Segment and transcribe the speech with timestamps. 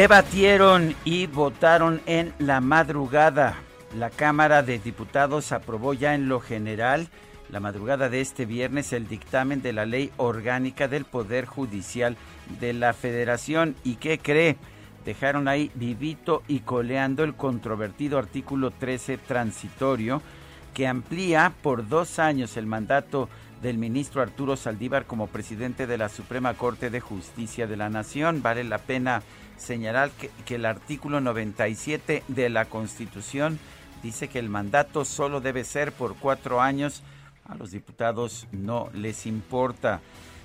[0.00, 3.58] Debatieron y votaron en la madrugada.
[3.94, 7.08] La Cámara de Diputados aprobó ya en lo general,
[7.50, 12.16] la madrugada de este viernes, el dictamen de la Ley Orgánica del Poder Judicial
[12.60, 13.76] de la Federación.
[13.84, 14.56] ¿Y qué cree?
[15.04, 20.22] Dejaron ahí vivito y coleando el controvertido artículo 13 transitorio
[20.72, 23.28] que amplía por dos años el mandato
[23.60, 28.40] del ministro Arturo Saldívar como presidente de la Suprema Corte de Justicia de la Nación.
[28.40, 29.22] Vale la pena
[29.60, 33.58] señalar que, el artículo 97 de la Constitución
[34.02, 37.02] dice que el mandato solo debe ser por cuatro años.
[37.48, 40.00] A los diputados no les importa.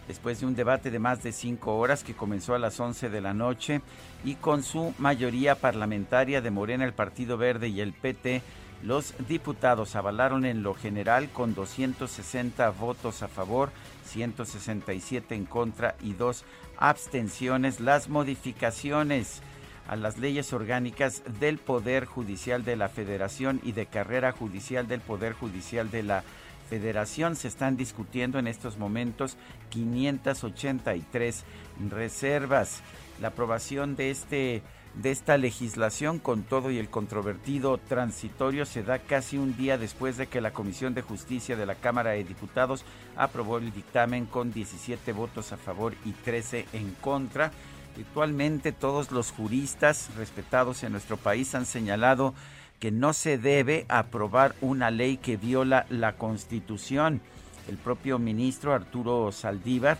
[0.07, 3.21] Después de un debate de más de cinco horas que comenzó a las 11 de
[3.21, 3.81] la noche
[4.23, 8.43] y con su mayoría parlamentaria de Morena, el Partido Verde y el PT,
[8.83, 13.71] los diputados avalaron en lo general con 260 votos a favor,
[14.05, 16.45] 167 en contra y dos
[16.77, 19.41] abstenciones las modificaciones
[19.87, 25.01] a las leyes orgánicas del Poder Judicial de la Federación y de carrera judicial del
[25.01, 26.23] Poder Judicial de la
[26.69, 27.35] Federación.
[27.35, 29.37] Se están discutiendo en estos momentos
[29.69, 31.43] 583
[31.89, 32.81] reservas.
[33.21, 34.63] La aprobación de este
[35.01, 40.17] de esta legislación con todo y el controvertido transitorio se da casi un día después
[40.17, 42.85] de que la Comisión de Justicia de la Cámara de Diputados
[43.17, 47.51] aprobó el dictamen con 17 votos a favor y 13 en contra.
[47.97, 52.33] Actualmente todos los juristas respetados en nuestro país han señalado
[52.79, 57.21] que no se debe aprobar una ley que viola la Constitución.
[57.67, 59.97] El propio ministro Arturo Saldívar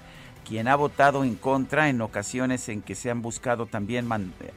[0.48, 4.08] quien ha votado en contra en ocasiones en que se han buscado también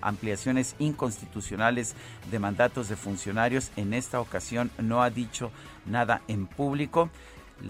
[0.01, 1.95] ampliaciones inconstitucionales
[2.31, 3.73] de mandatos de funcionarios.
[3.77, 5.51] En esta ocasión no ha dicho
[5.87, 7.09] nada en público.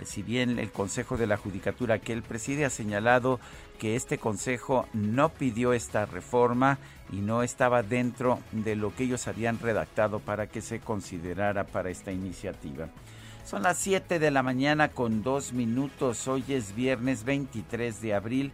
[0.04, 3.40] Si bien el Consejo de la Judicatura que él preside ha señalado
[3.78, 6.78] que este Consejo no pidió esta reforma
[7.10, 11.88] y no estaba dentro de lo que ellos habían redactado para que se considerara para
[11.88, 12.88] esta iniciativa.
[13.48, 16.28] Son las 7 de la mañana con dos minutos.
[16.28, 18.52] Hoy es viernes 23 de abril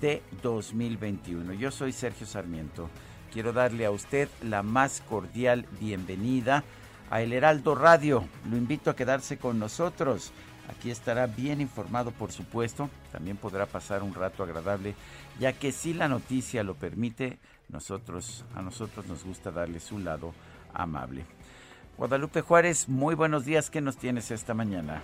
[0.00, 1.54] de 2021.
[1.54, 2.88] Yo soy Sergio Sarmiento.
[3.32, 6.62] Quiero darle a usted la más cordial bienvenida
[7.10, 8.24] a El Heraldo Radio.
[8.48, 10.30] Lo invito a quedarse con nosotros.
[10.70, 12.88] Aquí estará bien informado, por supuesto.
[13.10, 14.94] También podrá pasar un rato agradable,
[15.40, 20.32] ya que si la noticia lo permite, nosotros a nosotros nos gusta darle su lado
[20.72, 21.35] amable.
[21.98, 23.70] Guadalupe Juárez, muy buenos días.
[23.70, 25.00] ¿Qué nos tienes esta mañana?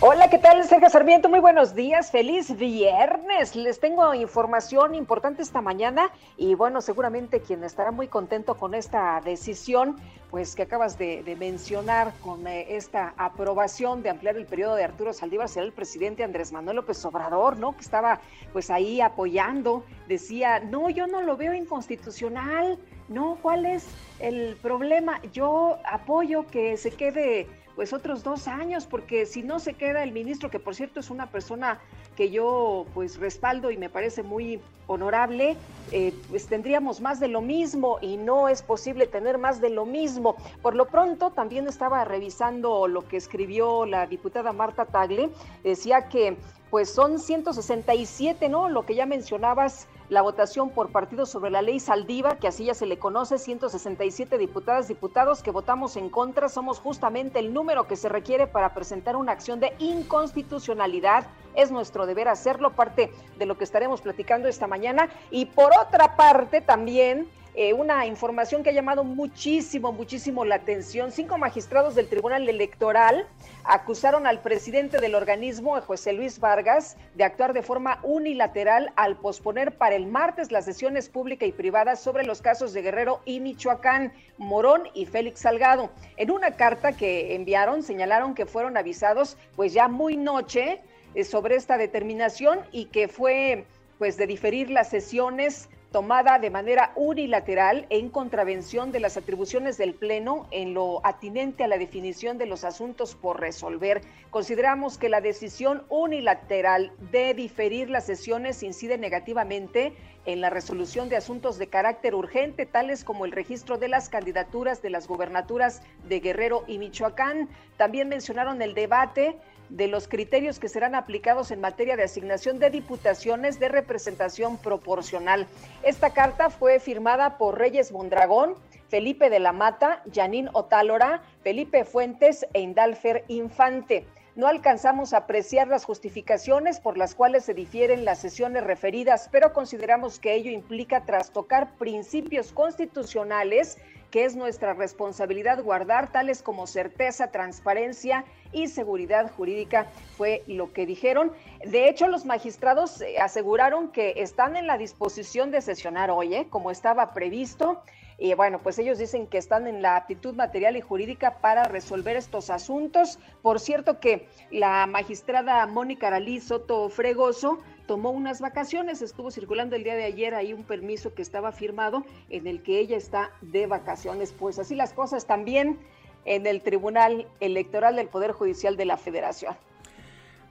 [0.00, 1.30] Hola, ¿qué tal, Sergio Sarmiento?
[1.30, 2.10] Muy buenos días.
[2.10, 3.56] Feliz viernes.
[3.56, 9.22] Les tengo información importante esta mañana y bueno, seguramente quien estará muy contento con esta
[9.24, 9.96] decisión,
[10.30, 15.14] pues que acabas de, mencionar con eh, esta aprobación de ampliar el periodo de Arturo
[15.14, 17.74] Saldívar será el presidente Andrés Manuel López Obrador, ¿no?
[17.74, 18.20] Que estaba
[18.52, 22.78] pues ahí apoyando, decía, no, yo no lo veo inconstitucional
[23.08, 23.86] no, ¿cuál es
[24.18, 25.20] el problema?
[25.32, 30.12] Yo apoyo que se quede pues otros dos años, porque si no se queda el
[30.12, 31.80] ministro, que por cierto es una persona
[32.16, 35.56] que yo pues respaldo y me parece muy honorable,
[35.90, 39.86] eh, pues tendríamos más de lo mismo y no es posible tener más de lo
[39.86, 40.36] mismo.
[40.62, 45.30] Por lo pronto también estaba revisando lo que escribió la diputada Marta Tagle,
[45.64, 46.36] decía que
[46.70, 48.68] pues son 167, ¿no?
[48.68, 52.74] Lo que ya mencionabas la votación por partido sobre la ley Saldívar, que así ya
[52.74, 57.96] se le conoce, 167 diputadas, diputados que votamos en contra, somos justamente el número que
[57.96, 61.26] se requiere para presentar una acción de inconstitucionalidad.
[61.54, 65.08] Es nuestro deber hacerlo, parte de lo que estaremos platicando esta mañana.
[65.30, 71.12] Y por otra parte también eh, una información que ha llamado muchísimo, muchísimo la atención.
[71.12, 73.28] Cinco magistrados del Tribunal Electoral
[73.62, 79.78] acusaron al presidente del organismo, José Luis Vargas, de actuar de forma unilateral al posponer
[79.78, 84.12] para el martes las sesiones públicas y privadas sobre los casos de Guerrero y Michoacán,
[84.36, 85.90] Morón y Félix Salgado.
[86.16, 90.82] En una carta que enviaron señalaron que fueron avisados pues ya muy noche
[91.22, 93.66] sobre esta determinación y que fue
[93.98, 99.94] pues de diferir las sesiones tomada de manera unilateral en contravención de las atribuciones del
[99.94, 104.00] Pleno en lo atinente a la definición de los asuntos por resolver.
[104.30, 109.92] Consideramos que la decisión unilateral de diferir las sesiones incide negativamente
[110.26, 114.82] en la resolución de asuntos de carácter urgente, tales como el registro de las candidaturas
[114.82, 117.48] de las gubernaturas de Guerrero y Michoacán.
[117.76, 119.36] También mencionaron el debate
[119.68, 125.46] de los criterios que serán aplicados en materia de asignación de diputaciones de representación proporcional.
[125.82, 128.54] Esta carta fue firmada por Reyes Mondragón,
[128.88, 134.06] Felipe de la Mata, Yanín Otálora, Felipe Fuentes e Indalfer Infante.
[134.36, 139.52] No alcanzamos a apreciar las justificaciones por las cuales se difieren las sesiones referidas, pero
[139.52, 143.78] consideramos que ello implica trastocar principios constitucionales
[144.10, 150.86] que es nuestra responsabilidad guardar, tales como certeza, transparencia y seguridad jurídica, fue lo que
[150.86, 151.32] dijeron.
[151.64, 156.46] De hecho, los magistrados eh, aseguraron que están en la disposición de sesionar hoy, ¿eh?
[156.48, 157.82] como estaba previsto.
[158.16, 162.16] Y bueno, pues ellos dicen que están en la aptitud material y jurídica para resolver
[162.16, 163.18] estos asuntos.
[163.42, 169.84] Por cierto que la magistrada Mónica Aralí Soto Fregoso tomó unas vacaciones, estuvo circulando el
[169.84, 173.66] día de ayer ahí un permiso que estaba firmado en el que ella está de
[173.66, 174.32] vacaciones.
[174.32, 175.80] Pues así las cosas también
[176.24, 179.56] en el Tribunal Electoral del Poder Judicial de la Federación.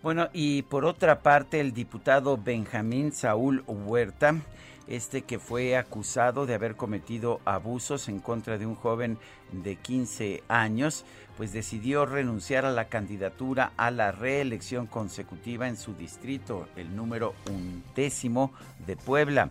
[0.01, 4.35] Bueno, y por otra parte, el diputado Benjamín Saúl Huerta
[4.87, 9.17] este que fue acusado de haber cometido abusos en contra de un joven
[9.51, 11.05] de 15 años,
[11.37, 17.33] pues decidió renunciar a la candidatura a la reelección consecutiva en su distrito, el número
[17.49, 18.51] undécimo
[18.85, 19.49] de Puebla.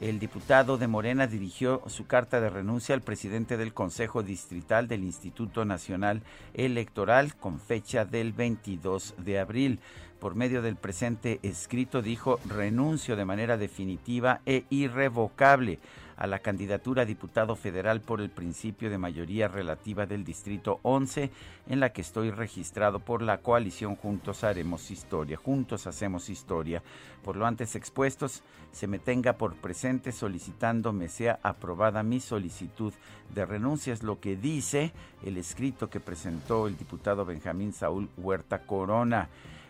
[0.00, 5.04] El diputado de Morena dirigió su carta de renuncia al presidente del Consejo Distrital del
[5.04, 9.78] Instituto Nacional Electoral con fecha del 22 de abril.
[10.18, 15.78] Por medio del presente escrito dijo renuncio de manera definitiva e irrevocable
[16.16, 21.30] a la candidatura a diputado federal por el principio de mayoría relativa del Distrito 11,
[21.68, 25.36] en la que estoy registrado por la coalición Juntos Haremos Historia.
[25.36, 26.82] Juntos hacemos historia.
[27.22, 32.92] Por lo antes expuestos, se me tenga por presente solicitando me sea aprobada mi solicitud
[33.34, 33.92] de renuncia.
[33.92, 34.92] Es lo que dice
[35.24, 39.28] el escrito que presentó el diputado Benjamín Saúl Huerta Corona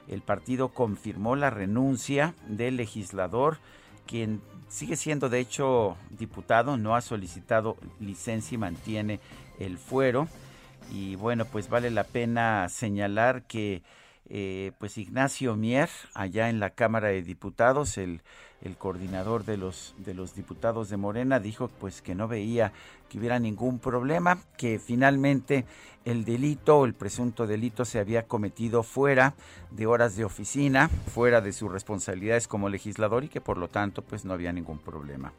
[0.09, 3.59] el partido confirmó la renuncia del legislador,
[4.07, 4.43] quien
[4.75, 9.21] sigue siendo de hecho diputado, no ha solicitado licencia y mantiene
[9.61, 10.27] el fuero.
[10.91, 13.83] Y bueno, pues vale la pena señalar que
[14.31, 18.23] eh, pues Ignacio Mier, allá en la Cámara de Diputados, el,
[18.79, 22.73] coordinador de los, de los diputados de Morena, dijo pues que no veía
[23.11, 25.67] que hubiera ningún problema, que finalmente
[26.07, 29.35] el delito el presunto delito se había cometido fuera
[29.71, 34.01] de horas de oficina, fuera de sus responsabilidades como legislador y que por lo tanto
[34.01, 35.35] pues no había ningún problema.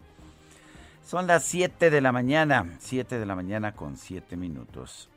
[1.03, 5.09] Son las 7 de la mañana, 7 de la mañana con 7 minutos.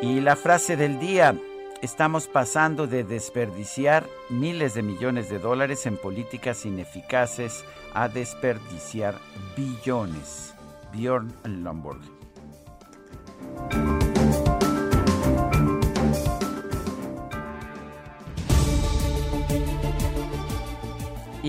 [0.00, 1.34] Y la frase del día,
[1.82, 7.64] estamos pasando de desperdiciar miles de millones de dólares en políticas ineficaces
[7.94, 9.18] a desperdiciar
[9.56, 10.54] billones.
[10.92, 12.00] Bjorn Lomborg.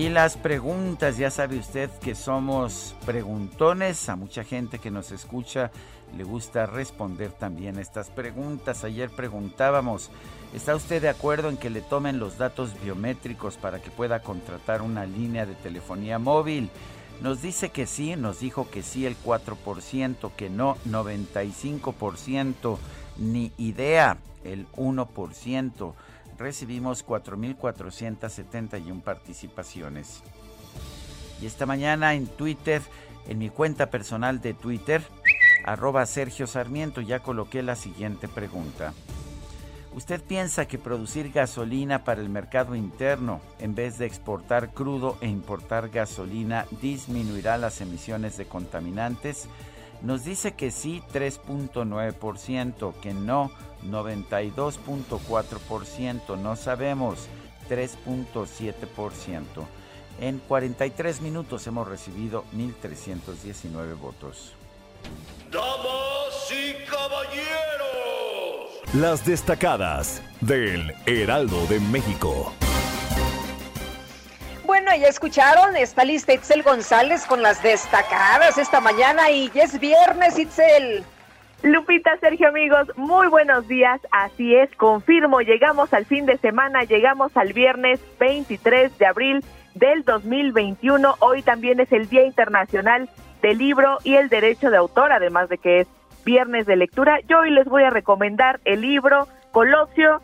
[0.00, 5.70] Y las preguntas, ya sabe usted que somos preguntones, a mucha gente que nos escucha
[6.16, 8.82] le gusta responder también estas preguntas.
[8.82, 10.10] Ayer preguntábamos,
[10.54, 14.80] ¿está usted de acuerdo en que le tomen los datos biométricos para que pueda contratar
[14.80, 16.70] una línea de telefonía móvil?
[17.20, 22.78] Nos dice que sí, nos dijo que sí el 4%, que no 95%,
[23.18, 25.92] ni idea el 1%
[26.40, 30.22] recibimos 4.471 participaciones.
[31.40, 32.82] Y esta mañana en Twitter,
[33.28, 35.02] en mi cuenta personal de Twitter,
[35.64, 38.92] arroba Sergio Sarmiento, ya coloqué la siguiente pregunta.
[39.92, 45.26] ¿Usted piensa que producir gasolina para el mercado interno en vez de exportar crudo e
[45.26, 49.48] importar gasolina disminuirá las emisiones de contaminantes?
[50.02, 53.50] Nos dice que sí 3.9%, que no
[53.84, 57.28] 92.4%, no sabemos
[57.68, 59.44] 3.7%.
[60.20, 64.52] En 43 minutos hemos recibido 1.319 votos.
[65.50, 67.40] Damas y caballeros.
[68.94, 72.52] Las destacadas del Heraldo de México.
[74.98, 80.36] Ya escucharon, está lista Itzel González con las destacadas esta mañana y ya es viernes,
[80.36, 81.04] Itzel.
[81.62, 84.00] Lupita, Sergio, amigos, muy buenos días.
[84.10, 89.44] Así es, confirmo, llegamos al fin de semana, llegamos al viernes 23 de abril
[89.76, 91.14] del 2021.
[91.20, 93.08] Hoy también es el Día Internacional
[93.42, 95.88] del Libro y el Derecho de Autor, además de que es
[96.24, 97.20] viernes de lectura.
[97.28, 100.20] Yo hoy les voy a recomendar el libro Colosio,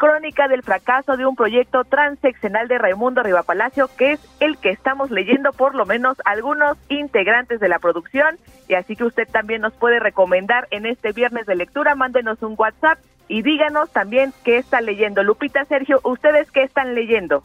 [0.00, 5.10] Crónica del fracaso de un proyecto transeccional de Raimundo Rivapalacio, que es el que estamos
[5.10, 8.38] leyendo por lo menos algunos integrantes de la producción.
[8.66, 11.94] Y así que usted también nos puede recomendar en este viernes de lectura.
[11.96, 15.22] Mándenos un WhatsApp y díganos también qué está leyendo.
[15.22, 17.44] Lupita, Sergio, ¿ustedes qué están leyendo?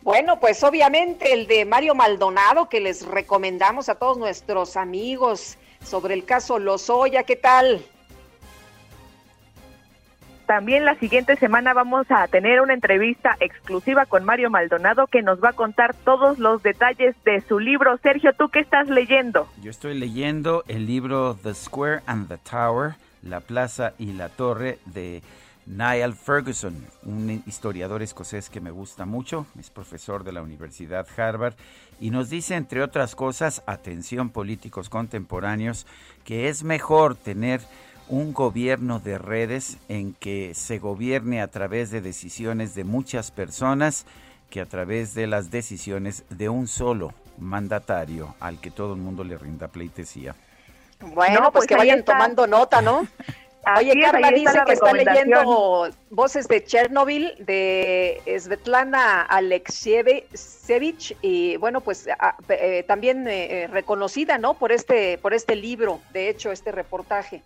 [0.00, 6.14] Bueno, pues obviamente el de Mario Maldonado, que les recomendamos a todos nuestros amigos sobre
[6.14, 7.84] el caso Lozoya, ¿qué tal?
[10.48, 15.44] También la siguiente semana vamos a tener una entrevista exclusiva con Mario Maldonado que nos
[15.44, 17.98] va a contar todos los detalles de su libro.
[17.98, 19.46] Sergio, ¿tú qué estás leyendo?
[19.60, 24.78] Yo estoy leyendo el libro The Square and the Tower, La Plaza y la Torre
[24.86, 25.20] de
[25.66, 31.56] Niall Ferguson, un historiador escocés que me gusta mucho, es profesor de la Universidad Harvard
[32.00, 35.86] y nos dice, entre otras cosas, atención políticos contemporáneos,
[36.24, 37.60] que es mejor tener
[38.08, 44.06] un gobierno de redes en que se gobierne a través de decisiones de muchas personas
[44.50, 49.24] que a través de las decisiones de un solo mandatario al que todo el mundo
[49.24, 50.34] le rinda pleitesía.
[51.00, 53.06] Bueno, pues, pues, que vayan tomando nota, ¿no?
[53.76, 62.08] Oye, Carla dice que está leyendo Voces de Chernobyl de Svetlana Alexievich y bueno, pues
[62.48, 64.54] eh, también eh, eh, reconocida, ¿no?
[64.54, 67.42] Por este por este libro, de hecho, este reportaje.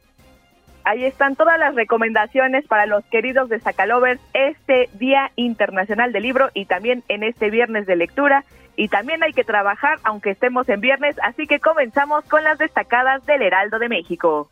[0.85, 6.51] Ahí están todas las recomendaciones para los queridos de Sacalovers este Día Internacional del Libro
[6.55, 8.45] y también en este viernes de lectura.
[8.75, 13.25] Y también hay que trabajar aunque estemos en viernes, así que comenzamos con las destacadas
[13.27, 14.51] del Heraldo de México.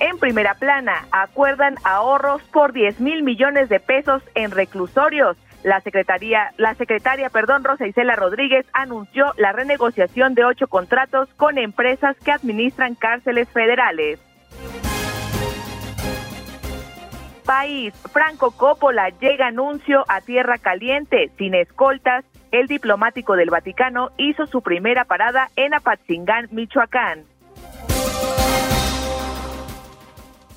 [0.00, 5.36] En primera plana, acuerdan ahorros por 10 mil millones de pesos en reclusorios.
[5.62, 11.58] La secretaría, la secretaria, perdón, Rosa Isela Rodríguez anunció la renegociación de ocho contratos con
[11.58, 14.18] empresas que administran cárceles federales.
[17.44, 22.24] País, Franco Coppola llega anuncio a Tierra Caliente, sin escoltas.
[22.52, 27.24] El diplomático del Vaticano hizo su primera parada en Apatzingán, Michoacán.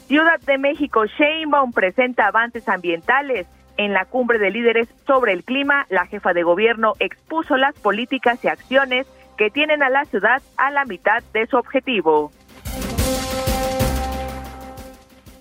[0.07, 3.47] Ciudad de México, Sheinbaum presenta avances ambientales.
[3.77, 8.43] En la cumbre de líderes sobre el clima, la jefa de gobierno expuso las políticas
[8.43, 12.31] y acciones que tienen a la ciudad a la mitad de su objetivo.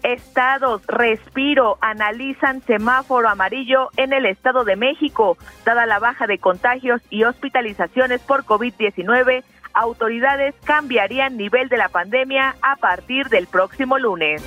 [0.03, 5.37] Estados, respiro, analizan semáforo amarillo en el Estado de México.
[5.65, 12.57] Dada la baja de contagios y hospitalizaciones por COVID-19, autoridades cambiarían nivel de la pandemia
[12.63, 14.43] a partir del próximo lunes.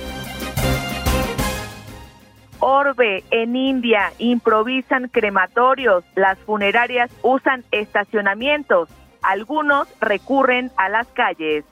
[2.60, 8.88] Orbe, en India, improvisan crematorios, las funerarias usan estacionamientos,
[9.22, 11.64] algunos recurren a las calles.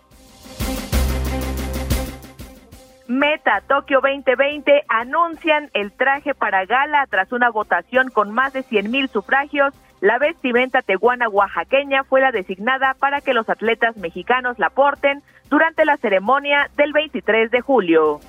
[3.06, 8.90] Meta Tokio 2020 anuncian el traje para gala tras una votación con más de 100
[8.90, 9.74] mil sufragios
[10.04, 15.86] la vestimenta tehuana oaxaqueña fue la designada para que los atletas mexicanos la porten durante
[15.86, 18.20] la ceremonia del 23 de julio.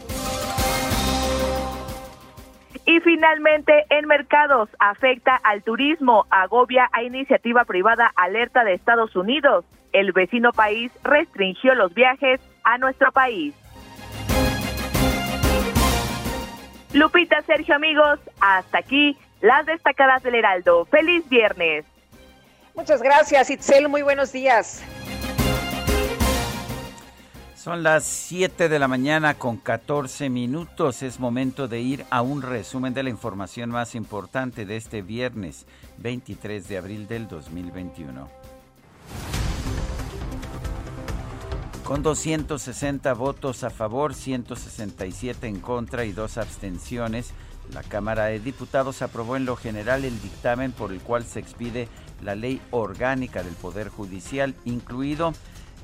[2.85, 9.65] Y finalmente, en mercados, afecta al turismo, agobia a iniciativa privada alerta de Estados Unidos.
[9.91, 13.55] El vecino país restringió los viajes a nuestro país.
[16.93, 20.85] Lupita, Sergio, amigos, hasta aquí las destacadas del Heraldo.
[20.85, 21.85] Feliz viernes.
[22.75, 23.89] Muchas gracias, Itzel.
[23.89, 24.83] Muy buenos días.
[27.65, 31.01] Son las 7 de la mañana con 14 minutos.
[31.01, 35.65] Es momento de ir a un resumen de la información más importante de este viernes
[35.97, 38.29] 23 de abril del 2021.
[41.83, 47.33] Con 260 votos a favor, 167 en contra y dos abstenciones,
[47.73, 51.87] la Cámara de Diputados aprobó en lo general el dictamen por el cual se expide
[52.21, 55.33] la ley orgánica del Poder Judicial, incluido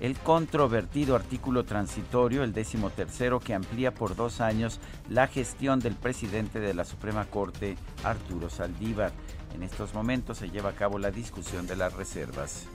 [0.02, 4.80] el controvertido artículo transitorio, el décimo tercero, que amplía por dos años
[5.10, 9.12] la gestión del presidente de la Suprema Corte, Arturo Saldívar.
[9.54, 12.66] En estos momentos se lleva a cabo la discusión de las reservas.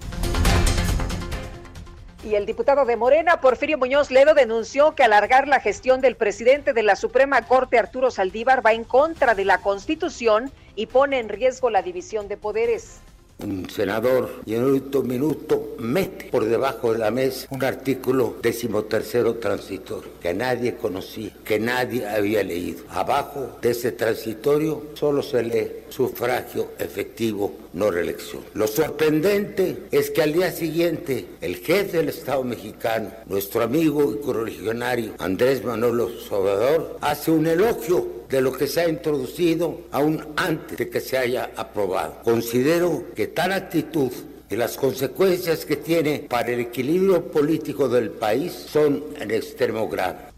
[2.24, 6.72] Y el diputado de Morena, Porfirio Muñoz Ledo, denunció que alargar la gestión del presidente
[6.72, 11.28] de la Suprema Corte, Arturo Saldívar, va en contra de la Constitución y pone en
[11.28, 13.00] riesgo la división de poderes
[13.38, 18.36] un senador y en el último minuto mete por debajo de la mesa un artículo
[18.42, 22.84] decimotercero transitorio que nadie conocía, que nadie había leído.
[22.88, 28.42] Abajo de ese transitorio solo se lee sufragio efectivo, no reelección.
[28.54, 34.24] Lo sorprendente es que al día siguiente el jefe del Estado mexicano, nuestro amigo y
[34.24, 40.78] correligionario Andrés Manuel Salvador, hace un elogio de lo que se ha introducido aún antes
[40.78, 42.20] de que se haya aprobado.
[42.22, 44.12] Considero que tal actitud
[44.48, 50.36] y las consecuencias que tiene para el equilibrio político del país son en extremo grave.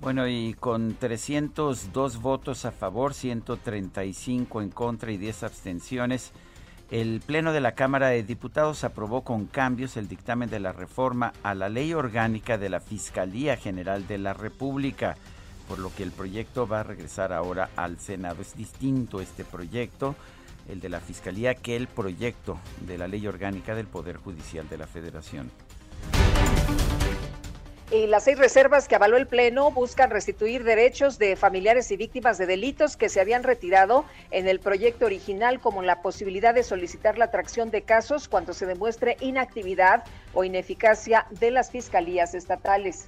[0.00, 6.32] Bueno, y con 302 votos a favor, 135 en contra y 10 abstenciones,
[6.90, 11.32] el Pleno de la Cámara de Diputados aprobó con cambios el dictamen de la reforma
[11.42, 15.16] a la ley orgánica de la Fiscalía General de la República,
[15.68, 18.42] por lo que el proyecto va a regresar ahora al Senado.
[18.42, 20.14] Es distinto este proyecto,
[20.68, 24.78] el de la Fiscalía, que el proyecto de la ley orgánica del Poder Judicial de
[24.78, 25.50] la Federación.
[27.90, 32.38] Y las seis reservas que avaló el Pleno buscan restituir derechos de familiares y víctimas
[32.38, 37.18] de delitos que se habían retirado en el proyecto original, como la posibilidad de solicitar
[37.18, 43.06] la atracción de casos cuando se demuestre inactividad o ineficacia de las fiscalías estatales.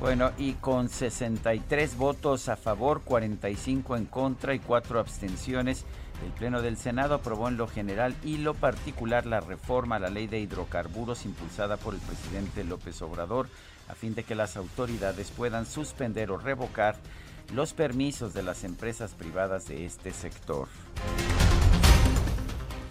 [0.00, 5.84] Bueno, y con 63 votos a favor, 45 en contra y 4 abstenciones,
[6.22, 10.10] el Pleno del Senado aprobó en lo general y lo particular la reforma a la
[10.10, 13.48] ley de hidrocarburos impulsada por el presidente López Obrador
[13.88, 16.96] a fin de que las autoridades puedan suspender o revocar
[17.52, 20.68] los permisos de las empresas privadas de este sector.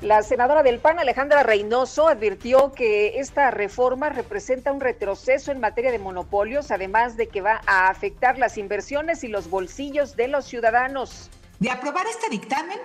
[0.02, 5.92] La senadora del PAN, Alejandra Reynoso, advirtió que esta reforma representa un retroceso en materia
[5.92, 10.46] de monopolios, además de que va a afectar las inversiones y los bolsillos de los
[10.46, 11.30] ciudadanos.
[11.60, 12.80] De aprobar este dictamen,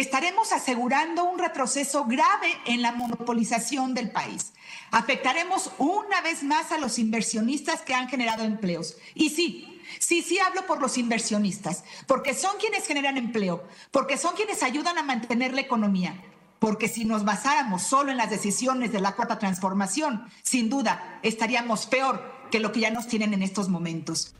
[0.00, 4.52] estaremos asegurando un retroceso grave en la monopolización del país.
[4.90, 8.96] Afectaremos una vez más a los inversionistas que han generado empleos.
[9.14, 14.34] Y sí, sí, sí hablo por los inversionistas, porque son quienes generan empleo, porque son
[14.36, 16.22] quienes ayudan a mantener la economía.
[16.60, 21.86] Porque si nos basáramos solo en las decisiones de la cuarta transformación, sin duda estaríamos
[21.86, 24.34] peor que lo que ya nos tienen en estos momentos.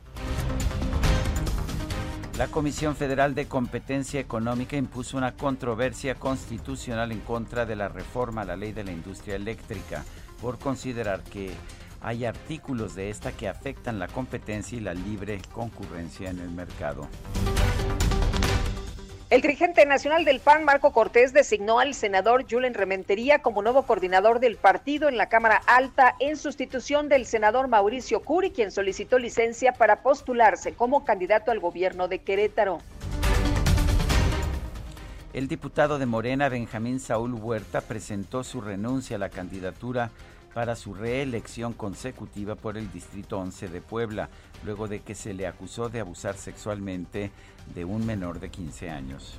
[2.38, 8.42] La Comisión Federal de Competencia Económica impuso una controversia constitucional en contra de la reforma
[8.42, 10.05] a la ley de la industria eléctrica
[10.40, 11.51] por considerar que
[12.01, 17.09] hay artículos de esta que afectan la competencia y la libre concurrencia en el mercado.
[19.31, 24.41] El dirigente nacional del PAN, Marco Cortés, designó al senador Julen Rementería como nuevo coordinador
[24.41, 29.75] del partido en la Cámara Alta en sustitución del senador Mauricio Curi, quien solicitó licencia
[29.75, 32.79] para postularse como candidato al gobierno de Querétaro.
[35.35, 40.11] El diputado de Morena, Benjamín Saúl Huerta, presentó su renuncia a la candidatura
[40.55, 44.31] para su reelección consecutiva por el Distrito 11 de Puebla,
[44.64, 47.31] luego de que se le acusó de abusar sexualmente
[47.74, 49.38] de un menor de 15 años.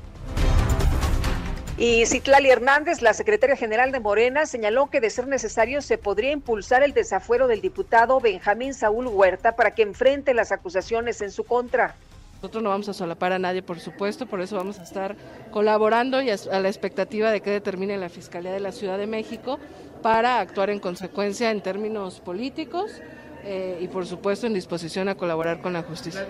[1.77, 6.33] Y Citlali Hernández, la secretaria general de Morena, señaló que de ser necesario se podría
[6.33, 11.45] impulsar el desafuero del diputado Benjamín Saúl Huerta para que enfrente las acusaciones en su
[11.45, 11.95] contra.
[12.41, 15.15] Nosotros no vamos a solapar a nadie, por supuesto, por eso vamos a estar
[15.51, 19.57] colaborando y a la expectativa de que determine la Fiscalía de la Ciudad de México
[20.01, 23.01] para actuar en consecuencia en términos políticos
[23.43, 26.27] eh, y por supuesto en disposición a colaborar con la justicia.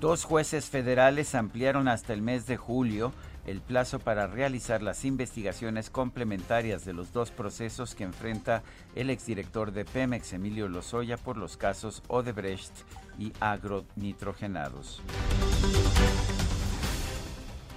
[0.00, 3.12] Dos jueces federales ampliaron hasta el mes de julio
[3.46, 8.62] el plazo para realizar las investigaciones complementarias de los dos procesos que enfrenta
[8.94, 12.72] el exdirector de Pemex, Emilio Lozoya, por los casos Odebrecht
[13.18, 15.02] y agronitrogenados.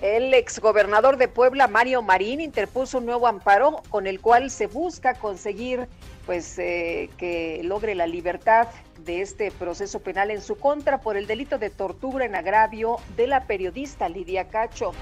[0.01, 5.13] El exgobernador de Puebla, Mario Marín, interpuso un nuevo amparo con el cual se busca
[5.13, 5.87] conseguir
[6.25, 8.67] pues eh, que logre la libertad
[9.05, 13.27] de este proceso penal en su contra por el delito de tortura en agravio de
[13.27, 14.93] la periodista Lidia Cacho.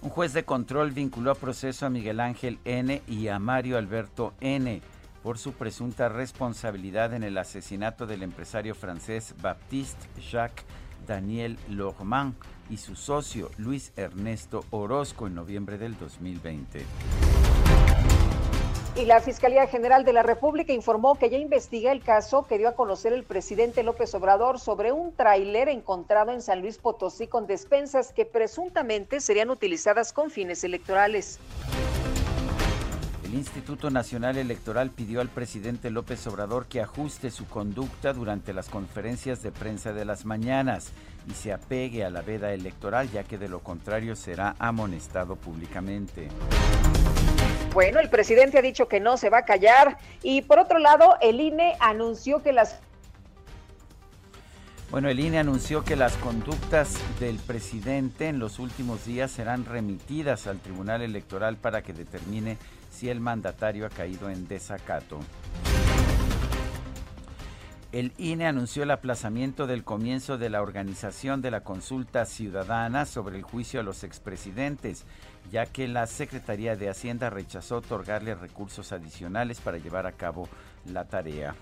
[0.00, 4.34] Un juez de control vinculó a proceso a Miguel Ángel N y a Mario Alberto
[4.40, 4.80] N
[5.24, 10.64] por su presunta responsabilidad en el asesinato del empresario francés Baptiste Jacques
[11.08, 12.36] Daniel Lohmann
[12.70, 16.84] y su socio Luis Ernesto Orozco en noviembre del 2020.
[18.96, 22.68] Y la Fiscalía General de la República informó que ya investiga el caso que dio
[22.68, 27.48] a conocer el presidente López Obrador sobre un tráiler encontrado en San Luis Potosí con
[27.48, 31.40] despensas que presuntamente serían utilizadas con fines electorales.
[33.24, 38.68] El Instituto Nacional Electoral pidió al presidente López Obrador que ajuste su conducta durante las
[38.68, 40.92] conferencias de prensa de las mañanas
[41.26, 46.28] y se apegue a la veda electoral, ya que de lo contrario será amonestado públicamente.
[47.72, 51.16] Bueno, el presidente ha dicho que no se va a callar y por otro lado,
[51.20, 52.78] el INE anunció que las
[54.90, 60.46] bueno, el INE anunció que las conductas del presidente en los últimos días serán remitidas
[60.46, 62.58] al Tribunal Electoral para que determine
[62.92, 65.18] si el mandatario ha caído en desacato.
[67.94, 73.36] El INE anunció el aplazamiento del comienzo de la organización de la consulta ciudadana sobre
[73.36, 75.04] el juicio a los expresidentes,
[75.52, 80.48] ya que la Secretaría de Hacienda rechazó otorgarle recursos adicionales para llevar a cabo
[80.86, 81.54] la tarea.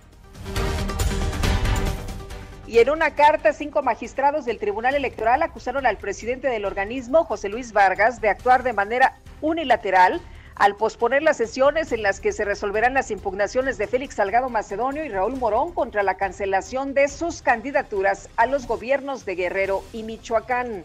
[2.66, 7.50] Y en una carta, cinco magistrados del Tribunal Electoral acusaron al presidente del organismo, José
[7.50, 10.22] Luis Vargas, de actuar de manera unilateral
[10.62, 15.04] al posponer las sesiones en las que se resolverán las impugnaciones de Félix Salgado Macedonio
[15.04, 20.04] y Raúl Morón contra la cancelación de sus candidaturas a los gobiernos de Guerrero y
[20.04, 20.84] Michoacán.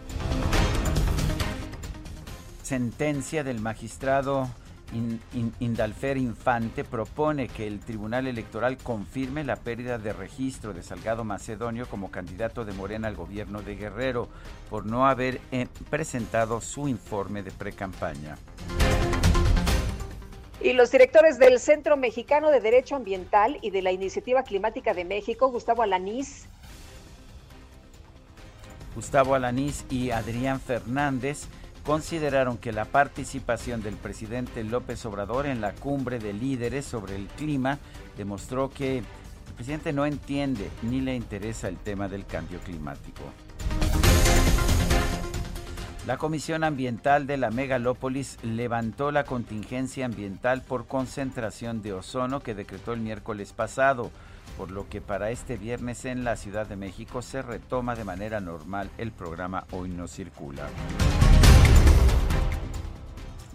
[2.64, 4.50] Sentencia del magistrado
[5.60, 11.88] Indalfer Infante propone que el Tribunal Electoral confirme la pérdida de registro de Salgado Macedonio
[11.88, 14.28] como candidato de Morena al gobierno de Guerrero
[14.72, 18.38] por no haber eh, presentado su informe de precampaña.
[20.60, 25.06] Y los directores del Centro Mexicano de Derecho Ambiental y de la Iniciativa Climática de
[25.06, 26.46] México, Gustavo Alanís.
[28.96, 31.48] Gustavo Alanís y Adrián Fernández
[31.86, 37.28] consideraron que la participación del presidente López Obrador en la cumbre de líderes sobre el
[37.28, 37.78] clima
[38.18, 43.22] demostró que el presidente no entiende ni le interesa el tema del cambio climático.
[46.08, 52.56] La Comisión Ambiental de la Megalópolis levantó la contingencia ambiental por concentración de ozono que
[52.56, 54.10] decretó el miércoles pasado,
[54.58, 58.40] por lo que para este viernes en la Ciudad de México se retoma de manera
[58.40, 60.70] normal el programa Hoy no circula.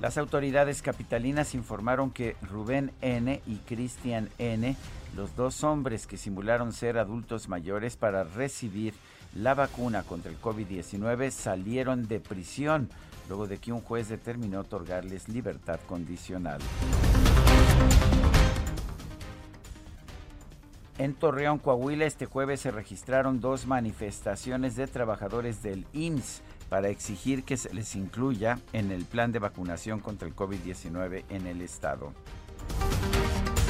[0.02, 3.40] Las autoridades capitalinas informaron que Rubén N.
[3.46, 4.76] y Cristian N.,
[5.16, 8.92] los dos hombres que simularon ser adultos mayores para recibir
[9.34, 12.88] la vacuna contra el COVID-19, salieron de prisión
[13.28, 16.60] luego de que un juez determinó otorgarles libertad condicional.
[20.98, 27.44] En Torreón, Coahuila, este jueves se registraron dos manifestaciones de trabajadores del IMSS para exigir
[27.44, 32.12] que se les incluya en el plan de vacunación contra el COVID-19 en el estado.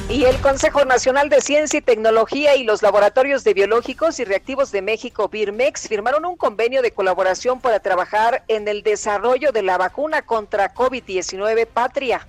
[0.09, 4.69] Y el Consejo Nacional de Ciencia y Tecnología y los Laboratorios de Biológicos y Reactivos
[4.71, 9.77] de México, BIRMEX, firmaron un convenio de colaboración para trabajar en el desarrollo de la
[9.77, 12.27] vacuna contra COVID-19 Patria.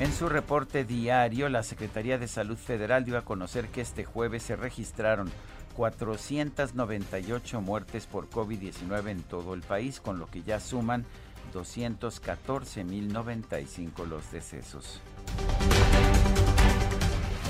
[0.00, 4.42] En su reporte diario, la Secretaría de Salud Federal dio a conocer que este jueves
[4.42, 5.30] se registraron
[5.76, 11.04] 498 muertes por COVID-19 en todo el país, con lo que ya suman
[11.52, 15.02] 214.095 los decesos.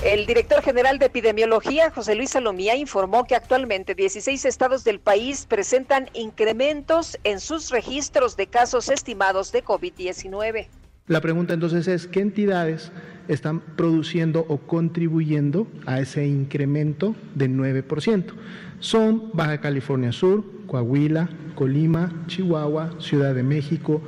[0.05, 5.47] El director general de epidemiología, José Luis Salomía, informó que actualmente 16 estados del país
[5.47, 10.67] presentan incrementos en sus registros de casos estimados de COVID-19.
[11.07, 12.91] La pregunta entonces es, ¿qué entidades
[13.27, 18.33] están produciendo o contribuyendo a ese incremento del 9%?
[18.79, 24.01] Son Baja California Sur, Coahuila, Colima, Chihuahua, Ciudad de México,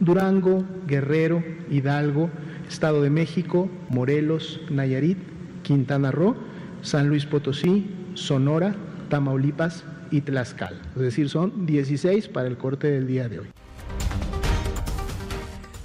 [0.00, 2.30] Durango, Guerrero, Hidalgo,
[2.68, 5.18] Estado de México, Morelos, Nayarit,
[5.62, 6.36] Quintana Roo,
[6.82, 8.74] San Luis Potosí, Sonora,
[9.08, 10.80] Tamaulipas y Tlaxcala.
[10.96, 13.46] Es decir, son 16 para el corte del día de hoy.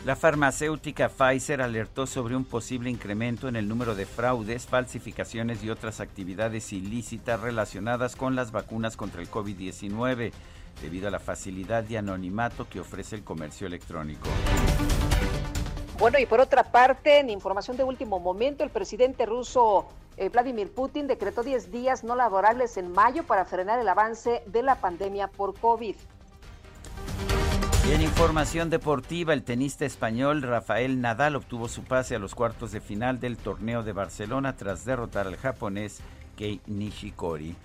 [0.08, 5.70] La farmacéutica Pfizer alertó sobre un posible incremento en el número de fraudes, falsificaciones y
[5.70, 10.32] otras actividades ilícitas relacionadas con las vacunas contra el COVID-19,
[10.82, 14.30] debido a la facilidad y anonimato que ofrece el comercio electrónico.
[16.00, 20.72] Bueno, y por otra parte, en información de último momento, el presidente ruso eh, Vladimir
[20.72, 25.28] Putin decretó 10 días no laborables en mayo para frenar el avance de la pandemia
[25.28, 25.96] por COVID.
[27.88, 32.72] Y en información deportiva, el tenista español Rafael Nadal obtuvo su pase a los cuartos
[32.74, 36.02] de final del torneo de Barcelona tras derrotar al japonés
[36.36, 37.56] Kei Nishikori.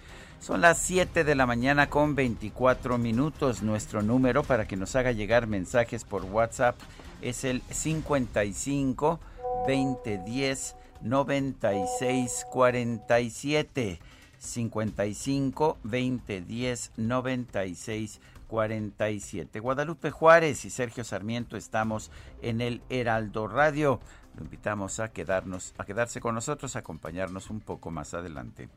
[0.40, 3.62] Son las 7 de la mañana con 24 minutos.
[3.62, 6.76] Nuestro número para que nos haga llegar mensajes por WhatsApp
[7.22, 9.20] es el 55
[9.66, 14.00] 2010 96 47.
[14.38, 19.60] 55 2010 96 47.
[19.60, 22.10] Guadalupe Juárez y Sergio Sarmiento estamos
[22.42, 24.00] en el Heraldo Radio.
[24.36, 28.68] Lo invitamos a quedarnos, a quedarse con nosotros, a acompañarnos un poco más adelante.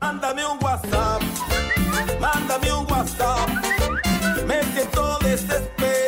[0.00, 1.22] Mándame un WhatsApp,
[2.20, 3.48] mándame un WhatsApp.
[4.46, 6.05] Me siento desesperado,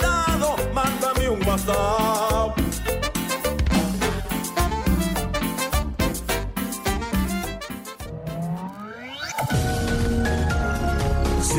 [0.72, 2.58] mándame un WhatsApp.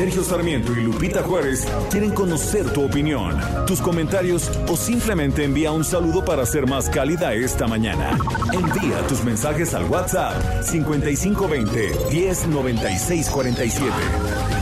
[0.00, 5.84] Sergio Sarmiento y Lupita Juárez quieren conocer tu opinión, tus comentarios o simplemente envía un
[5.84, 8.18] saludo para ser más cálida esta mañana.
[8.50, 14.59] Envía tus mensajes al WhatsApp 5520 109647.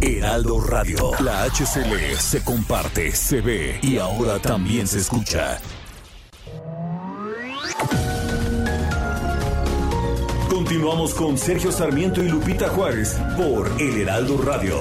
[0.00, 5.58] Heraldo Radio, la HCL se comparte, se ve y ahora también se escucha.
[10.48, 14.76] Continuamos con Sergio Sarmiento y Lupita Juárez por El Heraldo Radio.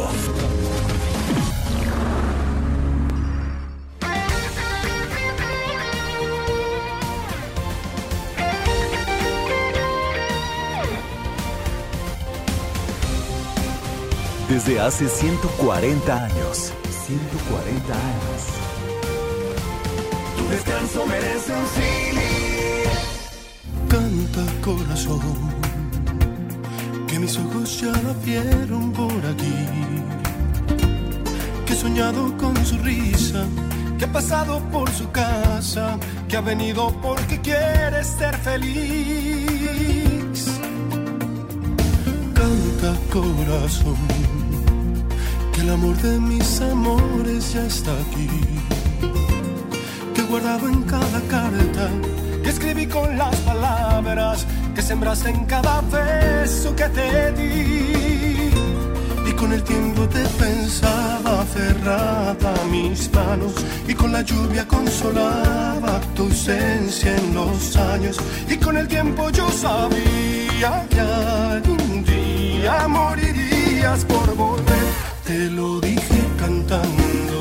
[14.58, 16.74] Desde hace 140 años.
[17.06, 18.42] 140 años.
[20.36, 22.18] Tu descanso merece un sí.
[23.88, 25.22] Canta corazón
[27.06, 29.60] que mis ojos ya la vieron por aquí,
[31.68, 33.46] que he soñado con su risa,
[34.00, 40.07] que ha pasado por su casa, que ha venido porque quiere ser feliz.
[45.54, 48.30] Que el amor de mis amores ya está aquí,
[50.14, 51.90] que he guardado en cada carta,
[52.44, 58.52] que escribí con las palabras que sembraste en cada beso que te di.
[59.28, 63.54] Y con el tiempo te pensaba aferrada a mis manos
[63.88, 68.18] y con la lluvia consolaba tu ausencia en los años.
[68.48, 72.17] Y con el tiempo yo sabía que algún día
[72.88, 74.88] morirías por volver.
[75.26, 77.40] Te lo dije cantando.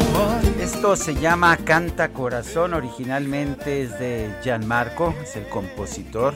[0.61, 6.35] Esto se llama Canta Corazón, originalmente es de Gianmarco, es el compositor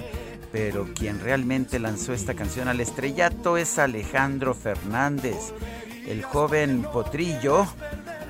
[0.53, 5.53] pero quien realmente lanzó esta canción al estrellato es Alejandro Fernández.
[6.07, 7.67] El joven potrillo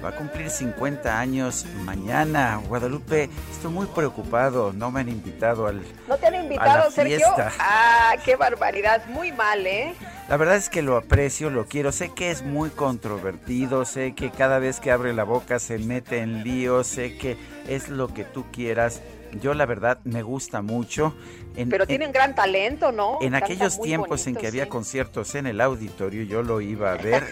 [0.04, 2.60] va a cumplir 50 años mañana.
[2.68, 7.26] Guadalupe, estoy muy preocupado, no me han invitado al ¿No te han invitado, Sergio?
[7.58, 9.94] Ah, qué barbaridad, muy mal, ¿eh?
[10.30, 11.90] La verdad es que lo aprecio, lo quiero.
[11.90, 16.18] Sé que es muy controvertido, sé que cada vez que abre la boca se mete
[16.18, 19.02] en lío, sé que es lo que tú quieras
[19.38, 21.14] yo la verdad me gusta mucho.
[21.54, 23.18] Pero tienen gran talento, ¿no?
[23.20, 27.26] En aquellos tiempos en que había conciertos en el auditorio, yo lo iba a ver.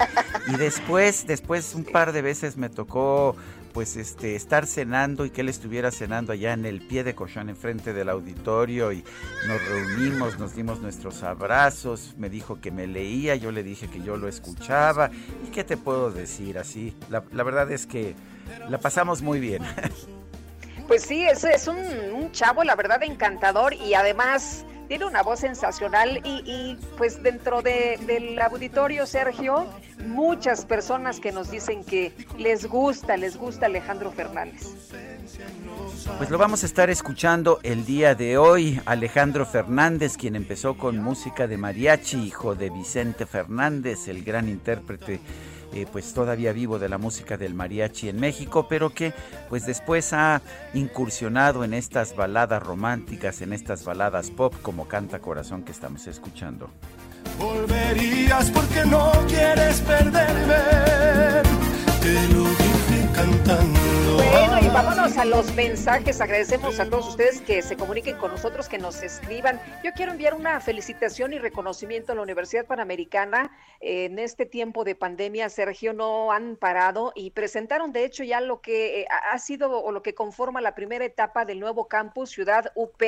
[0.48, 3.36] y después, después un par de veces me tocó
[3.78, 7.48] pues este estar cenando y que él estuviera cenando allá en el pie de colchón
[7.48, 9.04] enfrente del auditorio y
[9.46, 14.02] nos reunimos, nos dimos nuestros abrazos, me dijo que me leía, yo le dije que
[14.02, 15.12] yo lo escuchaba
[15.46, 18.16] y qué te puedo decir así, la, la verdad es que
[18.68, 19.62] la pasamos muy bien.
[20.88, 26.20] Pues sí, es, es un, chavo, la verdad, encantador y además tiene una voz sensacional
[26.24, 29.66] y, pues dentro del auditorio, Sergio,
[30.06, 34.66] muchas personas que nos dicen que les gusta, les gusta Alejandro Fernández.
[36.16, 38.80] Pues lo vamos a estar escuchando el día de hoy.
[38.86, 45.20] Alejandro Fernández, quien empezó con música de mariachi, hijo de Vicente Fernández, el gran intérprete
[45.72, 49.12] eh, pues todavía vivo de la música del mariachi en México, pero que
[49.48, 50.40] pues después ha
[50.74, 56.70] incursionado en estas baladas románticas, en estas baladas pop como Canta Corazón que estamos escuchando.
[57.38, 60.54] Volverías porque no quieres perderme,
[62.00, 63.77] te lo dije cantando.
[64.30, 66.20] Bueno, vámonos a los mensajes.
[66.20, 69.60] Agradecemos a todos ustedes que se comuniquen con nosotros, que nos escriban.
[69.82, 73.50] Yo quiero enviar una felicitación y reconocimiento a la Universidad Panamericana.
[73.80, 78.60] En este tiempo de pandemia, Sergio, no han parado y presentaron, de hecho, ya lo
[78.60, 82.70] que eh, ha sido o lo que conforma la primera etapa del nuevo campus Ciudad
[82.74, 83.02] UP.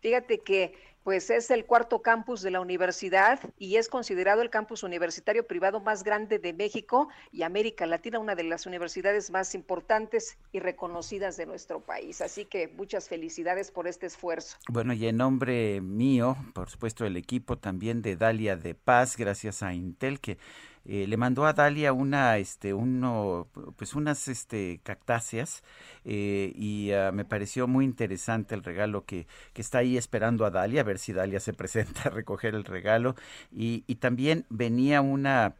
[0.00, 4.82] Fíjate que pues es el cuarto campus de la universidad y es considerado el campus
[4.82, 10.36] universitario privado más grande de México y América Latina, una de las universidades más importantes
[10.52, 12.20] y reconocidas de nuestro país.
[12.20, 14.56] Así que muchas felicidades por este esfuerzo.
[14.68, 19.62] Bueno, y en nombre mío, por supuesto, el equipo también de Dalia de Paz, gracias
[19.62, 20.38] a Intel, que
[20.86, 25.62] eh, le mandó a Dalia una, este, uno, pues unas, este, cactáceas
[26.04, 30.50] eh, y ah, me pareció muy interesante el regalo que, que está ahí esperando a
[30.50, 33.14] Dalia, a ver si Dalia se presenta a recoger el regalo.
[33.52, 35.54] Y, y también venía una,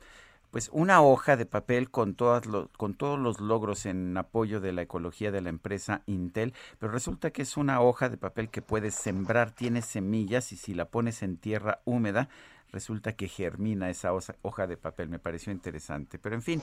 [0.50, 4.72] pues una hoja de papel con todas los, con todos los logros en apoyo de
[4.72, 8.62] la ecología de la empresa Intel, pero resulta que es una hoja de papel que
[8.62, 12.28] puedes sembrar, tiene semillas y si la pones en tierra húmeda
[12.72, 15.08] resulta que germina esa hoja de papel.
[15.08, 16.18] Me pareció interesante.
[16.18, 16.62] Pero en fin,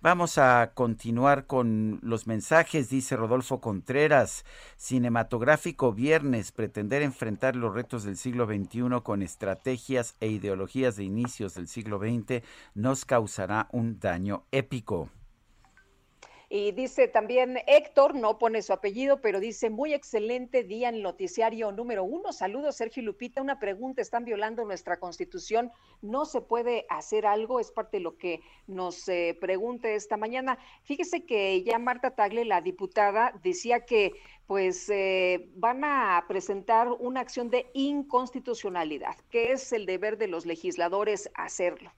[0.00, 2.90] vamos a continuar con los mensajes.
[2.90, 4.44] Dice Rodolfo Contreras,
[4.76, 11.54] cinematográfico viernes, pretender enfrentar los retos del siglo XXI con estrategias e ideologías de inicios
[11.54, 12.42] del siglo XX
[12.74, 15.10] nos causará un daño épico.
[16.50, 21.72] Y dice también Héctor, no pone su apellido, pero dice, muy excelente día en noticiario
[21.72, 22.32] número uno.
[22.32, 23.42] Saludos, Sergio Lupita.
[23.42, 25.70] Una pregunta, están violando nuestra constitución.
[26.00, 27.60] ¿No se puede hacer algo?
[27.60, 30.58] Es parte de lo que nos eh, pregunta esta mañana.
[30.84, 34.12] Fíjese que ya Marta Tagle, la diputada, decía que
[34.46, 40.46] pues eh, van a presentar una acción de inconstitucionalidad, que es el deber de los
[40.46, 41.92] legisladores hacerlo.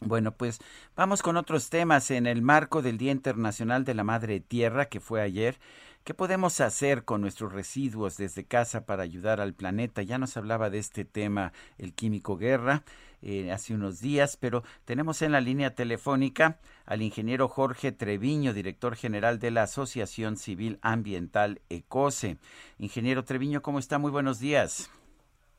[0.00, 0.60] Bueno, pues
[0.94, 2.10] vamos con otros temas.
[2.10, 5.58] En el marco del Día Internacional de la Madre Tierra, que fue ayer,
[6.04, 10.02] ¿qué podemos hacer con nuestros residuos desde casa para ayudar al planeta?
[10.02, 12.84] Ya nos hablaba de este tema el químico Guerra
[13.22, 18.94] eh, hace unos días, pero tenemos en la línea telefónica al ingeniero Jorge Treviño, director
[18.94, 22.38] general de la Asociación Civil Ambiental ECOSE.
[22.78, 23.98] Ingeniero Treviño, ¿cómo está?
[23.98, 24.88] Muy buenos días.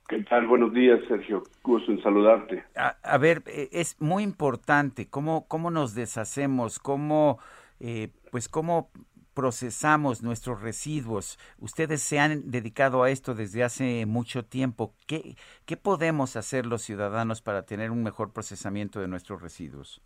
[0.10, 0.48] ¿Qué tal?
[0.48, 1.44] Buenos días, Sergio.
[1.64, 2.64] Gusto en saludarte.
[2.76, 7.38] A, ver, eh, es muy importante cómo, cómo nos deshacemos, cómo,
[7.80, 8.90] eh, pues cómo
[9.36, 11.38] procesamos nuestros residuos.
[11.60, 14.96] Ustedes se han dedicado a esto desde hace mucho tiempo.
[15.06, 15.36] ¿Qué,
[15.68, 20.02] qué podemos hacer los ciudadanos para tener un mejor procesamiento de nuestros residuos?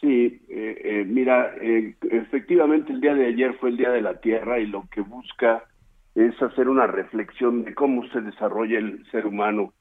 [0.00, 1.54] Sí, eh, mira,
[2.10, 5.68] efectivamente el día de ayer fue el Día de la Tierra y lo que busca
[6.14, 9.72] es hacer una reflexión de cómo se desarrolla el ser humano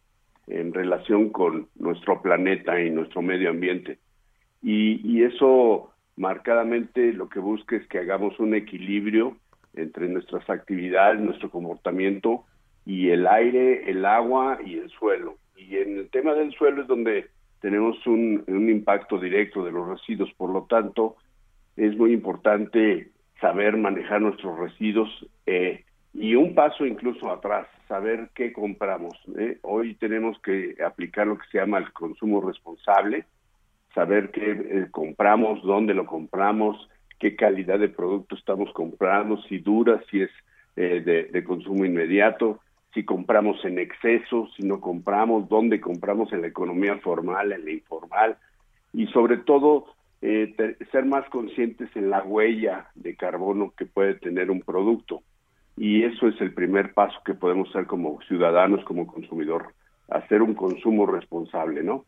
[0.47, 3.99] en relación con nuestro planeta y nuestro medio ambiente.
[4.61, 9.37] Y, eso marcadamente lo que busca es que hagamos un equilibrio
[9.73, 12.43] entre nuestras actividades, nuestro comportamiento
[12.85, 15.37] y el aire, el agua y el suelo.
[15.55, 17.29] Y en el tema del suelo es donde
[17.61, 21.15] tenemos un, impacto directo de los residuos, por lo tanto
[21.77, 25.09] es muy importante saber manejar nuestros residuos
[25.45, 29.13] eh, y un paso incluso atrás, saber qué compramos.
[29.37, 29.59] ¿eh?
[29.61, 33.25] Hoy tenemos que aplicar lo que se llama el consumo responsable,
[33.93, 40.01] saber qué eh, compramos, dónde lo compramos, qué calidad de producto estamos comprando, si dura,
[40.09, 40.31] si es
[40.75, 42.59] eh, de, de, consumo inmediato,
[42.93, 47.71] si compramos en exceso, si no compramos, dónde compramos en la economía formal, en la
[47.71, 48.37] informal,
[48.93, 49.85] y sobre todo
[50.21, 55.23] ser más conscientes en la huella de carbono que puede tener un producto
[55.77, 59.73] y eso es el primer paso que podemos hacer como ciudadanos, como consumidor,
[60.09, 62.05] hacer un consumo responsable, ¿no?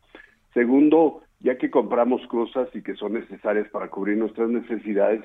[0.52, 5.22] Segundo, ya que compramos cosas y que son necesarias para cubrir nuestras necesidades,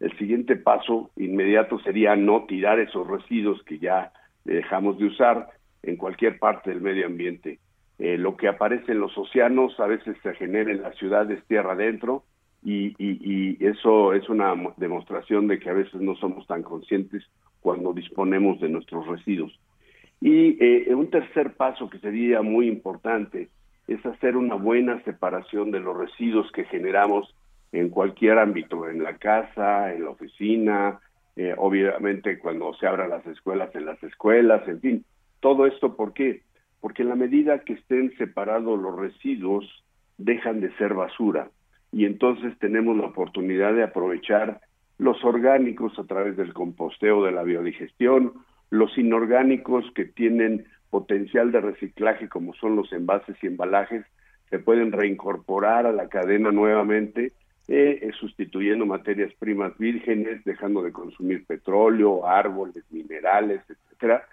[0.00, 4.12] el siguiente paso inmediato sería no tirar esos residuos que ya
[4.44, 5.48] dejamos de usar
[5.82, 7.60] en cualquier parte del medio ambiente.
[7.98, 11.72] Eh, lo que aparece en los océanos a veces se genera en las ciudades tierra
[11.72, 12.24] adentro
[12.64, 17.22] y, y, y eso es una demostración de que a veces no somos tan conscientes
[17.62, 19.58] cuando disponemos de nuestros residuos.
[20.20, 23.48] Y eh, un tercer paso que sería muy importante
[23.88, 27.34] es hacer una buena separación de los residuos que generamos
[27.72, 31.00] en cualquier ámbito, en la casa, en la oficina,
[31.36, 35.04] eh, obviamente cuando se abran las escuelas, en las escuelas, en fin,
[35.40, 36.42] todo esto, ¿por qué?
[36.80, 39.64] Porque en la medida que estén separados los residuos,
[40.18, 41.48] dejan de ser basura
[41.90, 44.60] y entonces tenemos la oportunidad de aprovechar
[45.02, 48.34] los orgánicos a través del composteo de la biodigestión,
[48.70, 54.06] los inorgánicos que tienen potencial de reciclaje como son los envases y embalajes,
[54.48, 57.32] se pueden reincorporar a la cadena nuevamente,
[57.66, 64.24] eh, eh, sustituyendo materias primas vírgenes, dejando de consumir petróleo, árboles, minerales, etcétera.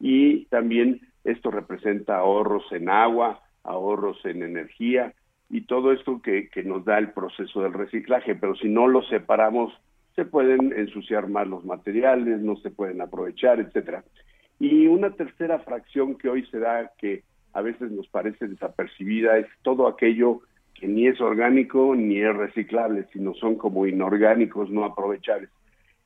[0.00, 5.14] Y también esto representa ahorros en agua, ahorros en energía
[5.48, 8.34] y todo esto que, que nos da el proceso del reciclaje.
[8.34, 9.72] Pero si no lo separamos
[10.16, 14.04] se pueden ensuciar más los materiales, no se pueden aprovechar, etcétera.
[14.58, 19.46] Y una tercera fracción que hoy se da, que a veces nos parece desapercibida, es
[19.62, 20.40] todo aquello
[20.74, 25.50] que ni es orgánico ni es reciclable, sino son como inorgánicos, no aprovechables.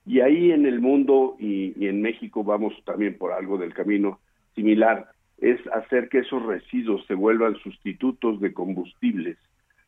[0.07, 4.21] Y ahí en el mundo y, y en México vamos también por algo del camino
[4.55, 9.37] similar, es hacer que esos residuos se vuelvan sustitutos de combustibles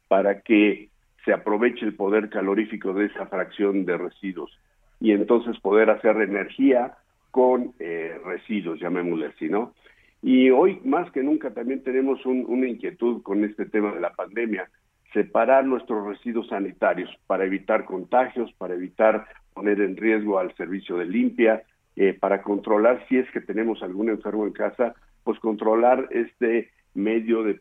[0.09, 0.89] para que
[1.27, 4.57] se aproveche el poder calorífico de esa fracción de residuos
[5.01, 6.97] y entonces poder hacer energía
[7.33, 9.75] con eh, residuos, llamémosle así, ¿no?
[10.23, 14.71] Y hoy más que nunca también tenemos una inquietud con este tema de la pandemia,
[15.13, 21.07] separar nuestros residuos sanitarios para evitar contagios, para evitar poner en riesgo al servicio de
[21.07, 21.65] limpia,
[21.97, 27.43] eh, para controlar si es que tenemos algún enfermo en casa, pues controlar este medio
[27.43, 27.55] de,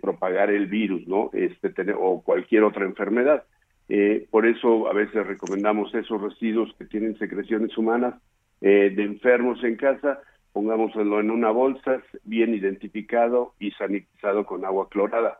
[0.00, 1.30] propagar el virus, ¿no?
[1.32, 3.44] Este, o cualquier otra enfermedad.
[3.88, 8.14] Eh, por eso a veces recomendamos esos residuos que tienen secreciones humanas
[8.60, 10.20] eh, de enfermos en casa,
[10.52, 15.38] pongámoslo en una bolsa bien identificado y sanitizado con agua clorada.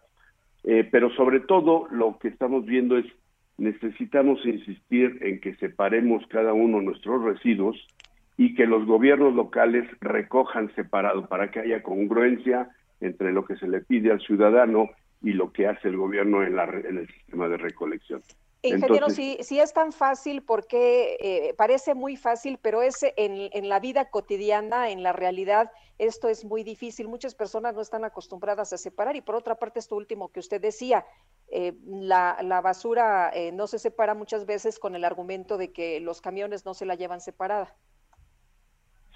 [0.64, 3.06] Eh, pero sobre todo lo que estamos viendo es
[3.58, 7.76] necesitamos insistir en que separemos cada uno nuestros residuos
[8.36, 12.68] y que los gobiernos locales recojan separado para que haya congruencia
[13.00, 14.90] entre lo que se le pide al ciudadano
[15.22, 18.22] y lo que hace el gobierno en, la, en el sistema de recolección.
[18.62, 23.68] Ingeniero, si, si, es tan fácil, porque eh, parece muy fácil, pero es en, en,
[23.68, 27.06] la vida cotidiana, en la realidad, esto es muy difícil.
[27.06, 29.14] Muchas personas no están acostumbradas a separar.
[29.14, 31.04] Y por otra parte, esto último que usted decía,
[31.48, 36.00] eh, la, la, basura eh, no se separa muchas veces con el argumento de que
[36.00, 37.74] los camiones no se la llevan separada.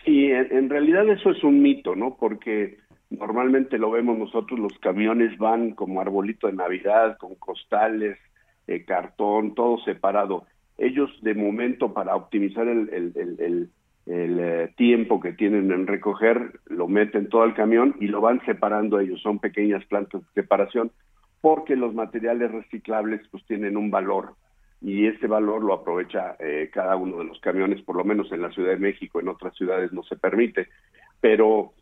[0.04, 2.16] Sí, en, realidad eso es un mito, ¿no?
[2.16, 2.78] Porque
[3.10, 8.18] normalmente lo vemos nosotros, los camiones van como arbolito de Navidad, con costales,
[8.66, 10.44] eh, cartón, todo separado.
[10.78, 13.70] Ellos de momento para optimizar el, el,
[14.06, 18.98] eh, tiempo que tienen en recoger, lo meten todo al camión y lo van separando
[18.98, 19.20] ellos.
[19.20, 20.90] Son pequeñas plantas de separación
[21.40, 24.34] porque los materiales reciclables pues tienen un valor
[24.80, 28.40] y ese valor lo aprovecha eh, cada uno de los camiones, por lo menos en
[28.40, 30.68] la Ciudad de México, en otras ciudades no se permite,
[31.20, 31.72] pero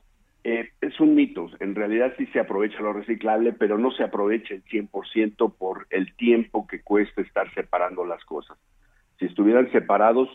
[0.45, 4.55] eh, es un mito, en realidad sí se aprovecha lo reciclable, pero no se aprovecha
[4.55, 8.57] el 100% por el tiempo que cuesta estar separando las cosas.
[9.18, 10.28] Si estuvieran separados,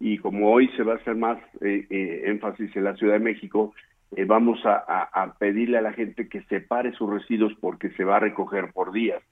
[0.00, 3.74] y como hoy se va a hacer más eh, énfasis en la Ciudad de México,
[4.26, 8.20] vamos a, a pedirle a la gente que separe sus residuos porque se va a
[8.20, 9.22] recoger por días.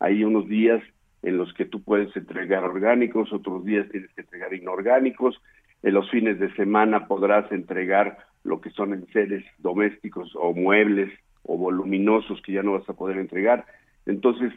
[0.00, 0.82] Hay unos días
[1.22, 5.40] en los que tú puedes entregar orgánicos, otros días tienes que entregar inorgánicos,
[5.82, 11.12] en los fines de semana podrás entregar lo que son enseres domésticos o muebles
[11.42, 13.66] o voluminosos que ya no vas a poder entregar.
[14.06, 14.52] Entonces,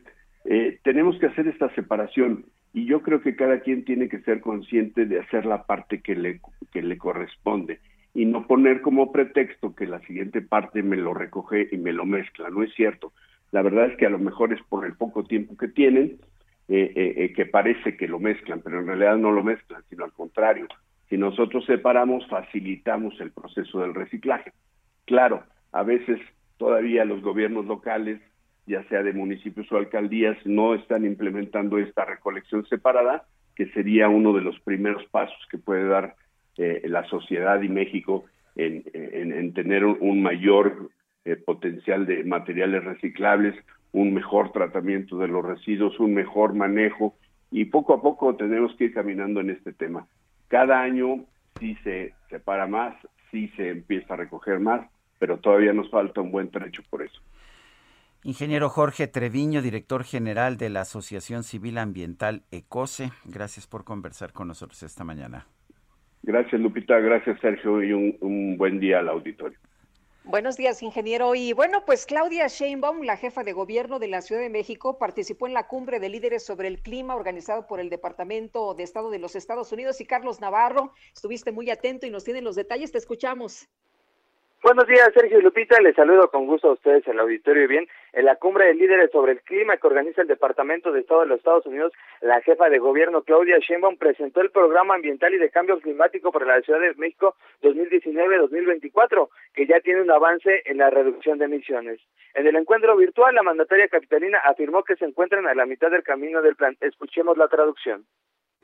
[0.46, 4.42] eh, tenemos que hacer esta separación y yo creo que cada quien tiene que ser
[4.42, 6.40] consciente de hacer la parte que le,
[6.72, 7.80] que le corresponde
[8.14, 12.06] y no poner como pretexto que la siguiente parte me lo recoge y me lo
[12.06, 12.50] mezcla.
[12.50, 13.14] No es cierto.
[13.52, 16.20] La verdad es que a lo mejor es por el poco tiempo que tienen
[16.68, 20.06] eh, eh, eh, que parece que lo mezclan, pero en realidad no lo mezclan, sino
[20.06, 20.68] al contrario.
[21.12, 24.54] Si nosotros separamos, facilitamos el proceso del reciclaje.
[25.04, 25.44] Claro,
[25.74, 26.22] a veces
[26.56, 28.22] todavía los gobiernos locales,
[28.66, 33.26] ya sea de municipios o alcaldías, no están implementando esta recolección separada,
[33.58, 36.16] que sería uno de los primeros pasos que puede dar
[36.56, 38.24] la sociedad y México
[38.56, 40.92] en, tener un, mayor
[41.46, 43.54] potencial de materiales reciclables,
[43.92, 47.16] un mejor tratamiento de los residuos, un mejor manejo
[47.52, 50.08] y poco a poco tenemos que ir caminando en este tema.
[50.52, 51.24] Cada año
[51.62, 52.94] sí se separa más,
[53.32, 54.86] sí se empieza a recoger más,
[55.18, 57.22] pero todavía nos falta un buen trecho por eso.
[58.26, 64.50] Ingeniero Jorge Treviño, director general de la Asociación Civil Ambiental ECOSE, gracias por conversar con
[64.50, 65.48] nosotros esta mañana.
[66.22, 69.58] Gracias Lupita, gracias Sergio y un, un buen día al auditorio.
[70.24, 71.34] Buenos días, ingeniero.
[71.34, 75.48] Y bueno, pues Claudia Sheinbaum, la jefa de gobierno de la Ciudad de México, participó
[75.48, 79.18] en la cumbre de líderes sobre el clima organizado por el Departamento de Estado de
[79.18, 80.00] los Estados Unidos.
[80.00, 82.92] Y Carlos Navarro, estuviste muy atento y nos tienen los detalles.
[82.92, 83.68] Te escuchamos.
[84.64, 85.82] Buenos días, Sergio y Lupita.
[85.82, 87.68] Les saludo con gusto a ustedes en el auditorio.
[87.68, 91.22] Bien, en la cumbre de líderes sobre el clima que organiza el Departamento de Estado
[91.22, 91.92] de los Estados Unidos,
[92.22, 96.46] la jefa de gobierno Claudia Sheinbaum presentó el Programa Ambiental y de Cambio Climático para
[96.46, 102.00] la Ciudad de México 2019-2024, que ya tiene un avance en la reducción de emisiones.
[102.36, 106.04] En el encuentro virtual, la mandataria capitalina afirmó que se encuentran a la mitad del
[106.04, 106.78] camino del plan.
[106.82, 108.06] Escuchemos la traducción.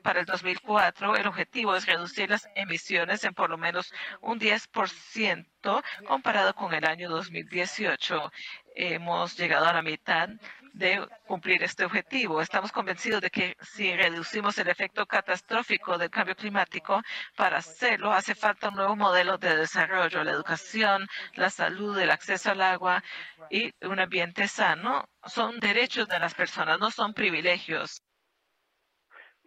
[0.02, 5.82] Para el 2004, el objetivo es reducir las emisiones en por lo menos un 10%
[6.06, 8.32] comparado con el año 2018.
[8.76, 10.28] Hemos llegado a la mitad
[10.72, 12.40] de cumplir este objetivo.
[12.40, 17.02] Estamos convencidos de que si reducimos el efecto catastrófico del cambio climático,
[17.36, 22.52] para hacerlo hace falta un nuevo modelo de desarrollo, la educación, la salud, el acceso
[22.52, 23.02] al agua
[23.50, 25.08] y un ambiente sano.
[25.26, 28.02] Son derechos de las personas, no son privilegios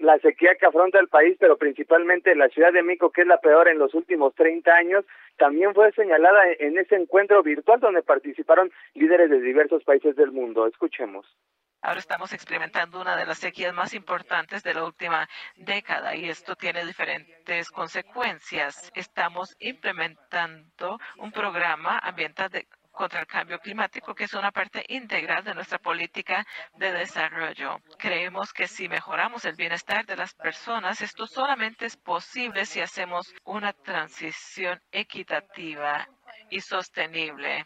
[0.01, 3.39] la sequía que afronta el país, pero principalmente la Ciudad de México, que es la
[3.39, 5.05] peor en los últimos 30 años,
[5.37, 10.67] también fue señalada en ese encuentro virtual donde participaron líderes de diversos países del mundo.
[10.67, 11.25] Escuchemos.
[11.83, 16.55] Ahora estamos experimentando una de las sequías más importantes de la última década y esto
[16.55, 18.91] tiene diferentes consecuencias.
[18.93, 25.43] Estamos implementando un programa ambiental de contra el cambio climático, que es una parte integral
[25.43, 27.77] de nuestra política de desarrollo.
[27.97, 33.33] Creemos que si mejoramos el bienestar de las personas, esto solamente es posible si hacemos
[33.43, 36.07] una transición equitativa
[36.49, 37.65] y sostenible.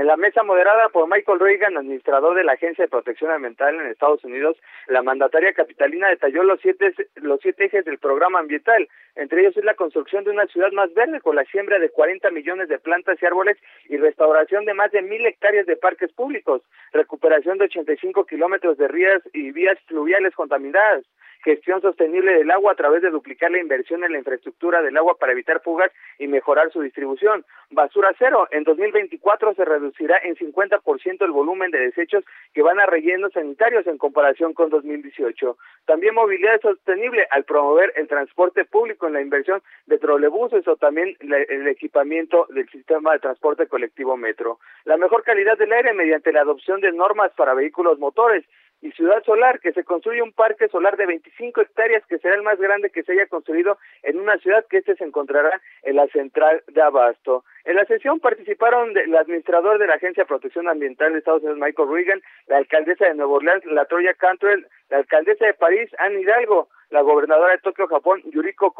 [0.00, 3.86] En la mesa moderada por Michael Reagan, administrador de la Agencia de Protección Ambiental en
[3.88, 8.88] Estados Unidos, la mandataria capitalina detalló los siete, los siete ejes del programa ambiental.
[9.14, 12.30] Entre ellos es la construcción de una ciudad más verde con la siembra de 40
[12.30, 13.58] millones de plantas y árboles
[13.90, 16.62] y restauración de más de mil hectáreas de parques públicos,
[16.94, 21.04] recuperación de 85 kilómetros de rías y vías fluviales contaminadas,
[21.42, 25.16] gestión sostenible del agua a través de duplicar la inversión en la infraestructura del agua
[25.18, 27.44] para evitar fugas y mejorar su distribución.
[27.70, 28.48] Basura cero.
[28.50, 33.86] En 2024 se reducirá en 50% el volumen de desechos que van a rellenos sanitarios
[33.86, 35.56] en comparación con 2018.
[35.86, 41.16] También movilidad sostenible al promover el transporte público en la inversión de trolebuses o también
[41.20, 44.58] el equipamiento del sistema de transporte colectivo metro.
[44.84, 48.44] La mejor calidad del aire mediante la adopción de normas para vehículos motores
[48.82, 52.42] y Ciudad Solar, que se construye un parque solar de 25 hectáreas que será el
[52.42, 56.06] más grande que se haya construido en una ciudad que este se encontrará en la
[56.08, 57.44] central de Abasto.
[57.64, 61.58] En la sesión participaron el administrador de la Agencia de Protección Ambiental de Estados Unidos,
[61.58, 66.20] Michael Reagan, la alcaldesa de Nueva Orleans, la Troya Cantrell, la alcaldesa de París, Anne
[66.20, 68.72] Hidalgo, la gobernadora de Tokio, Japón, Yuriko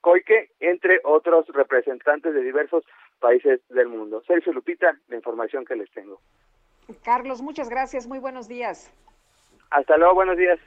[0.00, 2.84] Koike, entre otros representantes de diversos
[3.20, 4.22] países del mundo.
[4.26, 6.20] Sergio Lupita, la información que les tengo.
[7.04, 8.06] Carlos, muchas gracias.
[8.06, 8.92] Muy buenos días.
[9.74, 10.58] Hasta luego, buenos días.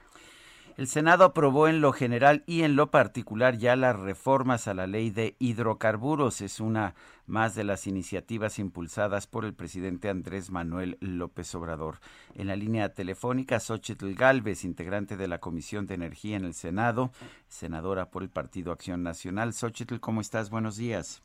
[0.76, 4.86] El Senado aprobó en lo general y en lo particular ya las reformas a la
[4.86, 6.42] ley de hidrocarburos.
[6.42, 6.94] Es una
[7.26, 11.96] más de las iniciativas impulsadas por el presidente Andrés Manuel López Obrador.
[12.36, 17.12] En la línea telefónica, Xochitl Galvez, integrante de la Comisión de Energía en el Senado,
[17.48, 19.54] senadora por el Partido Acción Nacional.
[19.54, 20.52] Xochitl, ¿cómo estás?
[20.52, 21.24] Buenos días.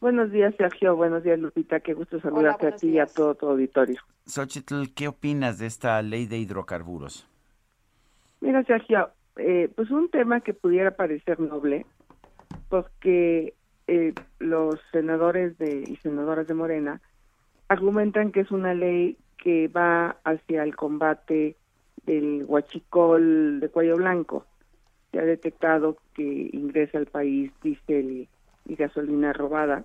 [0.00, 0.96] Buenos días, Sergio.
[0.96, 1.80] Buenos días, Lupita.
[1.80, 4.00] Qué gusto saludarte a ti y a todo tu auditorio.
[4.30, 7.26] Xochitl, ¿qué opinas de esta ley de hidrocarburos?
[8.40, 11.84] Mira, Sergio, eh, pues un tema que pudiera parecer noble,
[12.68, 13.54] porque
[13.88, 17.00] eh, los senadores de, y senadoras de Morena
[17.68, 21.56] argumentan que es una ley que va hacia el combate
[22.06, 24.46] del huachicol de cuello blanco.
[25.10, 28.28] Se ha detectado que ingresa al país diésel
[28.66, 29.84] y gasolina robada.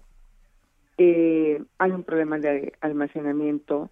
[0.97, 3.89] Eh, hay un problema de almacenamiento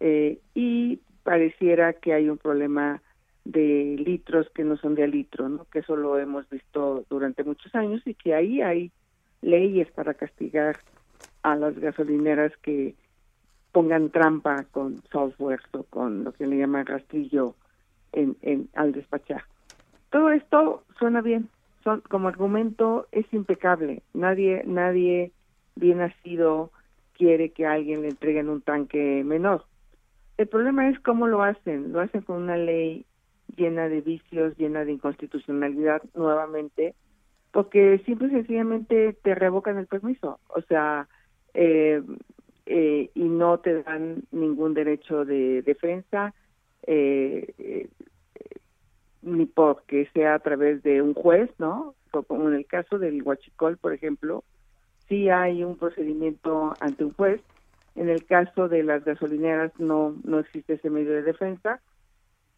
[0.00, 3.00] eh, y pareciera que hay un problema
[3.44, 5.66] de litros que no son de litro, ¿no?
[5.66, 8.90] que eso lo hemos visto durante muchos años y que ahí hay
[9.42, 10.78] leyes para castigar
[11.42, 12.94] a las gasolineras que
[13.72, 17.54] pongan trampa con software o con lo que le llaman rastrillo
[18.12, 19.44] en, en, al despachar.
[20.10, 21.48] Todo esto suena bien,
[21.82, 24.02] son como argumento es impecable.
[24.14, 25.32] Nadie nadie
[25.76, 26.70] bien nacido
[27.14, 29.64] quiere que alguien le entreguen un tanque menor.
[30.36, 31.92] El problema es cómo lo hacen.
[31.92, 33.06] Lo hacen con una ley
[33.56, 36.94] llena de vicios, llena de inconstitucionalidad nuevamente,
[37.52, 40.40] porque simple y sencillamente te revocan el permiso.
[40.48, 41.08] O sea,
[41.54, 42.02] eh,
[42.66, 46.34] eh, y no te dan ningún derecho de defensa,
[46.86, 47.88] eh, eh
[49.22, 51.94] ni porque sea a través de un juez, ¿no?
[52.10, 54.44] Como en el caso del Huachicol, por ejemplo,
[55.08, 57.40] sí hay un procedimiento ante un juez.
[57.94, 61.80] En el caso de las gasolineras no, no existe ese medio de defensa.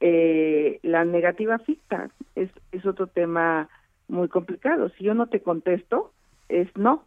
[0.01, 3.68] Eh, la negativa ficta es, es otro tema
[4.09, 4.89] muy complicado.
[4.91, 6.12] Si yo no te contesto,
[6.49, 7.05] es no.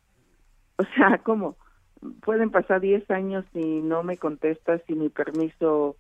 [0.78, 1.58] O sea, ¿cómo?
[2.22, 5.98] Pueden pasar 10 años y no me contestas si mi permiso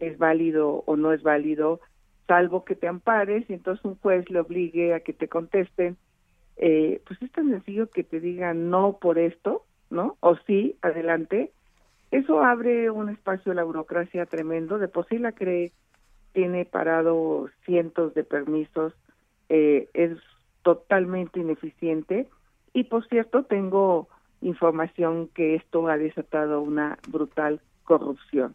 [0.00, 1.80] es válido o no es válido
[2.26, 5.96] salvo que te ampares y entonces un juez le obligue a que te contesten,
[6.56, 10.16] eh, pues es tan sencillo que te digan no por esto, ¿no?
[10.20, 11.52] O sí, adelante.
[12.14, 14.78] Eso abre un espacio de la burocracia tremendo.
[14.78, 15.72] De por sí la CRE
[16.32, 18.92] tiene parado cientos de permisos,
[19.48, 20.16] eh, es
[20.62, 22.28] totalmente ineficiente.
[22.72, 24.06] Y por cierto, tengo
[24.42, 28.52] información que esto ha desatado una brutal corrupción.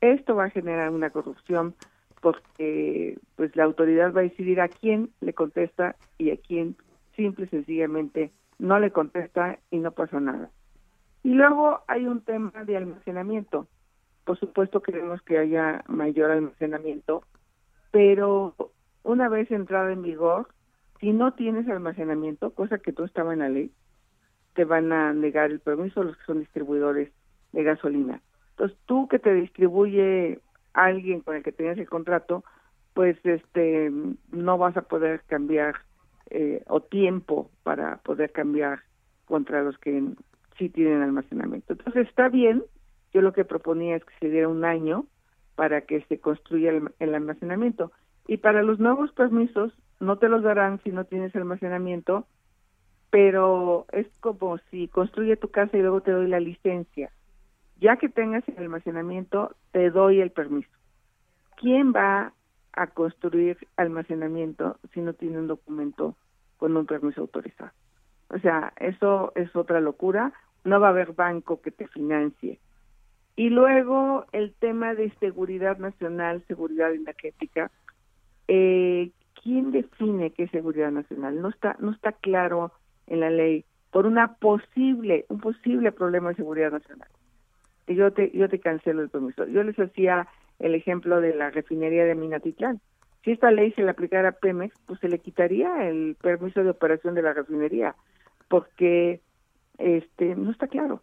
[0.00, 1.76] Esto va a generar una corrupción
[2.20, 6.74] porque pues la autoridad va a decidir a quién le contesta y a quién
[7.14, 10.50] simple y sencillamente no le contesta y no pasa nada.
[11.26, 13.66] Y luego hay un tema de almacenamiento.
[14.24, 17.24] Por supuesto queremos que haya mayor almacenamiento,
[17.90, 18.54] pero
[19.02, 20.46] una vez entrada en vigor,
[21.00, 23.72] si no tienes almacenamiento, cosa que no estaba en la ley,
[24.54, 27.10] te van a negar el permiso los que son distribuidores
[27.50, 28.22] de gasolina.
[28.50, 30.38] Entonces, tú que te distribuye
[30.74, 32.44] alguien con el que tenías el contrato,
[32.94, 33.90] pues este
[34.30, 35.74] no vas a poder cambiar
[36.30, 38.82] eh, o tiempo para poder cambiar
[39.24, 40.14] contra los que
[40.58, 41.72] sí tienen almacenamiento.
[41.72, 42.62] Entonces está bien,
[43.12, 45.06] yo lo que proponía es que se diera un año
[45.54, 47.92] para que se construya el, almacenamiento.
[48.28, 52.26] Y para los nuevos permisos no te los darán si no tienes almacenamiento,
[53.10, 57.10] pero es como si construye tu casa y luego te doy la licencia.
[57.80, 60.70] Ya que tengas el almacenamiento, te doy el permiso.
[61.56, 62.32] ¿Quién va
[62.72, 66.16] a construir almacenamiento si no tiene un documento
[66.58, 67.70] con un permiso autorizado?
[68.28, 70.32] O sea, eso es otra locura.
[70.66, 72.58] No va a haber banco que te financie.
[73.36, 77.70] Y luego el tema de seguridad nacional, seguridad energética.
[78.48, 79.10] Eh,
[79.42, 81.40] ¿Quién define qué es seguridad nacional?
[81.40, 82.72] No está, no está claro
[83.06, 87.08] en la ley por una posible, un posible problema de seguridad nacional.
[87.86, 89.46] Y yo te, yo te cancelo el permiso.
[89.46, 90.26] Yo les hacía
[90.58, 92.80] el ejemplo de la refinería de Minatitlán.
[93.24, 96.70] Si esta ley se le aplicara a Pemex, pues se le quitaría el permiso de
[96.70, 97.94] operación de la refinería,
[98.48, 99.20] porque
[99.78, 101.02] este no está claro.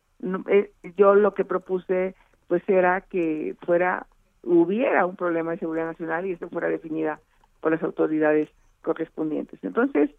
[0.49, 2.15] Eh, yo lo que propuse
[2.47, 4.07] pues era que fuera
[4.43, 7.19] hubiera un problema de seguridad nacional y esto fuera definida
[7.61, 8.49] por las autoridades
[8.81, 9.63] correspondientes.
[9.63, 10.09] Entonces,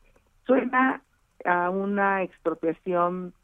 [0.47, 1.03] suena
[1.45, 3.35] a una expropiación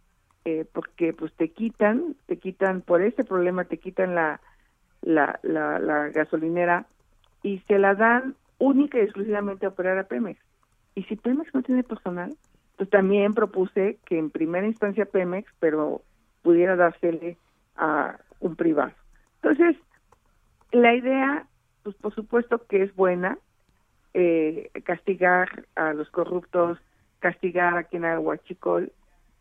[0.47, 4.41] eh, porque pues te quitan, te quitan por ese problema, te quitan la
[5.03, 6.87] la, la, gasolinera
[7.43, 10.41] y se la dan única y exclusivamente a operar a Pemex.
[10.95, 12.37] Y si Pemex no tiene personal,
[12.81, 16.01] pues también propuse que en primera instancia Pemex, pero
[16.41, 17.37] pudiera dársele
[17.77, 18.93] a un privado.
[19.43, 19.77] Entonces,
[20.73, 21.47] la idea,
[21.83, 23.37] pues por supuesto que es buena,
[24.15, 26.79] eh, castigar a los corruptos,
[27.19, 28.91] castigar a quien haga huachicol,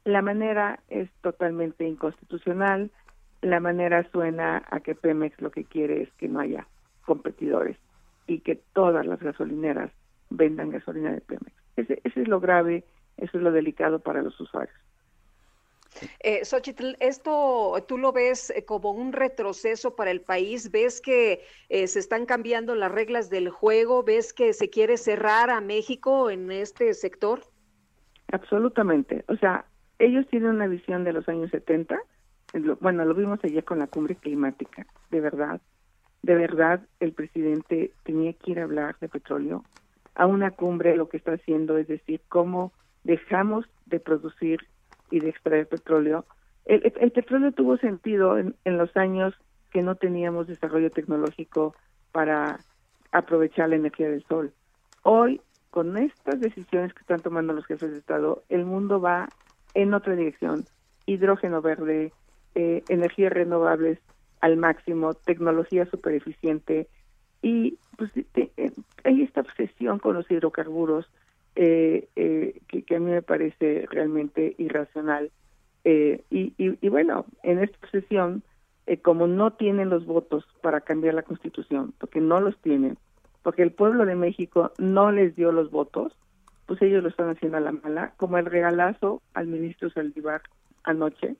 [0.04, 2.92] la manera es totalmente inconstitucional,
[3.42, 6.68] la manera suena a que Pemex lo que quiere es que no haya
[7.06, 7.78] competidores
[8.28, 9.92] y que todas las gasolineras
[10.30, 11.54] vendan gasolina de Pemex.
[11.78, 12.84] Ese, es lo grave,
[13.22, 14.76] eso es lo delicado para los usuarios.
[16.20, 20.72] Eh, Xochitl, ¿esto tú lo ves eh, como un retroceso para el país?
[20.72, 24.04] ¿Ves que eh, se están cambiando las reglas del juego?
[24.04, 27.42] ¿Ves que se quiere cerrar a México en este sector?
[28.32, 29.26] Absolutamente.
[29.28, 29.66] O sea,
[29.98, 32.00] ellos tienen una visión de los años 70
[32.80, 35.62] bueno, lo vimos ayer con la cumbre climática, de verdad,
[36.24, 39.64] de verdad el presidente tenía que ir a hablar de petróleo.
[40.16, 42.74] A una cumbre lo que está haciendo es decir cómo
[43.10, 44.60] dejamos de producir
[45.10, 46.26] y de extraer petróleo.
[46.66, 49.34] El, petróleo tuvo sentido en, en los años
[49.72, 51.74] que no teníamos desarrollo tecnológico
[52.12, 52.60] para
[53.12, 54.54] aprovechar la energía del sol.
[55.02, 55.42] Hoy,
[55.72, 59.28] con estas decisiones que están tomando los jefes de Estado, el mundo va
[59.74, 60.66] en otra dirección.
[61.08, 62.14] Hidrógeno verde,
[62.54, 63.98] eh, energías renovables
[64.42, 66.88] al máximo, tecnología super eficiente
[67.42, 68.72] y pues eh,
[69.04, 71.10] hay esta obsesión con los hidrocarburos
[71.62, 75.32] eh, que, a mí me parece realmente irracional.
[75.84, 78.44] Y, y, bueno, en esta obsesión,
[79.02, 82.98] como no tienen los votos para cambiar la constitución, porque no los tienen,
[83.42, 86.14] porque el pueblo de México no les dio los votos,
[86.68, 90.42] pues ellos lo están haciendo a la mala, como el regalazo al ministro Saldívar
[90.84, 91.36] anoche,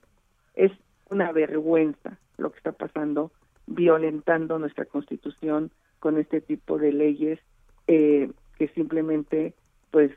[0.54, 0.72] es
[1.08, 3.30] una vergüenza lo que está pasando,
[3.66, 7.38] violentando nuestra constitución con este tipo de leyes
[7.86, 9.54] eh, que simplemente,
[9.90, 10.12] pues,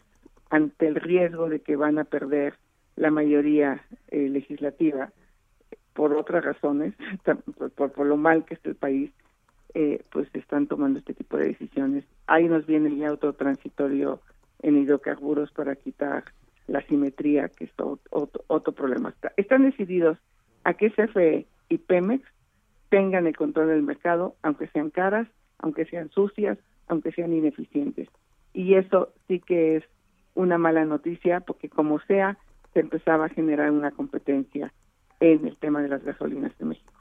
[0.50, 2.56] ante el riesgo de que van a perder
[2.96, 5.12] la mayoría eh, legislativa,
[5.94, 6.94] por otras razones,
[7.76, 9.12] por, lo mal que está el país,
[9.74, 12.06] eh, pues están tomando este tipo de decisiones.
[12.28, 14.20] Ahí nos viene ya otro transitorio
[14.62, 16.26] en hidrocarburos para quitar
[16.68, 19.14] la simetría, que es otro, otro problema.
[19.38, 20.18] Están decididos
[20.64, 22.24] a que CFE y Pemex
[22.90, 26.58] tengan el control del mercado, aunque sean caras, aunque sean sucias,
[26.88, 28.08] aunque sean ineficientes.
[28.54, 29.84] Y eso sí que es
[30.36, 32.38] una mala noticia porque como sea,
[32.74, 34.72] se empezaba a generar una competencia
[35.20, 36.94] en el tema de las gasolinas de México.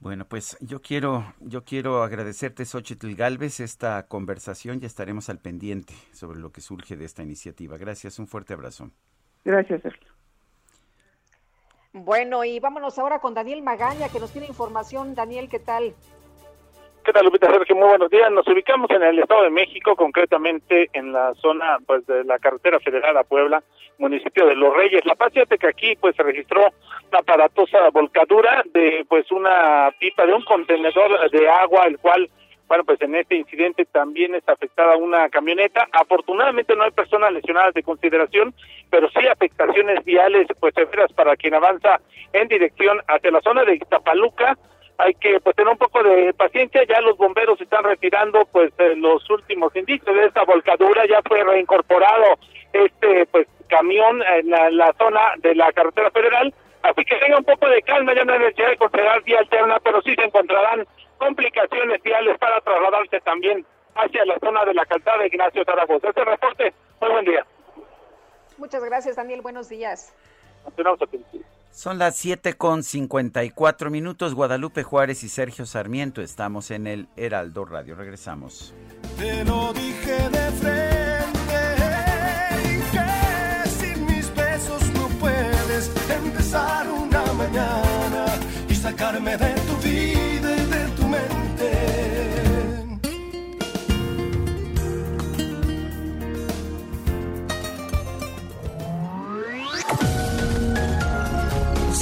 [0.00, 5.92] Bueno, pues yo quiero, yo quiero agradecerte, Xochitl Galvez, esta conversación y estaremos al pendiente
[6.12, 7.76] sobre lo que surge de esta iniciativa.
[7.78, 8.90] Gracias, un fuerte abrazo.
[9.44, 10.08] Gracias, Sergio.
[11.92, 15.16] Bueno, y vámonos ahora con Daniel Magaña, que nos tiene información.
[15.16, 15.94] Daniel, ¿qué tal?
[17.08, 17.48] ¿Qué tal, Lupita?
[17.48, 18.30] Muy buenos días.
[18.30, 22.78] Nos ubicamos en el Estado de México, concretamente en la zona pues de la carretera
[22.80, 23.62] federal a Puebla,
[23.96, 25.06] municipio de Los Reyes.
[25.06, 30.34] La paz, que aquí pues se registró una aparatosa volcadura de pues una pipa de
[30.34, 32.28] un contenedor de agua, el cual
[32.66, 35.88] bueno, pues en este incidente también está afectada una camioneta.
[35.92, 38.52] Afortunadamente no hay personas lesionadas de consideración,
[38.90, 42.02] pero sí afectaciones viales pues severas para quien avanza
[42.34, 44.58] en dirección hacia la zona de Ixtapaluca.
[44.98, 49.28] Hay que pues tener un poco de paciencia, ya los bomberos están retirando pues los
[49.30, 52.38] últimos indicios de esta volcadura, ya fue reincorporado
[52.72, 57.68] este pues camión en la, zona de la carretera federal, así que tenga un poco
[57.68, 60.86] de calma, ya no hay necesidad de considerar vía alterna, pero sí se encontrarán
[61.18, 66.08] complicaciones viales para trasladarse también hacia la zona de la calzada de Ignacio Zaragoza.
[66.08, 67.46] Este reporte, muy buen día.
[68.56, 69.42] Muchas gracias, Daniel.
[69.42, 70.14] Buenos días.
[71.78, 74.34] Son las 7 con 54 minutos.
[74.34, 77.94] Guadalupe Juárez y Sergio Sarmiento estamos en el Heraldo Radio.
[77.94, 78.74] Regresamos.
[79.16, 81.76] Te lo dije de frente,
[82.90, 85.92] que sin mis besos no puedes
[86.24, 88.26] empezar una mañana
[88.68, 89.77] y sacarme de tu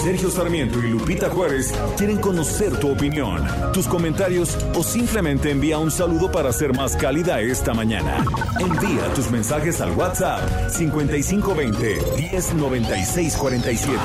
[0.06, 5.90] Sergio Sarmiento y Lupita Juárez quieren conocer tu opinión, tus comentarios o simplemente envía un
[5.90, 8.24] saludo para ser más cálida esta mañana.
[8.60, 11.98] Envía tus mensajes al WhatsApp 5520
[12.32, 13.98] 109647.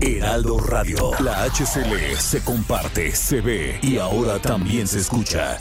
[0.00, 5.58] Heraldo Radio, la HCL se comparte, se ve y ahora también se escucha.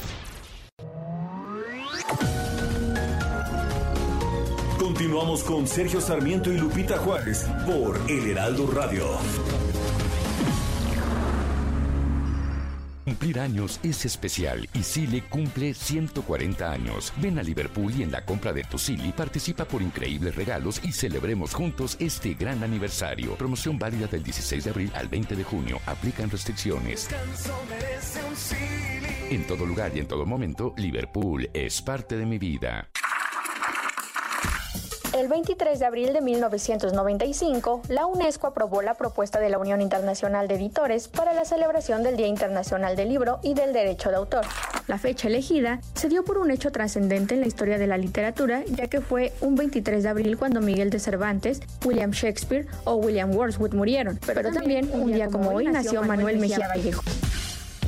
[4.92, 9.06] Continuamos con Sergio Sarmiento y Lupita Juárez por El Heraldo Radio.
[13.06, 17.14] Cumplir años es especial y Sile cumple 140 años.
[17.22, 20.92] Ven a Liverpool y en la compra de tu Sili participa por increíbles regalos y
[20.92, 23.36] celebremos juntos este gran aniversario.
[23.36, 25.80] Promoción válida del 16 de abril al 20 de junio.
[25.86, 27.08] Aplican restricciones.
[29.30, 32.90] En todo lugar y en todo momento, Liverpool es parte de mi vida.
[35.14, 40.48] El 23 de abril de 1995, la UNESCO aprobó la propuesta de la Unión Internacional
[40.48, 44.46] de Editores para la celebración del Día Internacional del Libro y del Derecho de Autor.
[44.88, 48.64] La fecha elegida se dio por un hecho trascendente en la historia de la literatura,
[48.68, 53.36] ya que fue un 23 de abril cuando Miguel de Cervantes, William Shakespeare o William
[53.36, 57.04] Wordsworth murieron, pero también un día como hoy nació Manuel Mejía Vallejo.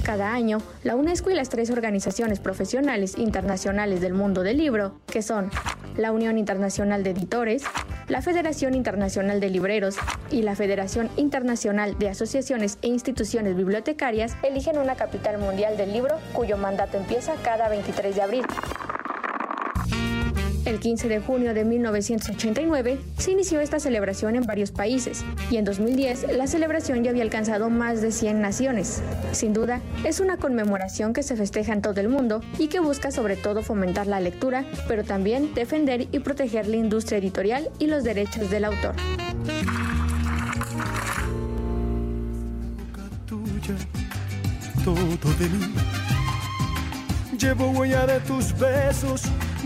[0.04, 5.22] Cada año, la UNESCO y las tres organizaciones profesionales internacionales del mundo del libro, que
[5.22, 5.50] son
[5.96, 7.64] la Unión Internacional de Editores,
[8.10, 9.96] la Federación Internacional de Libreros
[10.30, 16.18] y la Federación Internacional de Asociaciones e Instituciones Bibliotecarias, eligen una capital mundial del libro
[16.34, 18.46] cuyo mandato empieza cada 23 de abril.
[20.74, 25.66] El 15 de junio de 1989 se inició esta celebración en varios países y en
[25.66, 29.04] 2010 la celebración ya había alcanzado más de 100 naciones.
[29.34, 33.12] Sin duda, es una conmemoración que se festeja en todo el mundo y que busca
[33.12, 38.04] sobre todo fomentar la lectura, pero también defender y proteger la industria editorial y los
[38.04, 38.96] derechos del autor.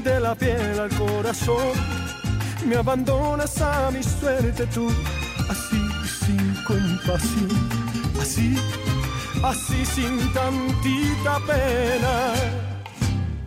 [0.04, 1.74] De la piel al corazón.
[2.66, 4.88] Me abandonas a mi suerte tú,
[5.50, 5.82] así
[6.20, 7.70] sin compasión,
[8.22, 8.56] así,
[9.43, 12.34] así sin tantita pena.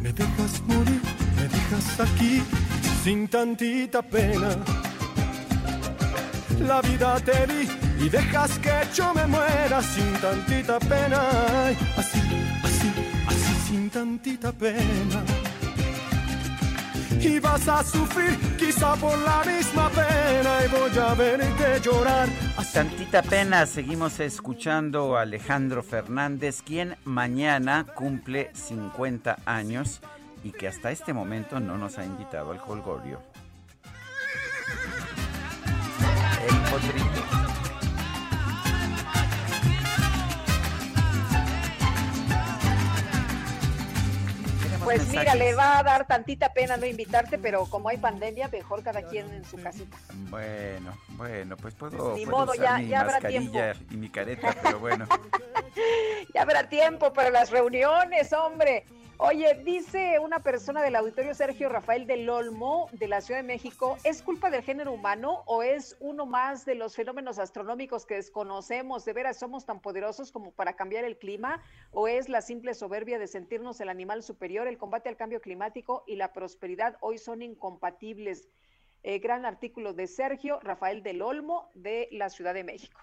[0.00, 1.02] Me dejas morir,
[1.36, 2.42] me dejas aquí
[3.02, 4.56] sin tantita pena.
[6.60, 7.68] La vida te di
[8.04, 11.20] y dejas que yo me muera sin tantita pena.
[11.96, 12.20] Así,
[12.64, 12.92] así,
[13.28, 15.39] así sin tantita pena
[17.22, 22.28] y vas a sufrir quizá por la misma pena y voy a verte llorar.
[22.72, 30.00] Tantita pena, seguimos escuchando a Alejandro Fernández, quien mañana cumple 50 años
[30.44, 33.20] y que hasta este momento no nos ha invitado al Colgorio.
[36.48, 37.19] El potrito.
[44.96, 48.82] Pues mira, le va a dar tantita pena no invitarte, pero como hay pandemia, mejor
[48.82, 49.96] cada quien en su casita.
[50.28, 54.78] Bueno, bueno, pues puedo, Ni modo, usar ya- mi ya mascarilla y mi careta, pero
[54.80, 55.06] bueno.
[56.34, 58.84] Ya habrá tiempo para las reuniones, hombre.
[59.22, 63.98] Oye, dice una persona del auditorio Sergio Rafael del Olmo de la Ciudad de México,
[64.02, 69.04] ¿es culpa del género humano o es uno más de los fenómenos astronómicos que desconocemos?
[69.04, 71.62] ¿De veras somos tan poderosos como para cambiar el clima?
[71.90, 74.66] ¿O es la simple soberbia de sentirnos el animal superior?
[74.66, 78.48] El combate al cambio climático y la prosperidad hoy son incompatibles.
[79.02, 82.98] Eh, gran artículo de Sergio Rafael del Olmo de la Ciudad de México.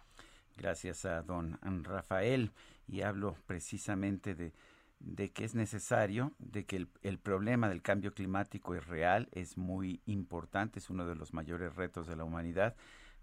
[0.55, 2.51] Gracias a don Rafael
[2.87, 4.51] y hablo precisamente de
[4.99, 10.01] de que es necesario, de que el, problema del cambio climático es real, es muy
[10.05, 12.75] importante, es uno de los mayores retos de la humanidad,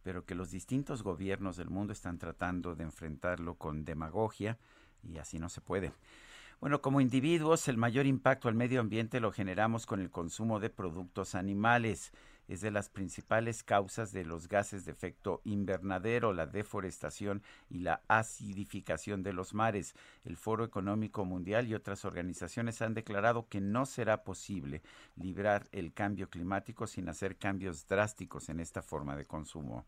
[0.02, 4.58] pero que los distintos gobiernos del mundo están tratando de enfrentarlo con demagogia
[5.02, 5.92] y así no se puede.
[6.60, 10.70] Bueno, como individuos, el mayor impacto al medio ambiente lo generamos con el consumo de
[10.70, 12.12] productos animales
[12.48, 18.02] es de las principales causas de los gases de efecto invernadero, la deforestación y la
[18.08, 19.94] acidificación de los mares.
[20.24, 24.82] El Foro Económico Mundial y otras organizaciones han declarado que no será posible
[25.16, 29.86] librar el cambio climático sin hacer cambios drásticos en esta forma de consumo.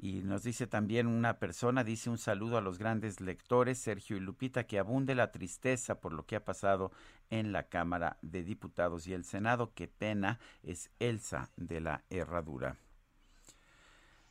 [0.00, 4.20] Y nos dice también una persona, dice un saludo a los grandes lectores, Sergio y
[4.20, 6.92] Lupita, que abunde la tristeza por lo que ha pasado
[7.30, 9.72] en la Cámara de Diputados y el Senado.
[9.74, 12.76] Qué pena es Elsa de la Herradura.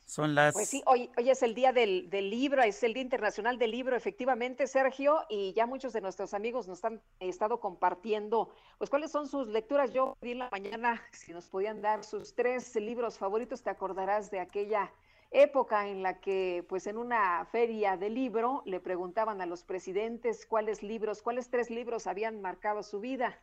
[0.06, 0.54] Son las...
[0.54, 3.72] Pues sí, hoy, hoy es el día del, del, libro, es el Día Internacional del
[3.72, 9.10] Libro, efectivamente, Sergio, y ya muchos de nuestros amigos nos han estado compartiendo, pues cuáles
[9.10, 9.92] son sus lecturas.
[9.92, 14.30] Yo vi en la mañana si nos podían dar sus tres libros favoritos, te acordarás
[14.30, 14.90] de aquella
[15.30, 20.46] época en la que, pues en una feria de libro, le preguntaban a los presidentes
[20.46, 23.38] cuáles libros, cuáles tres libros habían marcado su vida.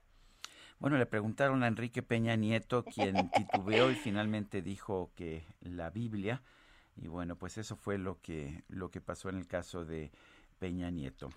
[0.79, 6.41] Bueno, le preguntaron a Enrique Peña Nieto, quien titubeó y finalmente dijo que la Biblia.
[6.97, 10.11] Y bueno, pues eso fue lo que, lo que pasó en el caso de
[10.59, 11.29] Peña Nieto.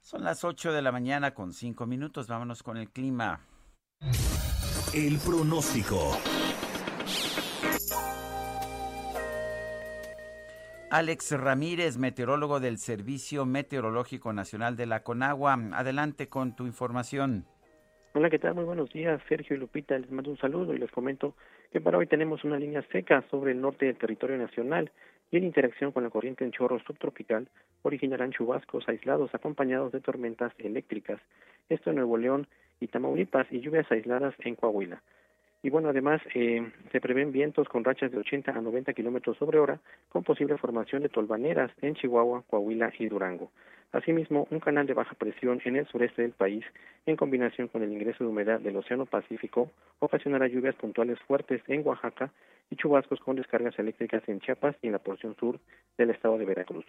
[0.00, 2.26] Son las 8 de la mañana con 5 minutos.
[2.26, 3.40] Vámonos con el clima.
[4.92, 6.18] El pronóstico.
[10.92, 15.58] Alex Ramírez, meteorólogo del Servicio Meteorológico Nacional de la Conagua.
[15.72, 17.46] Adelante con tu información.
[18.12, 18.56] Hola, ¿qué tal?
[18.56, 19.98] Muy buenos días, Sergio y Lupita.
[19.98, 21.34] Les mando un saludo y les comento
[21.72, 24.92] que para hoy tenemos una línea seca sobre el norte del territorio nacional
[25.30, 27.48] y en interacción con la corriente en chorro subtropical
[27.80, 31.22] originarán chubascos aislados acompañados de tormentas eléctricas.
[31.70, 32.48] Esto en Nuevo León
[32.80, 35.02] y Tamaulipas y lluvias aisladas en Coahuila.
[35.62, 39.60] Y bueno, además eh, se prevén vientos con rachas de 80 a 90 kilómetros sobre
[39.60, 43.50] hora, con posible formación de tolvaneras en Chihuahua, Coahuila y Durango.
[43.92, 46.64] Asimismo, un canal de baja presión en el sureste del país,
[47.06, 51.86] en combinación con el ingreso de humedad del Océano Pacífico, ocasionará lluvias puntuales fuertes en
[51.86, 52.32] Oaxaca
[52.70, 55.60] y chubascos con descargas eléctricas en Chiapas y en la porción sur
[55.98, 56.86] del estado de Veracruz.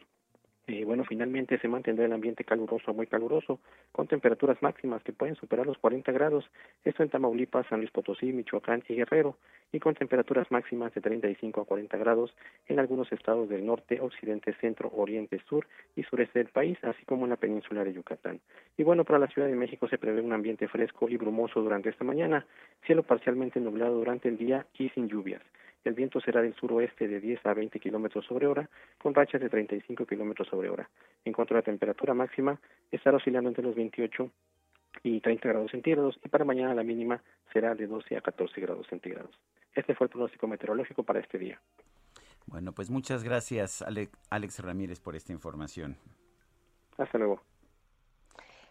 [0.66, 3.60] Y bueno, finalmente se mantendrá el ambiente caluroso, muy caluroso,
[3.92, 6.50] con temperaturas máximas que pueden superar los 40 grados,
[6.86, 9.38] esto en Tamaulipas, San Luis Potosí, Michoacán y Guerrero,
[9.74, 12.34] y con temperaturas máximas de 35 a 40 grados
[12.68, 17.26] en algunos estados del norte, occidente, centro, oriente, sur y sureste del país, así como
[17.26, 18.40] en la península de Yucatán.
[18.78, 21.90] Y bueno, para la Ciudad de México se prevé un ambiente fresco y brumoso durante
[21.90, 22.46] esta mañana,
[22.86, 25.42] cielo parcialmente nublado durante el día y sin lluvias.
[25.84, 29.50] El viento será del suroeste de 10 a 20 kilómetros sobre hora, con rachas de
[29.50, 30.90] 35 kilómetros sobre hora.
[31.26, 32.60] En cuanto a la temperatura máxima,
[32.92, 34.32] estará oscilando entre los 28
[35.04, 37.22] y 30 grados centígrados, y para mañana la mínima
[37.52, 39.38] será de 12 a 14 grados centígrados.
[39.76, 41.60] Este fue el pronóstico meteorológico para este día.
[42.46, 43.84] Bueno, pues muchas gracias,
[44.30, 45.98] Alex Ramírez, por esta información.
[46.98, 47.42] Hasta luego.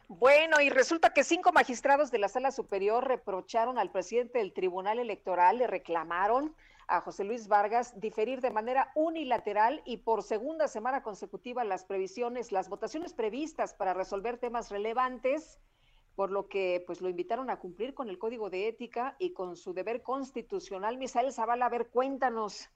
[0.08, 4.98] Bueno, y resulta que cinco magistrados de la Sala Superior reprocharon al presidente del Tribunal
[4.98, 6.54] Electoral, le reclamaron
[6.88, 12.52] a José Luis Vargas diferir de manera unilateral y por segunda semana consecutiva las previsiones,
[12.52, 15.58] las votaciones previstas para resolver temas relevantes,
[16.16, 19.56] por lo que pues lo invitaron a cumplir con el código de ética y con
[19.56, 20.98] su deber constitucional.
[20.98, 22.68] Misael Zavala, a ver, cuéntanos.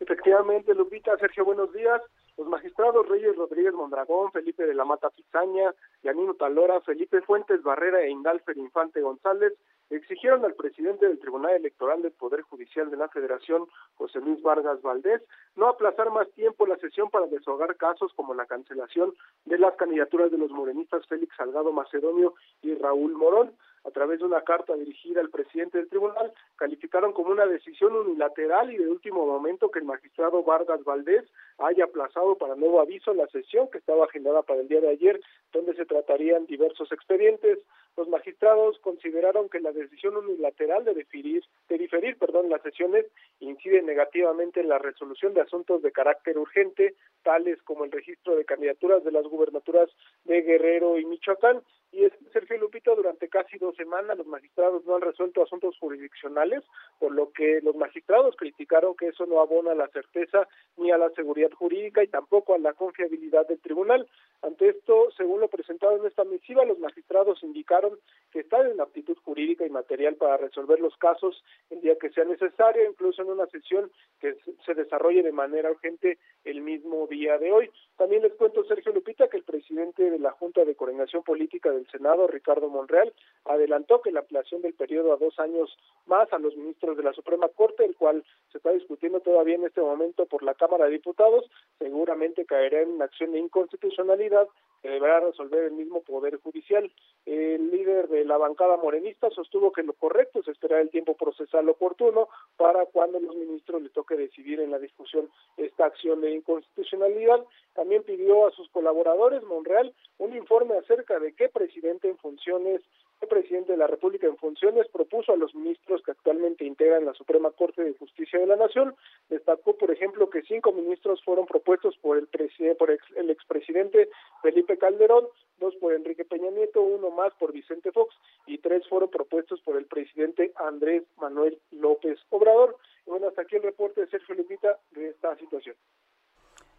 [0.00, 2.02] Efectivamente, Lupita, Sergio, buenos días.
[2.36, 5.72] Los magistrados Reyes Rodríguez Mondragón, Felipe de la Mata Pizaña,
[6.04, 9.54] Yanino Talora, Felipe Fuentes Barrera e Indalfer Infante González
[9.90, 14.82] exigieron al presidente del Tribunal Electoral del Poder Judicial de la Federación, José Luis Vargas
[14.82, 15.22] Valdés,
[15.56, 20.30] no aplazar más tiempo la sesión para desahogar casos como la cancelación de las candidaturas
[20.30, 23.52] de los morenistas Félix Salgado Macedonio y Raúl Morón.
[23.84, 28.72] A través de una carta dirigida al presidente del tribunal, calificaron como una decisión unilateral
[28.72, 31.24] y de último momento que el magistrado Vargas Valdés
[31.58, 35.20] haya aplazado para nuevo aviso la sesión que estaba agendada para el día de ayer,
[35.52, 37.58] donde se tratarían diversos expedientes.
[37.96, 43.06] Los magistrados consideraron que la decisión unilateral de diferir, de diferir perdón, las sesiones
[43.38, 48.44] incide negativamente en la resolución de asuntos de carácter urgente, tales como el registro de
[48.44, 49.88] candidaturas de las gubernaturas
[50.24, 51.62] de de Guerrero y Michoacán.
[51.94, 56.64] Y es Sergio Lupita, durante casi dos semanas los magistrados no han resuelto asuntos jurisdiccionales,
[56.98, 60.98] por lo que los magistrados criticaron que eso no abona a la certeza ni a
[60.98, 64.08] la seguridad jurídica y tampoco a la confiabilidad del tribunal.
[64.42, 67.96] Ante esto, según lo presentado en esta misiva, los magistrados indicaron
[68.32, 72.24] que están en aptitud jurídica y material para resolver los casos el día que sea
[72.24, 73.88] necesario, incluso en una sesión
[74.20, 74.36] que
[74.66, 77.70] se desarrolle de manera urgente el mismo día de hoy.
[77.96, 81.83] También les cuento, Sergio Lupita, que el presidente de la Junta de Coordinación Política del
[81.90, 83.12] Senado, Ricardo Monreal,
[83.44, 85.76] adelantó que la ampliación del periodo a dos años
[86.06, 89.64] más a los ministros de la Suprema Corte, el cual se está discutiendo todavía en
[89.64, 91.44] este momento por la Cámara de Diputados,
[91.78, 94.48] seguramente caerá en una acción de inconstitucionalidad
[94.88, 96.90] deberá resolver el mismo Poder Judicial.
[97.26, 101.68] El líder de la bancada morenista sostuvo que lo correcto es esperar el tiempo procesal
[101.68, 107.44] oportuno para cuando los ministros le toque decidir en la discusión esta acción de inconstitucionalidad.
[107.74, 112.82] También pidió a sus colaboradores, Monreal, un informe acerca de qué presidente en funciones
[113.20, 117.14] el presidente de la República en funciones propuso a los ministros que actualmente integran la
[117.14, 118.94] Suprema Corte de Justicia de la Nación.
[119.28, 122.28] Destacó, por ejemplo, que cinco ministros fueron propuestos por el,
[122.76, 124.10] por el expresidente
[124.42, 125.26] Felipe Calderón,
[125.58, 128.14] dos por Enrique Peña Nieto, uno más por Vicente Fox
[128.46, 132.76] y tres fueron propuestos por el presidente Andrés Manuel López Obrador.
[133.06, 135.76] Y bueno, hasta aquí el reporte de Sergio Lupita de esta situación.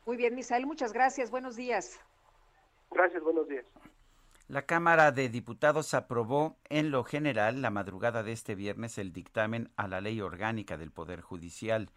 [0.06, 1.32] Muy bien, Misael, muchas gracias.
[1.32, 2.00] Buenos días.
[2.92, 3.66] Gracias, buenos días.
[4.48, 9.72] La Cámara de Diputados aprobó en lo general la madrugada de este viernes el dictamen
[9.76, 11.90] a la ley orgánica del Poder Judicial.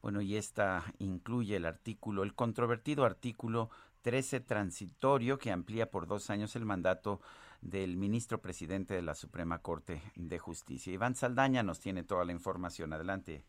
[0.00, 3.70] Bueno, y esta incluye el artículo, el controvertido artículo
[4.02, 7.20] 13 transitorio que amplía por dos años el mandato
[7.60, 10.92] del ministro presidente de la Suprema Corte de Justicia.
[10.92, 12.92] Iván Saldaña nos tiene toda la información.
[12.92, 13.44] Adelante.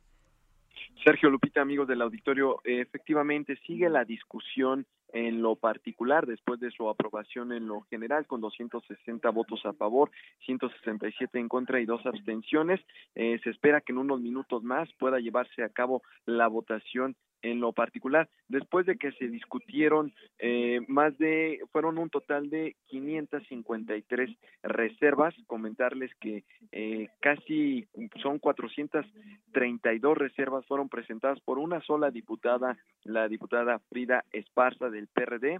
[1.03, 6.89] Sergio Lupita, amigos del auditorio, efectivamente sigue la discusión en lo particular después de su
[6.89, 10.11] aprobación en lo general con 260 votos a favor,
[10.45, 12.81] 167 en contra y dos abstenciones.
[13.15, 17.59] Eh, se espera que en unos minutos más pueda llevarse a cabo la votación en
[17.59, 24.29] lo particular, después de que se discutieron eh, más de, fueron un total de 553
[24.63, 27.85] reservas, comentarles que eh, casi
[28.21, 35.59] son 432 reservas fueron presentadas por una sola diputada, la diputada Frida Esparza del PRD,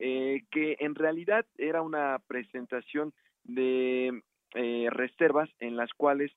[0.00, 3.12] eh, que en realidad era una presentación
[3.44, 4.22] de
[4.90, 6.32] reservas en las cuales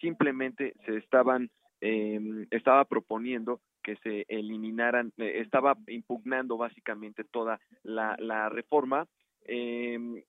[0.00, 1.50] simplemente se estaban
[1.80, 9.06] estaba proponiendo que se eliminaran, eh, estaba impugnando básicamente toda la, la reforma.
[9.44, 10.24] Eh,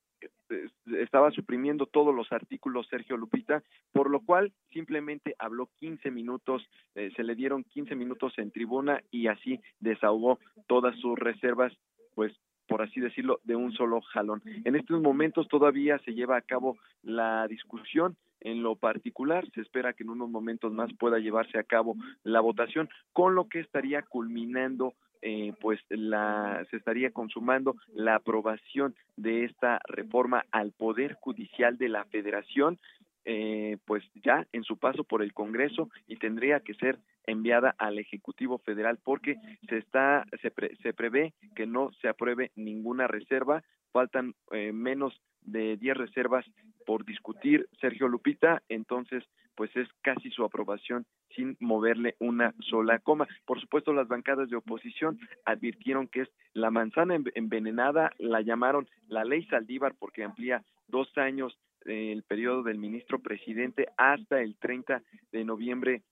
[1.00, 7.12] estaba suprimiendo todos los artículos Sergio Lupita, por lo cual simplemente habló 15 minutos, eh,
[7.16, 11.74] se le dieron 15 minutos en tribuna y así desahogó todas sus reservas,
[12.14, 12.34] pues
[12.68, 14.42] por así decirlo, de un solo jalón.
[14.64, 19.94] En estos momentos todavía se lleva a cabo la discusión en lo particular, se espera
[19.94, 24.02] que en unos momentos más pueda llevarse a cabo la votación, con lo que estaría
[24.02, 31.78] culminando eh, pues la se estaría consumando la aprobación de esta reforma al poder judicial
[31.78, 32.80] de la Federación
[33.26, 38.00] eh, pues ya en su paso por el Congreso y tendría que ser enviada al
[38.00, 39.36] Ejecutivo Federal porque
[39.70, 43.62] se está se, se prevé que no se apruebe ninguna reserva
[43.92, 46.46] faltan eh, menos de 10 reservas
[46.86, 49.24] por discutir Sergio Lupita, entonces
[49.56, 51.06] pues es casi su aprobación
[51.36, 53.28] sin moverle una sola coma.
[53.46, 59.24] Por supuesto, las bancadas de oposición advirtieron que es la manzana envenenada, la llamaron la
[59.24, 65.02] ley Saldívar porque amplía dos años eh, el periodo del ministro presidente hasta el 30
[65.32, 66.04] de noviembre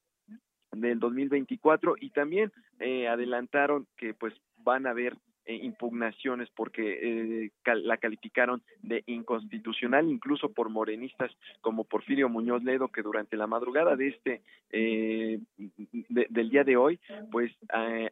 [0.72, 5.15] del 2024 y también eh, adelantaron que pues van a haber
[5.55, 11.31] impugnaciones porque eh, la calificaron de inconstitucional incluso por morenistas
[11.61, 14.41] como Porfirio Muñoz Ledo que durante la madrugada de este
[14.71, 15.39] eh,
[16.07, 16.99] del día de hoy
[17.31, 17.51] pues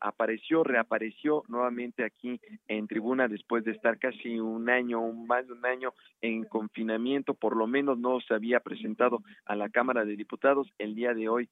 [0.02, 5.66] apareció reapareció nuevamente aquí en tribuna después de estar casi un año más de un
[5.66, 7.34] año en confinamiento.
[7.34, 10.72] Por lo menos no se había presentado a la Cámara de Diputados.
[10.78, 11.50] El día de hoy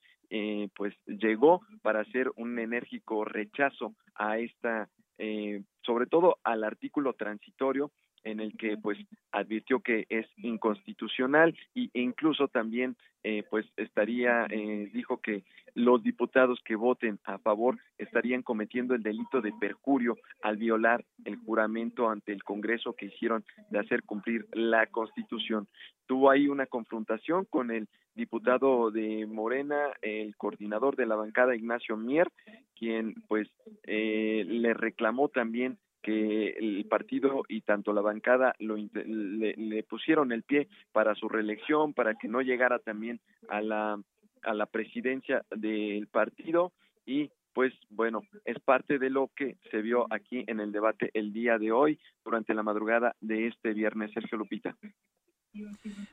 [0.75, 7.91] pues llegó para hacer un enérgico rechazo a esta eh, sobre todo al artículo transitorio
[8.25, 8.97] en el que pues
[9.31, 15.43] advirtió que es inconstitucional y, e incluso también eh, pues estaría eh, dijo que
[15.75, 21.35] los diputados que voten a favor estarían cometiendo el delito de perjurio al violar el
[21.37, 25.67] juramento ante el Congreso que hicieron de hacer cumplir la Constitución.
[26.07, 31.97] Tuvo ahí una confrontación con el diputado de Morena, el coordinador de la bancada Ignacio
[31.97, 32.31] Mier,
[32.77, 33.49] quien pues
[33.83, 40.31] eh, le reclamó también que el partido y tanto la bancada lo, le, le pusieron
[40.31, 43.99] el pie para su reelección, para que no llegara también a la
[44.45, 46.71] a la presidencia del partido
[47.05, 51.31] y pues bueno, es parte de lo que se vio aquí en el debate el
[51.31, 54.75] día de hoy durante la madrugada de este viernes, Sergio Lupita.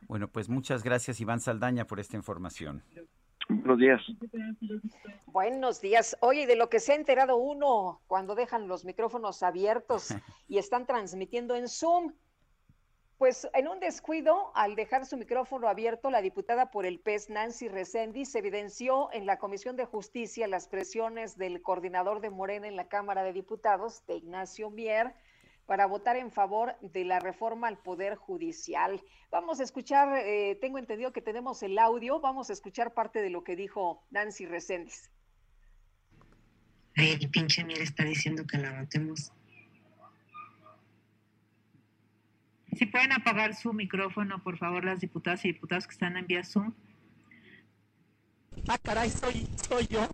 [0.07, 2.83] Bueno, pues muchas gracias Iván Saldaña por esta información.
[3.49, 4.01] Buenos días.
[5.27, 6.17] Buenos días.
[6.21, 10.09] Oye, de lo que se ha enterado uno cuando dejan los micrófonos abiertos
[10.49, 12.13] y están transmitiendo en Zoom,
[13.19, 17.69] pues en un descuido, al dejar su micrófono abierto, la diputada por el PES, Nancy
[17.69, 22.89] Reséndiz, evidenció en la Comisión de Justicia las presiones del coordinador de Morena en la
[22.89, 25.15] Cámara de Diputados, de Ignacio Mier,
[25.73, 29.01] para votar en favor de la reforma al Poder Judicial.
[29.31, 33.31] Vamos a escuchar, eh, tengo entendido que tenemos el audio, vamos a escuchar parte de
[33.31, 35.11] lo que dijo Nancy Reséndiz.
[36.95, 39.33] el pinche Mier está diciendo que la votemos
[42.77, 46.45] Si pueden apagar su micrófono, por favor, las diputadas y diputados que están en vía
[46.45, 46.75] Zoom.
[48.69, 50.07] Ah, caray, soy, soy yo.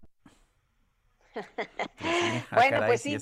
[2.51, 3.17] Ah, bueno, pues sí.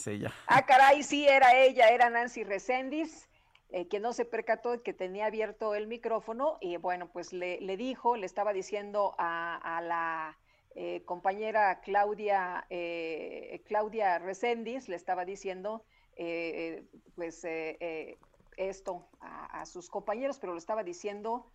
[0.46, 3.28] ah, caray, sí, era ella, era Nancy Reséndiz,
[3.70, 7.60] eh, que no se percató de que tenía abierto el micrófono y bueno, pues le,
[7.60, 10.38] le dijo, le estaba diciendo a, la
[10.76, 15.84] eh, compañera Claudia, eh, Claudia Reséndiz, le estaba diciendo,
[17.16, 17.44] pues
[18.56, 21.50] esto a, sus compañeros, pero lo estaba diciendo,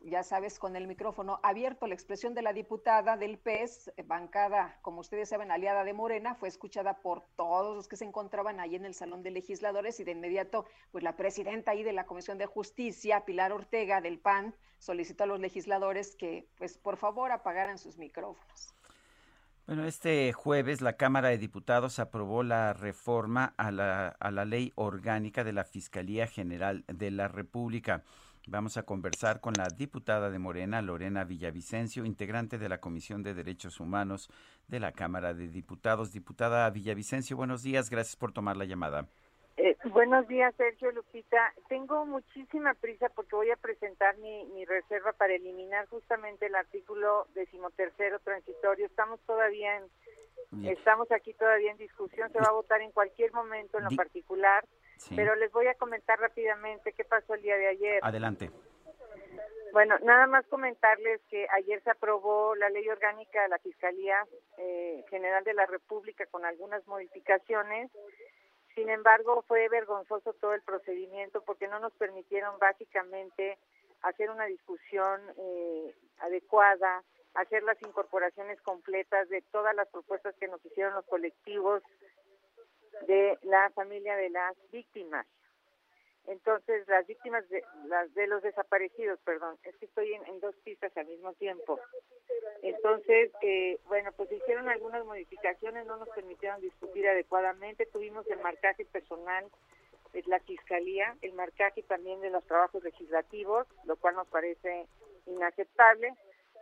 [0.00, 1.86] ya sabes, con el micrófono abierto.
[1.86, 6.48] La expresión de la diputada del PES, bancada, como ustedes saben, aliada de Morena, fue
[6.48, 10.12] escuchada por todos los que se encontraban ahí en el Salón de Legisladores y de
[10.12, 15.24] inmediato, pues la presidenta ahí de la Comisión de Justicia, Pilar Ortega del PAN, solicitó
[15.24, 18.74] a los legisladores que, pues, por favor, apagaran sus micrófonos.
[19.66, 24.72] Bueno, este jueves la Cámara de Diputados aprobó la reforma a la, a la ley
[24.76, 28.02] orgánica de la Fiscalía General de la República.
[28.50, 33.34] Vamos a conversar con la diputada de Morena, Lorena Villavicencio, integrante de la Comisión de
[33.34, 34.30] Derechos Humanos
[34.68, 36.12] de la Cámara de Diputados.
[36.12, 39.06] Diputada Villavicencio, buenos días, gracias por tomar la llamada.
[39.60, 41.52] Eh, buenos días, Sergio Lupita.
[41.68, 47.26] Tengo muchísima prisa porque voy a presentar mi, mi reserva para eliminar justamente el artículo
[47.34, 48.86] decimotercero transitorio.
[48.86, 52.30] Estamos todavía en, estamos aquí todavía en discusión.
[52.30, 54.64] Se va a votar en cualquier momento en lo particular,
[55.16, 57.98] pero les voy a comentar rápidamente qué pasó el día de ayer.
[58.02, 58.52] Adelante.
[59.72, 64.24] Bueno, nada más comentarles que ayer se aprobó la ley orgánica de la Fiscalía
[64.56, 67.90] eh, General de la República con algunas modificaciones
[68.78, 73.58] sin embargo, fue vergonzoso todo el procedimiento porque no nos permitieron básicamente
[74.02, 77.02] hacer una discusión eh, adecuada,
[77.34, 81.82] hacer las incorporaciones completas de todas las propuestas que nos hicieron los colectivos
[83.08, 85.26] de la familia de las víctimas.
[86.28, 90.94] Entonces, las víctimas de, las de los desaparecidos, perdón, es que estoy en, dos pistas
[90.96, 91.80] al mismo tiempo.
[92.62, 98.84] Entonces, eh, bueno, pues hicieron algunas modificaciones, no nos permitieron discutir adecuadamente, tuvimos el marcaje
[98.84, 99.46] personal
[100.12, 104.86] de la Fiscalía, el marcaje también de los trabajos legislativos, lo cual nos parece
[105.26, 106.12] inaceptable.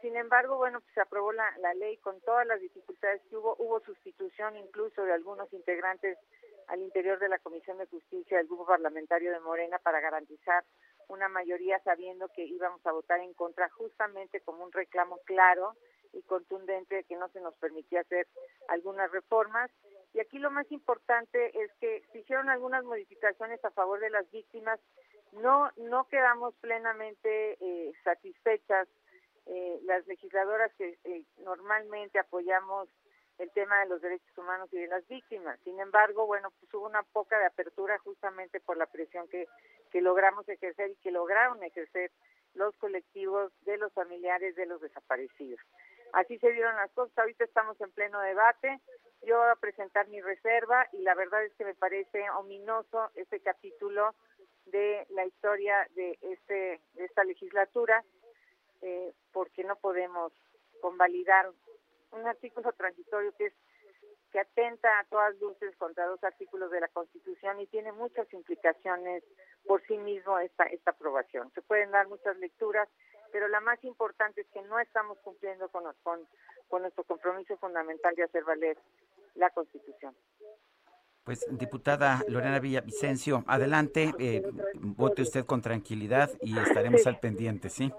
[0.00, 3.56] Sin embargo, bueno, pues se aprobó la, la ley con todas las dificultades que hubo,
[3.58, 6.18] hubo sustitución incluso de algunos integrantes
[6.68, 10.64] al interior de la Comisión de Justicia del Grupo Parlamentario de Morena para garantizar
[11.08, 15.74] una mayoría sabiendo que íbamos a votar en contra justamente como un reclamo claro
[16.12, 18.26] y contundente de que no se nos permitía hacer
[18.68, 19.70] algunas reformas.
[20.14, 24.28] Y aquí lo más importante es que se hicieron algunas modificaciones a favor de las
[24.30, 24.80] víctimas.
[25.32, 28.88] No, no quedamos plenamente eh, satisfechas
[29.46, 32.88] eh, las legisladoras que eh, normalmente apoyamos
[33.38, 35.58] el tema de los derechos humanos y de las víctimas.
[35.64, 39.46] Sin embargo, bueno, pues hubo una poca de apertura justamente por la presión que,
[39.90, 42.10] que logramos ejercer y que lograron ejercer
[42.54, 45.60] los colectivos de los familiares de los desaparecidos.
[46.12, 47.16] Así se dieron las cosas.
[47.18, 48.80] Ahorita estamos en pleno debate.
[49.22, 53.40] Yo voy a presentar mi reserva y la verdad es que me parece ominoso este
[53.40, 54.14] capítulo
[54.66, 58.04] de la historia de este de esta legislatura
[58.82, 60.32] eh, porque no podemos
[60.80, 61.50] convalidar
[62.16, 63.52] un artículo transitorio que es
[64.32, 69.22] que atenta a todas luces contra dos artículos de la Constitución y tiene muchas implicaciones
[69.66, 71.50] por sí mismo esta esta aprobación.
[71.54, 72.88] Se pueden dar muchas lecturas,
[73.32, 76.20] pero la más importante es que no estamos cumpliendo con, con,
[76.68, 78.76] con nuestro compromiso fundamental de hacer valer
[79.36, 80.14] la Constitución.
[81.26, 84.42] Pues, diputada Lorena Villavicencio, adelante, eh,
[84.74, 87.92] vote usted con tranquilidad y estaremos al pendiente, ¿sí?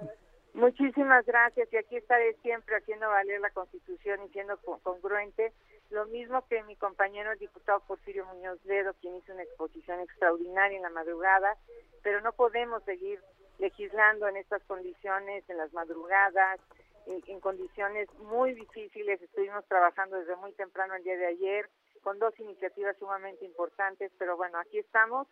[0.58, 5.54] Muchísimas gracias y aquí estaré siempre haciendo valer la Constitución y siendo congruente
[5.92, 10.78] lo mismo que mi compañero el diputado Porfirio Muñoz Ledo, quien hizo una exposición extraordinaria
[10.78, 11.56] en la madrugada,
[12.02, 13.22] pero no podemos seguir
[13.60, 16.60] legislando en estas condiciones, en las madrugadas,
[17.06, 19.22] en, condiciones muy difíciles.
[19.22, 21.70] Estuvimos trabajando desde muy temprano el día de ayer
[22.02, 25.28] con dos iniciativas sumamente importantes, pero bueno, aquí estamos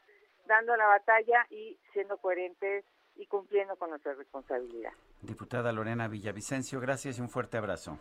[0.45, 2.85] dando la batalla y siendo coherentes
[3.15, 4.91] y cumpliendo con nuestra responsabilidad.
[5.21, 7.97] Diputada Lorena Villavicencio, gracias y un fuerte abrazo.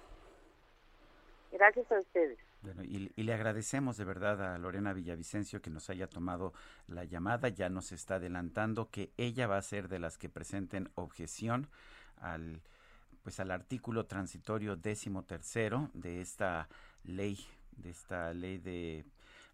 [1.52, 2.38] Gracias a ustedes.
[2.62, 6.52] Bueno, y, y, le agradecemos de verdad a Lorena Villavicencio que nos haya tomado
[6.88, 7.48] la llamada.
[7.48, 11.68] Ya nos está adelantando que ella va a ser de las que presenten objeción
[12.16, 12.62] al
[13.24, 16.68] pues al artículo transitorio décimo tercero de esta
[17.04, 17.38] ley,
[17.72, 19.04] de esta ley de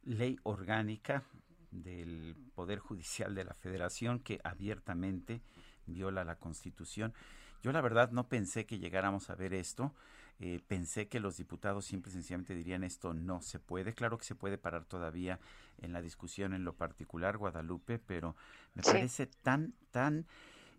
[0.03, 1.23] ley orgánica
[1.71, 5.43] del Poder Judicial de la Federación que abiertamente
[5.87, 7.15] viola la Constitución.
[7.63, 9.95] Yo la verdad no pensé que llegáramos a ver esto.
[10.43, 13.93] Eh, pensé que los diputados simple y sencillamente dirían esto no se puede.
[13.93, 15.39] Claro que se puede parar todavía
[15.83, 18.37] en la discusión en lo particular, Guadalupe, pero
[18.75, 20.27] me parece tan, tan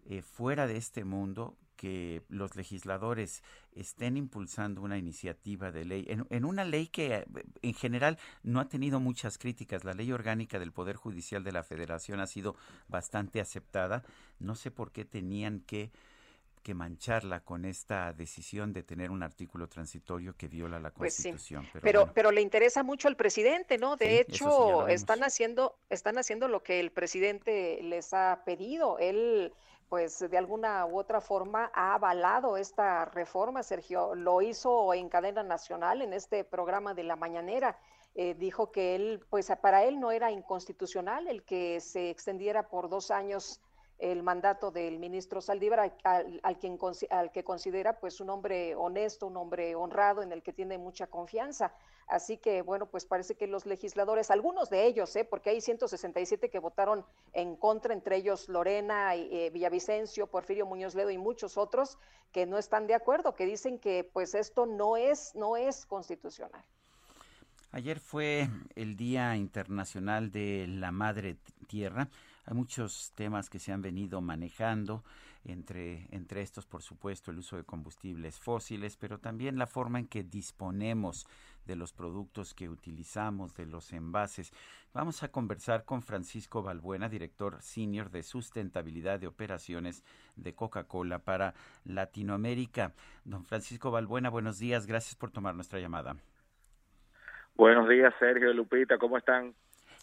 [0.06, 3.42] eh, fuera de este mundo que los legisladores
[3.74, 7.26] estén impulsando una iniciativa de ley, en, en, una ley que
[7.64, 9.84] en general no ha tenido muchas críticas.
[9.84, 12.56] La ley orgánica del Poder Judicial de la Federación ha sido
[12.88, 14.04] bastante aceptada.
[14.38, 15.92] No sé por qué tenían que
[16.62, 21.68] que mancharla con esta decisión de tener un artículo transitorio que viola la pues Constitución.
[21.82, 23.98] Pero, pero, le interesa mucho al presidente, ¿no?
[23.98, 29.00] De hecho, están haciendo están haciendo lo que el presidente les ha pedido.
[29.00, 29.54] Él
[29.92, 34.16] pues de alguna u otra forma ha avalado esta reforma, Sergio.
[34.16, 37.78] Lo hizo en cadena nacional en este programa de la mañanera.
[38.16, 42.88] Eh, dijo que él, pues para él no era inconstitucional el que se extendiera por
[42.88, 43.60] dos años
[43.98, 49.36] el mandato del ministro Saldívar, al, quien, al que considera pues un hombre honesto, un
[49.36, 51.74] hombre honrado, en el que tiene mucha confianza.
[52.12, 55.24] Así que, bueno, pues parece que los legisladores, algunos de ellos, ¿eh?
[55.24, 61.10] porque hay 167 que votaron en contra, entre ellos Lorena, eh, Villavicencio, Porfirio Muñoz Ledo
[61.10, 61.98] y muchos otros,
[62.34, 66.62] que no están de acuerdo, que dicen que pues esto no es, no es constitucional.
[67.72, 72.10] Ayer fue el Día Internacional de la Madre Tierra.
[72.52, 75.06] Hay muchos temas que se han venido manejando,
[75.46, 80.08] entre, entre estos, por supuesto, el uso de combustibles fósiles, pero también la forma en
[80.08, 81.26] que disponemos
[81.66, 84.52] de los productos que utilizamos, de los envases.
[84.94, 90.04] Vamos a conversar con Francisco Balbuena, director senior de sustentabilidad de operaciones
[90.36, 91.54] de Coca-Cola para
[91.86, 92.92] Latinoamérica.
[93.24, 96.18] Don Francisco Balbuena, buenos días, gracias por tomar nuestra llamada.
[97.56, 99.56] Buenos días, Sergio Lupita, ¿cómo están?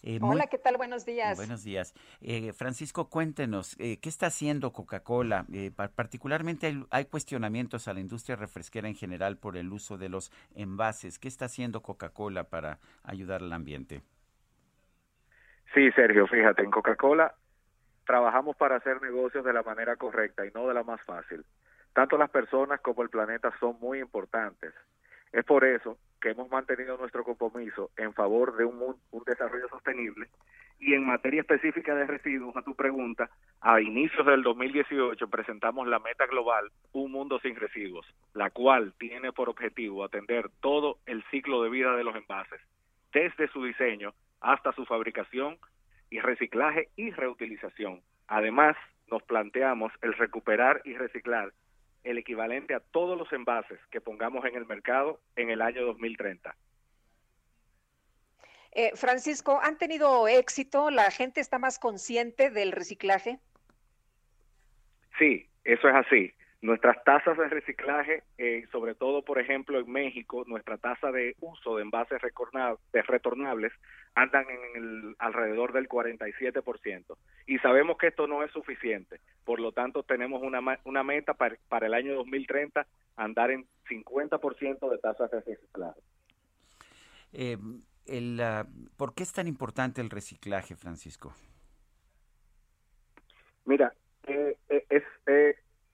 [0.03, 0.77] Eh, Hola, ¿qué tal?
[0.77, 1.37] Buenos días.
[1.37, 1.95] Buenos días.
[2.21, 5.47] Eh, Francisco, cuéntenos, eh, ¿qué está haciendo Coca-Cola?
[5.95, 11.19] particularmente hay, cuestionamientos a la industria refresquera en general por el uso de los envases.
[11.19, 14.03] ¿Qué está haciendo Coca-Cola para ayudar al ambiente?
[15.75, 17.35] Sí, Sergio, fíjate, en Coca-Cola
[18.07, 21.45] trabajamos para hacer negocios de la manera correcta y no de la más fácil.
[21.93, 24.73] Tanto las personas como el planeta son muy importantes.
[25.33, 28.97] Es por eso que hemos mantenido nuestro compromiso en favor de un,
[29.27, 30.29] desarrollo sostenible
[30.81, 33.29] y en materia específica de residuos, a tu pregunta,
[33.61, 39.33] a inicios del 2018 presentamos la meta global Un Mundo Sin Residuos, la cual tiene
[39.33, 42.61] por objetivo atender todo el ciclo de vida de los envases,
[43.13, 45.59] desde su diseño hasta su fabricación
[46.11, 48.01] y reciclaje y reutilización.
[48.29, 48.77] Además,
[49.11, 51.53] nos planteamos el recuperar y reciclar
[52.05, 56.55] el equivalente a todos los envases que pongamos en el mercado en el año 2030.
[58.73, 60.91] Eh, Francisco, ¿han tenido éxito?
[60.91, 63.39] ¿La gente está más consciente del reciclaje?
[65.19, 66.35] Sí, eso es así.
[66.61, 71.77] Nuestras tasas de reciclaje, eh, sobre todo, por ejemplo, en México, nuestra tasa de uso
[71.77, 73.73] de envases retornables
[74.17, 77.17] andan en el, alrededor del 47%.
[77.47, 79.21] Y sabemos que esto no es suficiente.
[79.45, 82.85] Por lo tanto, tenemos una, una meta para, para el año 2030
[83.17, 86.01] andar en 50% de tasas de reciclaje.
[87.33, 87.57] Eh,
[88.07, 91.35] el, uh, ¿Por qué es tan importante el reciclaje, Francisco?
[93.65, 93.93] Mira,
[94.27, 95.05] eh, eh es,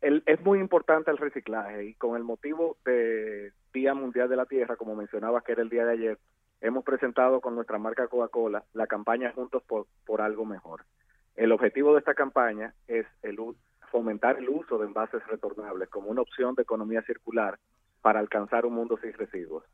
[0.05, 4.47] eh, es muy importante el reciclaje y con el motivo de Día Mundial de la
[4.47, 6.19] Tierra, como mencionabas que era el día de ayer,
[6.61, 10.85] hemos presentado con nuestra marca Coca-Cola la campaña Juntos por, por algo mejor.
[11.37, 13.39] El objetivo de esta campaña es el,
[13.91, 17.59] fomentar el uso de envases retornables como una opción de economía circular
[18.03, 19.65] para alcanzar un mundo sin residuos.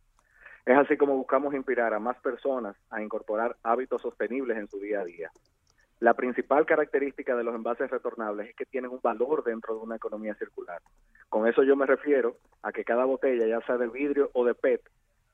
[0.64, 5.00] Es así como buscamos inspirar a más personas a incorporar hábitos sostenibles en su día
[5.00, 5.30] a día.
[6.00, 9.96] La principal característica de los envases retornables es que tienen un valor dentro de una
[9.96, 10.80] economía circular.
[11.28, 14.54] Con eso yo me refiero a que cada botella, ya sea de vidrio o de
[14.54, 14.80] PET,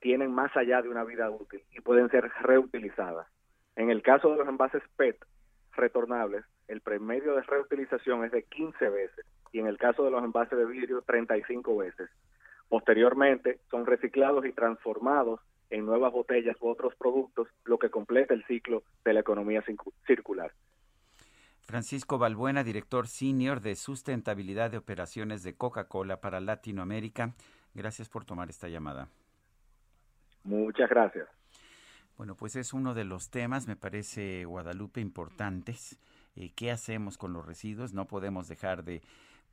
[0.01, 3.29] tienen más allá de una vida útil y pueden ser reutilizadas.
[3.77, 5.17] En el caso de los envases PET
[5.77, 10.25] retornables, el promedio de reutilización es de 15 veces y en el caso de los
[10.25, 12.11] envases de vidrio 35 veces.
[12.69, 15.41] Posteriormente son reciclados y transformados
[15.71, 19.65] en nuevas botellas u otros productos, lo que completa el ciclo de la economía
[20.07, 20.53] circular.
[21.63, 27.35] Francisco Balbuena, director senior de sustentabilidad de operaciones de Coca-Cola para Latinoamérica.
[27.75, 29.09] Gracias por tomar esta llamada.
[30.45, 31.29] Muchas gracias.
[32.17, 35.99] Bueno, pues es uno de los temas, me parece, Guadalupe, importantes.
[36.37, 37.93] Eh, ¿Qué hacemos con los residuos?
[37.93, 39.03] No podemos dejar de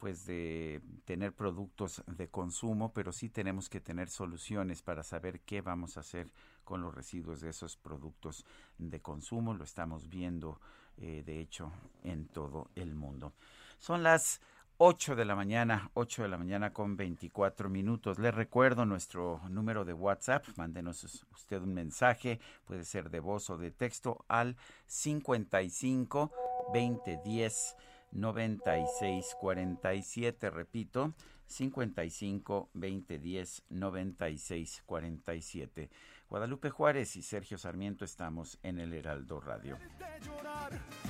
[0.03, 5.61] pues de tener productos de consumo, pero sí tenemos que tener soluciones para saber qué
[5.61, 6.29] vamos a hacer
[6.65, 8.45] con los residuos de esos productos
[8.77, 9.53] de consumo.
[9.53, 10.59] Lo estamos viendo,
[10.97, 11.71] eh, de hecho,
[12.03, 13.31] en todo el mundo.
[13.79, 14.41] Son las
[14.75, 18.19] 8 de la mañana, 8 de la mañana con 24 minutos.
[18.19, 20.45] Les recuerdo nuestro número de WhatsApp.
[20.57, 26.29] Mándenos usted un mensaje, puede ser de voz o de texto, al 55
[26.73, 27.77] 2010
[28.13, 31.13] 9647, repito,
[31.45, 35.89] 55 2010 9647.
[36.29, 39.77] Guadalupe Juárez y Sergio Sarmiento estamos en el Heraldo Radio.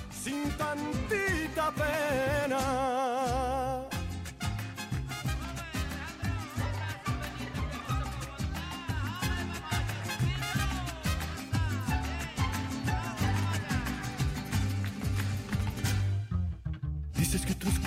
[0.10, 3.63] Sin tantita pena.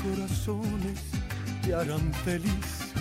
[0.07, 1.01] Corazones
[1.63, 2.93] te harán feliz.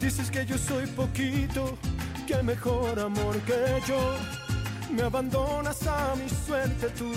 [0.00, 1.78] Dices que yo soy poquito,
[2.26, 4.16] que mejor amor que yo.
[4.94, 7.10] Me abandonas a mi suerte tú,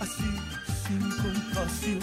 [0.00, 0.30] así
[0.84, 2.00] sin compasión,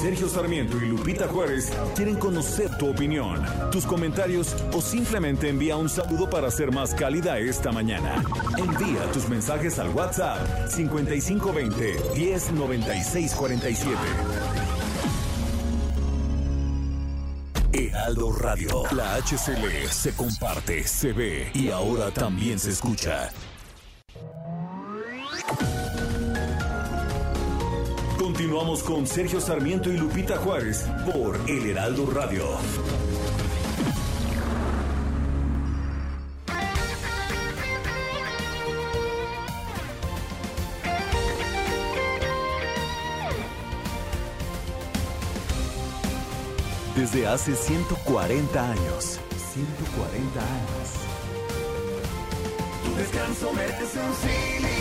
[0.00, 3.42] Sergio Sarmiento y Lupita Juárez quieren conocer tu opinión,
[3.72, 8.22] tus comentarios o simplemente envía un saludo para ser más cálida esta mañana.
[8.58, 13.96] Envía tus mensajes al WhatsApp 5520 109647.
[17.72, 23.30] Heraldo Radio, la HCL se comparte, se ve y ahora también se escucha.
[28.36, 32.44] Continuamos con Sergio Sarmiento y Lupita Juárez por El Heraldo Radio.
[46.94, 49.18] Desde hace 140 años.
[49.54, 50.90] 140 años.
[52.84, 54.75] Tu descanso metes un cine.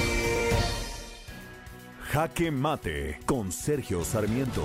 [2.15, 4.63] Jaque Mate con Sergio Sarmiento.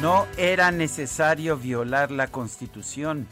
[0.00, 3.26] No era necesario violar la Constitución.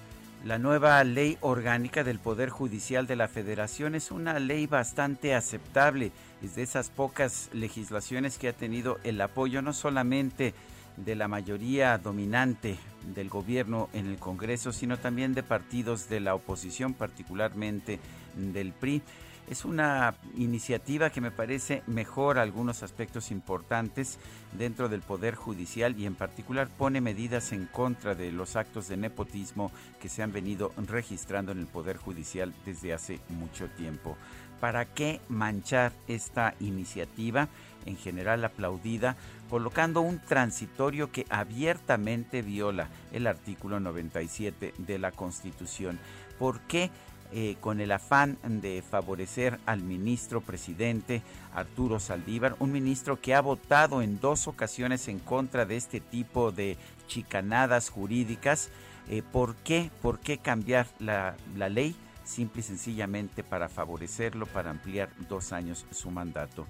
[0.45, 6.11] La nueva ley orgánica del Poder Judicial de la Federación es una ley bastante aceptable.
[6.43, 10.53] Es de esas pocas legislaciones que ha tenido el apoyo no solamente
[10.97, 12.77] de la mayoría dominante
[13.15, 17.99] del gobierno en el Congreso, sino también de partidos de la oposición, particularmente
[18.37, 19.03] del PRI.
[19.49, 24.19] Es una iniciativa que me parece mejor algunos aspectos importantes
[24.57, 28.97] dentro del Poder Judicial y en particular pone medidas en contra de los actos de
[28.97, 34.17] nepotismo que se han venido registrando en el Poder Judicial desde hace mucho tiempo.
[34.61, 37.49] ¿Para qué manchar esta iniciativa?
[37.87, 39.17] en general aplaudida,
[39.51, 45.99] colocando un transitorio que abiertamente viola el artículo 97 de la Constitución.
[46.39, 46.91] ¿Por qué?
[47.33, 51.23] Eh, con el afán de favorecer al ministro presidente
[51.55, 56.51] Arturo Saldívar, un ministro que ha votado en dos ocasiones en contra de este tipo
[56.51, 58.71] de chicanadas jurídicas.
[59.09, 59.91] Eh, ¿Por qué?
[60.03, 61.95] ¿Por qué cambiar la, la ley?
[62.25, 66.67] Simple y sencillamente para favorecerlo, para ampliar dos años su mandato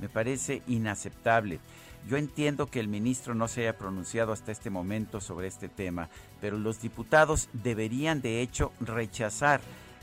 [0.00, 1.60] me parece inaceptable.
[2.08, 6.08] Yo entiendo que el ministro no se haya pronunciado hasta este momento sobre este tema,
[6.40, 9.60] pero los diputados deberían de hecho rechazar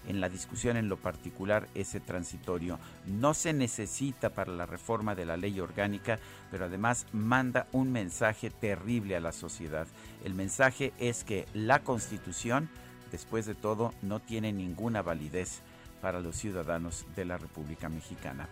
[0.08, 2.80] en la discusión en lo particular ese transitorio.
[3.06, 6.20] No se necesita para la reforma de la ley orgánica,
[6.50, 9.88] pero además manda un mensaje terrible a la sociedad.
[10.24, 12.70] El mensaje es que la constitución,
[13.12, 15.62] después de todo, no tiene ninguna validez
[16.02, 18.48] para los ciudadanos de la República Mexicana.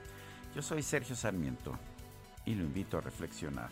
[0.56, 1.78] Yo soy Sergio Sarmiento
[2.46, 3.70] y lo invito a reflexionar.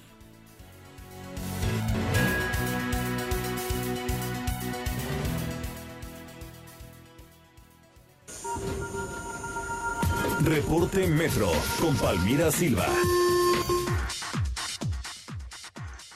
[10.44, 11.48] Reporte Metro
[11.80, 12.86] con Palmira Silva.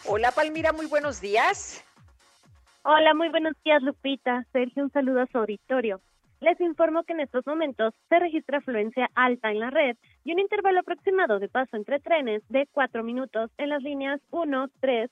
[0.05, 1.83] Hola Palmira, muy buenos días.
[2.83, 4.45] Hola, muy buenos días Lupita.
[4.51, 6.01] Sergio, un saludo a su auditorio.
[6.39, 10.39] Les informo que en estos momentos se registra afluencia alta en la red y un
[10.39, 15.09] intervalo aproximado de paso entre trenes de 4 minutos en las líneas 1, 3,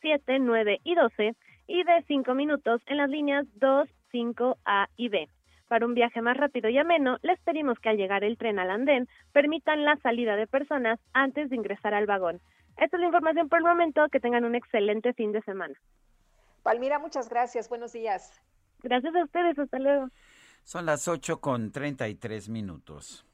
[0.00, 1.36] 7, 9 y 12
[1.66, 5.28] y de 5 minutos en las líneas 2, 5, A y B.
[5.68, 8.70] Para un viaje más rápido y ameno, les pedimos que al llegar el tren al
[8.70, 12.40] andén permitan la salida de personas antes de ingresar al vagón.
[12.76, 14.06] Esta es la información por el momento.
[14.10, 15.74] Que tengan un excelente fin de semana.
[16.62, 17.68] Palmira, muchas gracias.
[17.68, 18.40] Buenos días.
[18.82, 19.58] Gracias a ustedes.
[19.58, 20.08] Hasta luego.
[20.66, 23.24] Son las 8 con 33 minutos.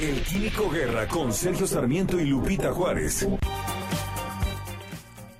[0.00, 3.26] El Químico Guerra con Sergio Sarmiento y Lupita Juárez.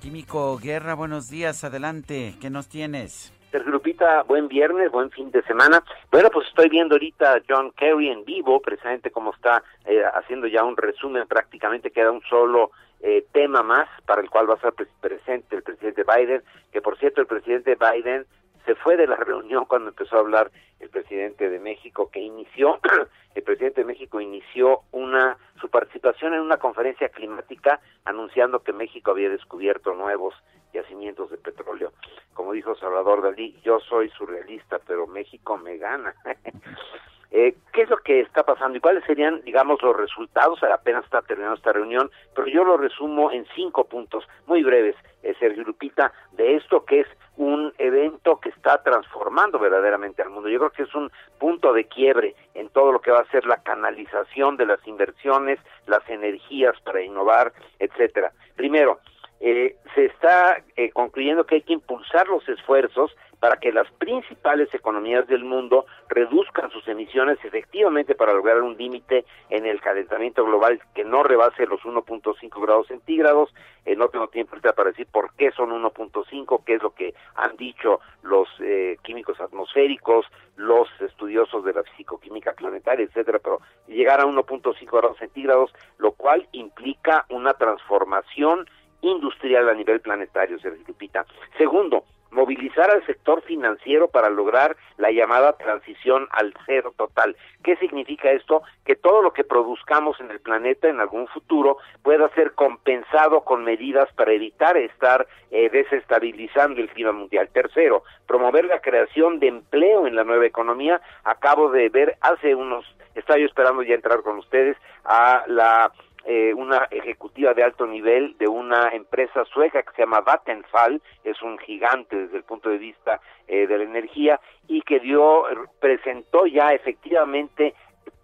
[0.01, 1.63] Químico Guerra, buenos días.
[1.63, 2.35] Adelante.
[2.41, 3.31] ¿Qué nos tienes?
[3.51, 5.81] Sergio Lupita, buen viernes, buen fin de semana.
[6.11, 10.47] Bueno, pues estoy viendo ahorita a John Kerry en vivo, precisamente como está eh, haciendo
[10.47, 14.57] ya un resumen, prácticamente queda un solo eh, tema más para el cual va a
[14.57, 16.43] estar presente el presidente Biden,
[16.73, 18.25] que por cierto el presidente Biden
[18.65, 22.79] se fue de la reunión cuando empezó a hablar el presidente de México, que inició,
[23.35, 29.11] el presidente de México inició una su participación en una conferencia climática anunciando que México
[29.11, 30.33] había descubierto nuevos
[30.73, 31.93] yacimientos de petróleo.
[32.33, 36.15] Como dijo Salvador Dalí, yo soy surrealista, pero México me gana.
[37.31, 40.61] Eh, ¿Qué es lo que está pasando y cuáles serían, digamos, los resultados?
[40.63, 45.33] Apenas está terminando esta reunión, pero yo lo resumo en cinco puntos muy breves, eh,
[45.39, 50.49] Sergio Lupita, de esto que es un evento que está transformando verdaderamente al mundo.
[50.49, 51.09] Yo creo que es un
[51.39, 55.57] punto de quiebre en todo lo que va a ser la canalización de las inversiones,
[55.87, 58.33] las energías para innovar, etcétera.
[58.57, 58.99] Primero,
[59.39, 64.71] eh, se está eh, concluyendo que hay que impulsar los esfuerzos para que las principales
[64.71, 70.79] economías del mundo reduzcan sus emisiones efectivamente para lograr un límite en el calentamiento global
[70.93, 73.51] que no rebase los 1.5 grados centígrados.
[73.83, 77.57] Eh, no tengo tiempo para decir por qué son 1.5, qué es lo que han
[77.57, 84.25] dicho los eh, químicos atmosféricos, los estudiosos de la fisicoquímica planetaria, etcétera, pero llegar a
[84.25, 88.69] 1.5 grados centígrados, lo cual implica una transformación
[89.01, 91.25] industrial a nivel planetario, Sergio Lupita.
[91.57, 97.35] Segundo, movilizar al sector financiero para lograr la llamada transición al cero total.
[97.63, 98.63] ¿Qué significa esto?
[98.85, 103.63] Que todo lo que produzcamos en el planeta en algún futuro pueda ser compensado con
[103.63, 107.49] medidas para evitar estar eh, desestabilizando el clima mundial.
[107.53, 111.01] Tercero, promover la creación de empleo en la nueva economía.
[111.23, 112.85] Acabo de ver hace unos,
[113.15, 115.91] estaba yo esperando ya entrar con ustedes a la
[116.25, 121.41] eh, una ejecutiva de alto nivel de una empresa sueca que se llama Vattenfall, es
[121.41, 125.45] un gigante desde el punto de vista eh, de la energía y que dio
[125.79, 127.73] presentó ya efectivamente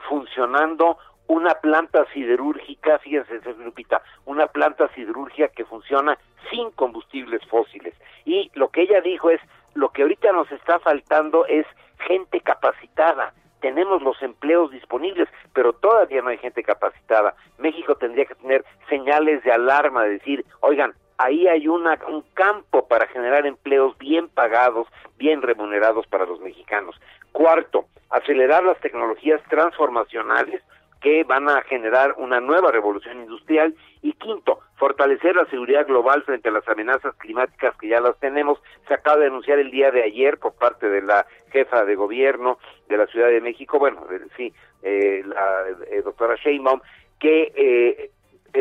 [0.07, 0.97] funcionando
[1.27, 6.17] una planta siderúrgica, fíjense, Lupita, una planta siderúrgica que funciona
[6.49, 7.93] sin combustibles fósiles.
[8.25, 9.41] Y lo que ella dijo es,
[9.73, 11.65] lo que ahorita nos está faltando es
[11.99, 17.35] gente capacitada, tenemos los empleos disponibles, pero todavía no hay gente capacitada.
[17.57, 22.87] México tendría que tener señales de alarma, de decir, oigan, ahí hay una, un campo
[22.87, 26.99] para generar empleos bien pagados, bien remunerados para los mexicanos.
[27.31, 30.61] Cuarto, acelerar las tecnologías transformacionales
[31.01, 33.75] que van a generar una nueva revolución industrial.
[34.01, 38.59] Y quinto, fortalecer la seguridad global frente a las amenazas climáticas que ya las tenemos.
[38.87, 42.59] Se acaba de anunciar el día de ayer por parte de la jefa de gobierno
[42.87, 44.05] de la Ciudad de México, bueno,
[44.35, 44.53] sí,
[44.83, 46.81] eh, la eh, doctora Sheinbaum,
[47.19, 48.11] que eh,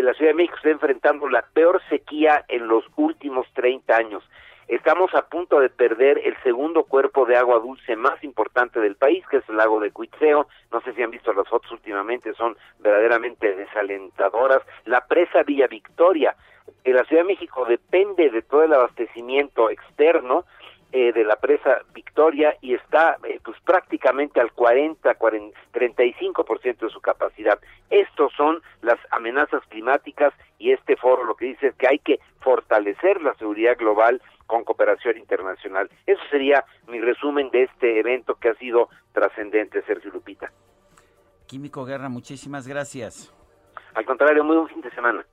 [0.03, 4.23] la Ciudad de México está enfrentando la peor sequía en los últimos 30 años.
[4.69, 9.25] Estamos a punto de perder el segundo cuerpo de agua dulce más importante del país,
[9.29, 10.49] que es el lago de Cuitzeo.
[10.73, 14.63] No sé si han visto las fotos últimamente, son verdaderamente desalentadoras.
[14.85, 16.35] La presa Villa Victoria.
[16.83, 20.45] En la Ciudad de México depende de todo el abastecimiento externo
[20.91, 26.91] eh, de la presa Victoria y está eh, pues prácticamente al 40, 40 35% de
[26.91, 27.59] su capacidad.
[27.91, 32.19] Estos son las amenazas climáticas y este foro lo que dice es que hay que
[32.41, 35.91] fortalecer la seguridad global con cooperación internacional.
[36.07, 40.53] Eso sería mi resumen de este evento que ha sido trascendente, Sergio Lupita.
[41.47, 43.33] Químico Guerra, muchísimas gracias.
[43.95, 45.25] Al contrario, muy buen fin de semana.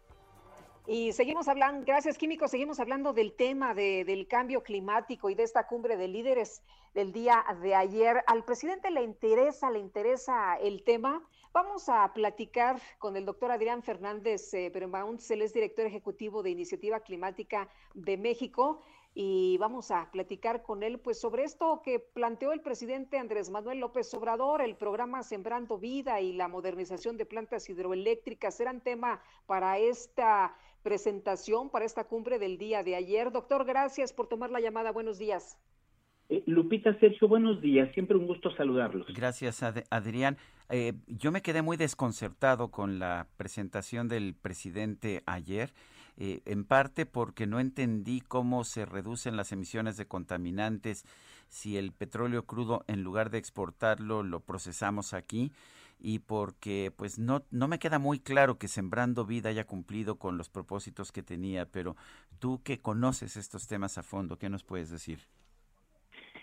[0.85, 5.43] Y seguimos hablando, gracias Químico, seguimos hablando del tema de, del cambio climático y de
[5.43, 6.61] esta cumbre de líderes
[6.93, 8.21] del día de ayer.
[8.27, 11.23] Al presidente le interesa, le interesa el tema.
[11.53, 16.99] Vamos a platicar con el doctor Adrián Fernández eh, él es director ejecutivo de Iniciativa
[16.99, 18.83] Climática de México.
[19.15, 23.79] Y vamos a platicar con él pues sobre esto que planteó el presidente Andrés Manuel
[23.79, 29.77] López Obrador, el programa Sembrando Vida y la modernización de plantas hidroeléctricas serán tema para
[29.77, 33.31] esta presentación, para esta cumbre del día de ayer.
[33.31, 34.91] Doctor, gracias por tomar la llamada.
[34.91, 35.57] Buenos días.
[36.29, 37.93] Eh, Lupita, Sergio, buenos días.
[37.93, 39.05] Siempre un gusto saludarlos.
[39.13, 40.37] Gracias, Adrián.
[40.69, 45.71] Eh, yo me quedé muy desconcertado con la presentación del presidente ayer.
[46.15, 51.05] Eh, en parte porque no entendí cómo se reducen las emisiones de contaminantes
[51.47, 55.51] si el petróleo crudo en lugar de exportarlo lo procesamos aquí
[55.99, 60.37] y porque pues no no me queda muy claro que sembrando vida haya cumplido con
[60.37, 61.95] los propósitos que tenía, pero
[62.39, 65.19] tú que conoces estos temas a fondo, ¿qué nos puedes decir?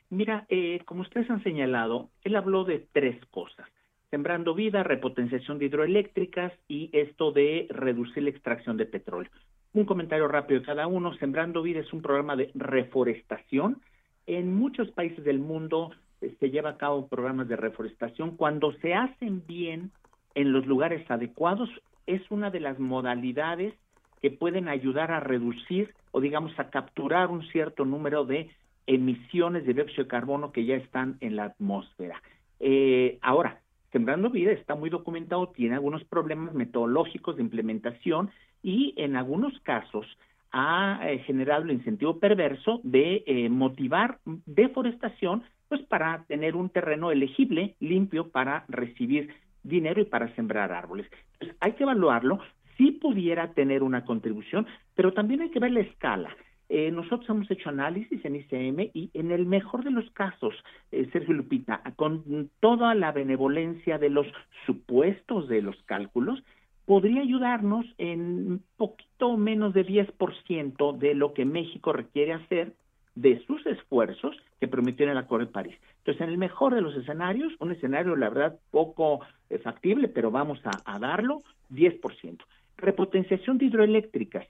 [0.08, 3.68] Mira, eh, como ustedes han señalado, él habló de tres cosas.
[4.10, 9.30] Sembrando vida, repotenciación de hidroeléctricas y esto de reducir la extracción de petróleo.
[9.72, 11.14] Un comentario rápido de cada uno.
[11.14, 13.80] Sembrando Vida es un programa de reforestación.
[14.26, 18.36] En muchos países del mundo eh, se lleva a cabo programas de reforestación.
[18.36, 19.92] Cuando se hacen bien
[20.34, 21.70] en los lugares adecuados,
[22.06, 23.74] es una de las modalidades
[24.20, 28.50] que pueden ayudar a reducir o digamos a capturar un cierto número de
[28.88, 32.20] emisiones de dióxido de carbono que ya están en la atmósfera.
[32.58, 33.60] Eh, ahora,
[33.92, 38.30] Sembrando Vida está muy documentado, tiene algunos problemas metodológicos de implementación
[38.62, 40.06] y en algunos casos
[40.52, 47.12] ha eh, generado el incentivo perverso de eh, motivar deforestación pues para tener un terreno
[47.12, 49.32] elegible, limpio para recibir
[49.62, 51.06] dinero y para sembrar árboles.
[51.34, 52.40] Entonces, hay que evaluarlo,
[52.76, 54.66] si pudiera tener una contribución,
[54.96, 56.34] pero también hay que ver la escala.
[56.68, 60.54] Eh, nosotros hemos hecho análisis en ICM y en el mejor de los casos,
[60.90, 64.26] Sergio Lupita, con toda la benevolencia de los
[64.66, 66.42] supuestos de los cálculos,
[66.90, 72.74] podría ayudarnos en poquito menos de 10% de lo que México requiere hacer
[73.14, 75.76] de sus esfuerzos que en el Acuerdo de París.
[75.98, 80.32] Entonces, en el mejor de los escenarios, un escenario, la verdad, poco eh, factible, pero
[80.32, 82.38] vamos a, a darlo, 10%.
[82.76, 84.48] Repotenciación de hidroeléctricas.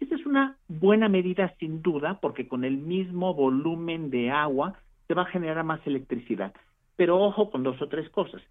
[0.00, 4.74] Esa es una buena medida sin duda, porque con el mismo volumen de agua
[5.06, 6.52] se va a generar más electricidad.
[6.96, 8.42] Pero ojo con dos o tres cosas.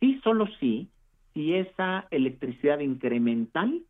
[0.00, 0.90] Sí, solo sí,
[1.34, 3.82] si esa electricidad incremental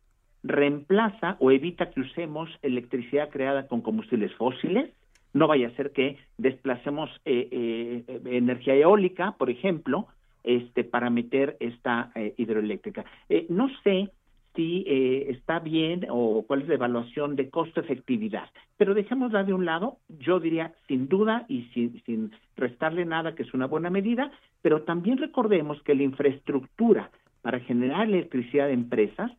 [0.43, 4.91] reemplaza o evita que usemos electricidad creada con combustibles fósiles,
[5.33, 10.07] no vaya a ser que desplacemos eh, eh, energía eólica, por ejemplo,
[10.43, 13.05] este, para meter esta eh, hidroeléctrica.
[13.49, 14.11] no sé
[14.55, 18.49] si eh, está bien o cuál es la evaluación de costo-efectividad.
[18.77, 23.43] Pero dejémosla de un lado, yo diría sin duda y sin, sin restarle nada que
[23.43, 24.31] es una buena medida,
[24.61, 27.11] pero también recordemos que la infraestructura
[27.45, 29.31] para generar electricidad de empresas,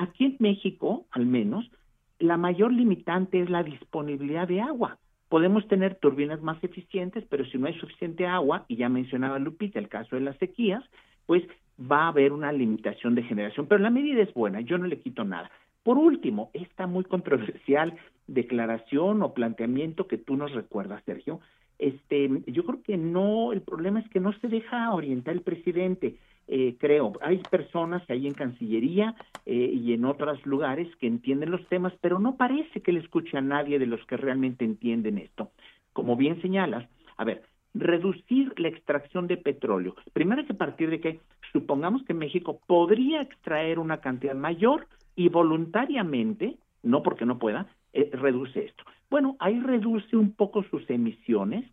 [0.00, 1.70] aquí en México al menos,
[2.18, 4.98] la mayor limitante es la disponibilidad de agua.
[5.28, 9.78] Podemos tener turbinas más eficientes, pero si no hay suficiente agua, y ya mencionaba Lupita
[9.78, 10.82] el caso de las sequías,
[11.26, 11.44] pues
[11.78, 14.98] va a haber una limitación de generación, pero la medida es buena, yo no le
[14.98, 15.48] quito nada.
[15.84, 17.94] Por último, esta muy controversial
[18.26, 21.38] declaración o planteamiento que tú nos recuerdas, Sergio,
[21.78, 26.16] este, yo creo que no, el problema es que no se deja orientar el presidente.
[26.46, 29.14] Eh, creo, hay personas ahí en Cancillería
[29.46, 33.38] eh, y en otros lugares que entienden los temas, pero no parece que le escuche
[33.38, 35.50] a nadie de los que realmente entienden esto.
[35.92, 37.42] Como bien señalas, a ver,
[37.74, 39.96] reducir la extracción de petróleo.
[40.12, 41.20] Primero hay que partir de que
[41.52, 48.10] supongamos que México podría extraer una cantidad mayor y voluntariamente, no porque no pueda, eh,
[48.12, 48.84] reduce esto.
[49.10, 51.64] Bueno, ahí reduce un poco sus emisiones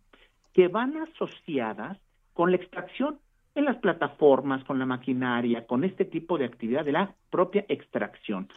[0.52, 1.98] que van asociadas
[2.34, 3.18] con la extracción
[3.54, 8.48] en las plataformas, con la maquinaria, con este tipo de actividad de la propia extracción.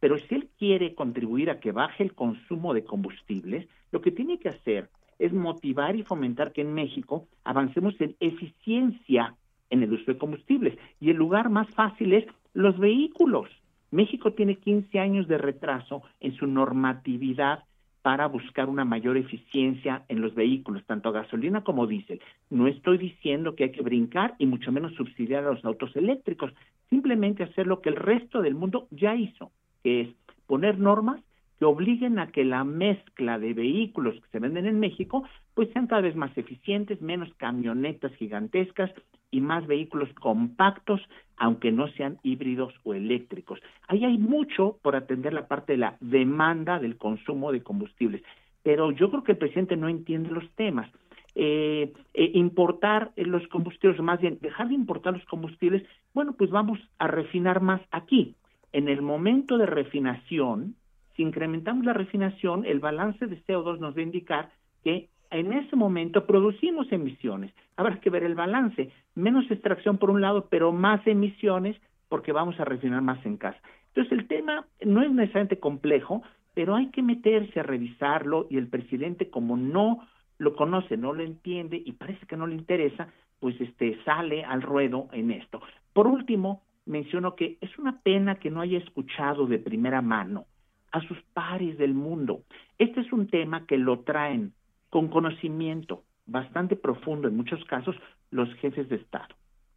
[0.00, 4.38] Pero si él quiere contribuir a que baje el consumo de combustibles, lo que tiene
[4.38, 9.34] que hacer es motivar y fomentar que en México avancemos en eficiencia
[9.70, 10.78] en el uso de combustibles.
[11.00, 13.48] Y el lugar más fácil es los vehículos.
[13.90, 17.64] México tiene 15 años de retraso en su normatividad
[18.04, 22.20] para buscar una mayor eficiencia en los vehículos, tanto a gasolina como diésel.
[22.50, 26.52] No estoy diciendo que hay que brincar y mucho menos subsidiar a los autos eléctricos,
[26.90, 29.52] simplemente hacer lo que el resto del mundo ya hizo,
[29.82, 30.08] que es
[30.46, 31.22] poner normas
[31.58, 35.24] que obliguen a que la mezcla de vehículos que se venden en México
[35.54, 38.90] pues sean cada vez más eficientes, menos camionetas gigantescas
[39.30, 41.00] y más vehículos compactos,
[41.36, 43.60] aunque no sean híbridos o eléctricos.
[43.88, 48.22] Ahí hay mucho por atender la parte de la demanda del consumo de combustibles,
[48.62, 50.90] pero yo creo que el presidente no entiende los temas.
[51.36, 55.82] Eh, eh, importar los combustibles, más bien dejar de importar los combustibles,
[56.12, 58.36] bueno, pues vamos a refinar más aquí.
[58.72, 60.76] En el momento de refinación,
[61.16, 64.50] si incrementamos la refinación, el balance de CO2 nos va a indicar
[64.82, 67.52] que en ese momento producimos emisiones.
[67.76, 68.90] Habrá que ver el balance.
[69.14, 71.76] Menos extracción por un lado, pero más emisiones
[72.08, 73.58] porque vamos a refinar más en casa.
[73.88, 76.22] Entonces el tema no es necesariamente complejo,
[76.54, 80.06] pero hay que meterse a revisarlo y el presidente como no
[80.38, 83.08] lo conoce, no lo entiende y parece que no le interesa,
[83.40, 85.60] pues este sale al ruedo en esto.
[85.92, 90.46] Por último, menciono que es una pena que no haya escuchado de primera mano
[90.94, 92.42] a sus pares del mundo.
[92.78, 94.52] Este es un tema que lo traen
[94.90, 97.96] con conocimiento bastante profundo en muchos casos
[98.30, 99.34] los jefes de Estado.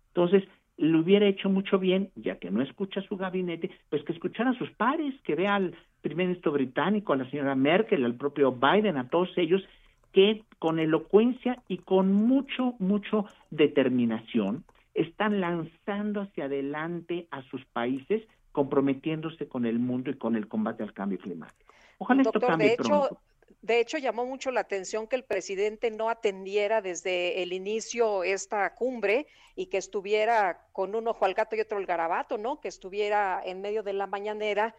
[0.10, 4.52] Entonces, le hubiera hecho mucho bien, ya que no escucha su gabinete, pues que escuchara
[4.52, 8.52] a sus pares, que vea al primer ministro británico, a la señora Merkel, al propio
[8.52, 9.64] Biden, a todos ellos,
[10.14, 18.22] que con elocuencia y con mucho, mucho determinación están lanzando hacia adelante a sus países,
[18.58, 21.72] comprometiéndose con el mundo y con el combate al cambio climático.
[22.00, 23.22] Ojalá esto cambie de hecho, pronto.
[23.62, 28.74] De hecho, llamó mucho la atención que el presidente no atendiera desde el inicio esta
[28.74, 32.60] cumbre y que estuviera con un ojo al gato y otro al garabato, ¿no?
[32.60, 34.74] Que estuviera en medio de la mañanera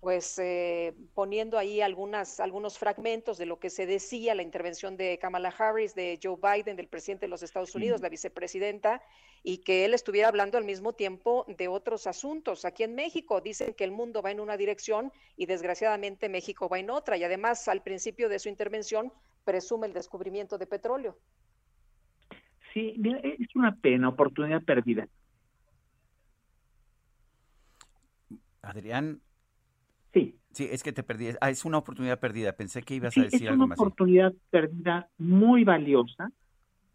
[0.00, 5.18] pues eh, poniendo ahí algunas, algunos fragmentos de lo que se decía, la intervención de
[5.18, 9.02] Kamala Harris, de Joe Biden, del presidente de los Estados Unidos, la vicepresidenta,
[9.42, 12.64] y que él estuviera hablando al mismo tiempo de otros asuntos.
[12.64, 16.78] Aquí en México dicen que el mundo va en una dirección y desgraciadamente México va
[16.78, 17.18] en otra.
[17.18, 19.12] Y además, al principio de su intervención,
[19.44, 21.18] presume el descubrimiento de petróleo.
[22.72, 25.06] Sí, mira, es una pena, oportunidad perdida.
[28.62, 29.20] Adrián.
[30.52, 30.68] Sí.
[30.70, 31.30] Es que te perdí.
[31.40, 32.56] Ah, es una oportunidad perdida.
[32.56, 33.82] Pensé que ibas Sí, a decir es algo una más.
[33.82, 36.30] oportunidad perdida muy valiosa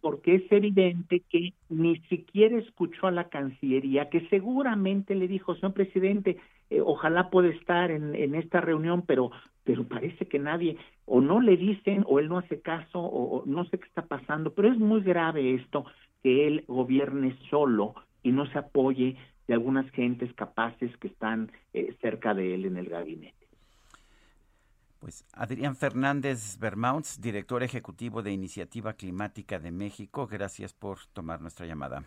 [0.01, 5.73] porque es evidente que ni siquiera escuchó a la Cancillería, que seguramente le dijo, señor
[5.73, 6.37] presidente,
[6.71, 9.31] eh, ojalá pueda estar en, en esta reunión, pero,
[9.63, 13.45] pero parece que nadie, o no le dicen, o él no hace caso, o, o
[13.47, 15.85] no sé qué está pasando, pero es muy grave esto,
[16.23, 19.17] que él gobierne solo y no se apoye
[19.47, 23.44] de algunas gentes capaces que están eh, cerca de él en el gabinete.
[25.05, 31.67] Pues Adrián Fernández Bermaunz, director ejecutivo de Iniciativa Climática de México, gracias por tomar nuestra
[31.67, 32.03] llamada.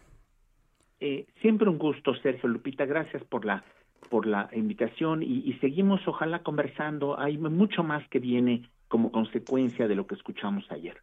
[0.99, 2.87] Eh, siempre un gusto, Sergio Lupita.
[2.87, 3.62] Gracias por la
[4.11, 7.16] por la invitación y, y seguimos, ojalá, conversando.
[7.16, 11.01] Hay mucho más que viene como consecuencia de lo que escuchamos ayer.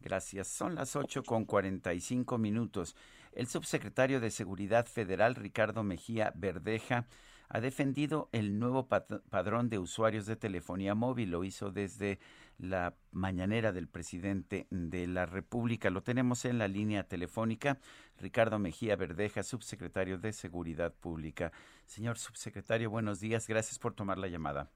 [0.00, 0.48] Gracias.
[0.48, 2.94] Son las 8 con 45 minutos.
[3.32, 7.06] El subsecretario de Seguridad Federal, Ricardo Mejía Verdeja,
[7.48, 11.30] ha defendido el nuevo pat- padrón de usuarios de telefonía móvil.
[11.30, 12.18] Lo hizo desde
[12.58, 15.90] la mañanera del presidente de la República.
[15.90, 17.78] Lo tenemos en la línea telefónica.
[18.18, 21.52] Ricardo Mejía Verdeja, subsecretario de Seguridad Pública.
[21.84, 23.46] Señor subsecretario, buenos días.
[23.46, 24.70] Gracias por tomar la llamada.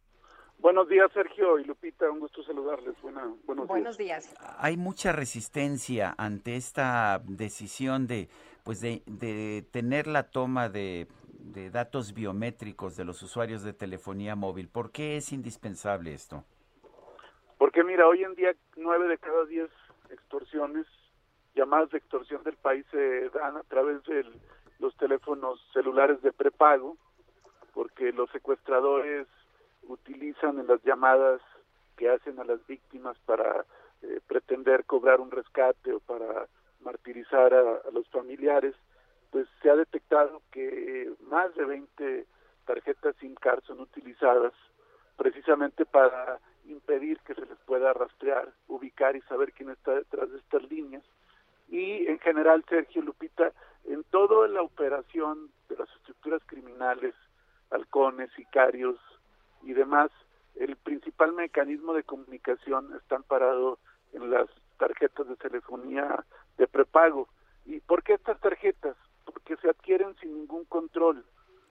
[0.59, 2.11] Buenos días, Sergio y Lupita.
[2.11, 2.95] Un gusto saludarles.
[3.01, 4.31] Buena, buenos, Buenos días.
[4.59, 8.29] Hay mucha resistencia ante esta decisión de,
[8.63, 11.09] pues de, de tener la toma de,
[11.43, 14.69] de datos biométricos de los usuarios de telefonía móvil.
[14.69, 16.45] ¿Por qué es indispensable esto?
[17.59, 19.71] Porque mira, hoy en día nueve de cada diez
[20.11, 20.87] extorsiones,
[21.55, 24.25] llamadas de extorsión del país se dan a través de
[24.79, 26.97] los teléfonos celulares de prepago,
[27.75, 29.27] porque los secuestradores
[29.83, 31.41] utilizan en las llamadas
[31.97, 33.67] que hacen a las víctimas para
[34.03, 36.47] eh, pretender cobrar un rescate o para
[36.81, 38.75] martirizar a, a los familiares,
[39.31, 42.27] pues se ha detectado que más de 20
[42.67, 44.53] tarjetas SIM card son utilizadas
[45.17, 50.39] precisamente para impedir que se les pueda rastrear, ubicar y saber quién está detrás de
[50.39, 51.05] estas líneas.
[51.69, 53.53] Y en general, Sergio Lupita,
[53.85, 57.15] en toda la operación de las estructuras criminales,
[57.71, 58.99] halcones, sicarios
[59.63, 60.11] y demás,
[60.57, 63.79] el principal mecanismo de comunicación está amparado
[64.13, 64.49] en las
[64.79, 66.25] tarjetas de telefonía
[66.59, 67.29] de prepago.
[67.67, 68.97] ¿Y por qué estas tarjetas?
[69.31, 71.25] Porque se adquieren sin ningún control,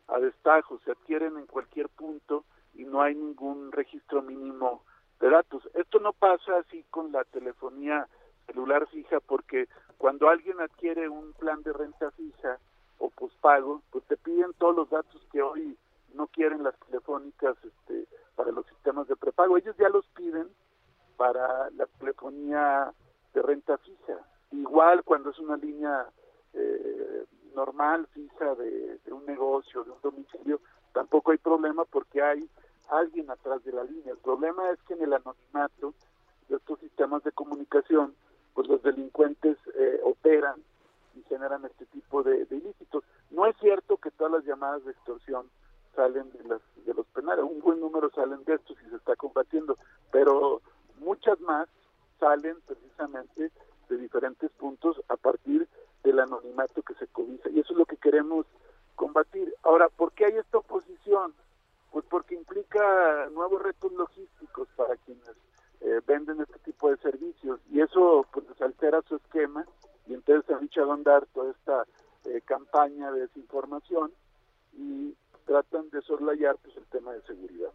[0.08, 4.84] a destajo, se adquieren en cualquier punto y no hay ningún registro mínimo
[5.20, 5.68] de datos.
[5.74, 8.08] Esto no pasa así con la telefonía
[8.48, 9.68] celular fija porque
[9.98, 12.58] cuando alguien adquiere un plan de renta fija
[12.98, 15.78] o pospago, pues te piden todos los datos que hoy
[16.14, 19.58] no quieren las telefónicas este, para los sistemas de prepago.
[19.58, 20.48] Ellos ya los piden
[21.18, 22.92] para la telefonía
[23.34, 24.18] de renta fija.
[24.52, 26.08] Igual cuando es una línea
[26.54, 27.26] eh,
[27.60, 30.62] normal, fija de, un negocio, de un domicilio,
[30.94, 32.50] tampoco hay problema porque hay
[32.90, 34.14] alguien atrás de la línea.
[34.14, 35.94] El problema es que en el anonimato
[36.48, 38.16] de estos sistemas de comunicación,
[38.54, 40.56] pues los delincuentes eh, operan
[41.16, 43.04] y generan este tipo de, de ilícitos.
[43.30, 45.50] No es cierto que todas las llamadas de extorsión
[45.96, 49.18] salen de, las, de los penales, un buen número salen de estos y se está
[49.18, 49.76] combatiendo,
[50.12, 50.62] pero
[51.00, 51.68] muchas más
[52.22, 53.52] salen precisamente
[53.90, 55.68] de diferentes puntos a partir
[56.04, 58.46] del anonimato que se cobija y eso es lo que queremos
[58.96, 59.54] combatir.
[59.64, 61.34] Ahora, ¿por qué hay esta oposición?
[61.92, 65.30] Pues porque implica nuevos retos logísticos para quienes
[65.82, 69.66] eh, venden este tipo de servicios y eso pues altera su esquema
[70.08, 71.86] y entonces han echado a andar toda esta
[72.26, 74.12] eh, campaña de desinformación
[74.74, 75.16] y
[75.46, 77.72] tratan de soslayar pues el tema de seguridad.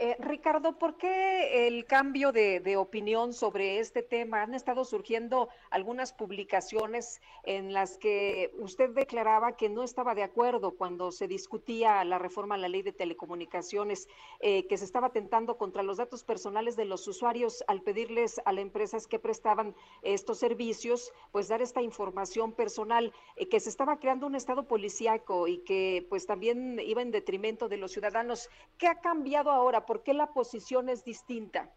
[0.00, 4.42] Eh, Ricardo, ¿por qué el cambio de, opinión sobre este tema?
[4.42, 10.76] Han estado surgiendo algunas publicaciones en las que usted declaraba que no estaba de acuerdo
[10.76, 14.06] cuando se discutía la reforma a la ley de telecomunicaciones,
[14.38, 18.52] eh, que se estaba atentando contra los datos personales de los usuarios al pedirles a
[18.52, 23.98] las empresas que prestaban estos servicios, pues dar esta información personal, eh, que se estaba
[23.98, 28.48] creando un estado policíaco y que pues también iba en detrimento de los ciudadanos.
[28.78, 29.86] ¿Qué ha cambiado ahora?
[29.88, 31.70] ¿Por qué la posición es distinta?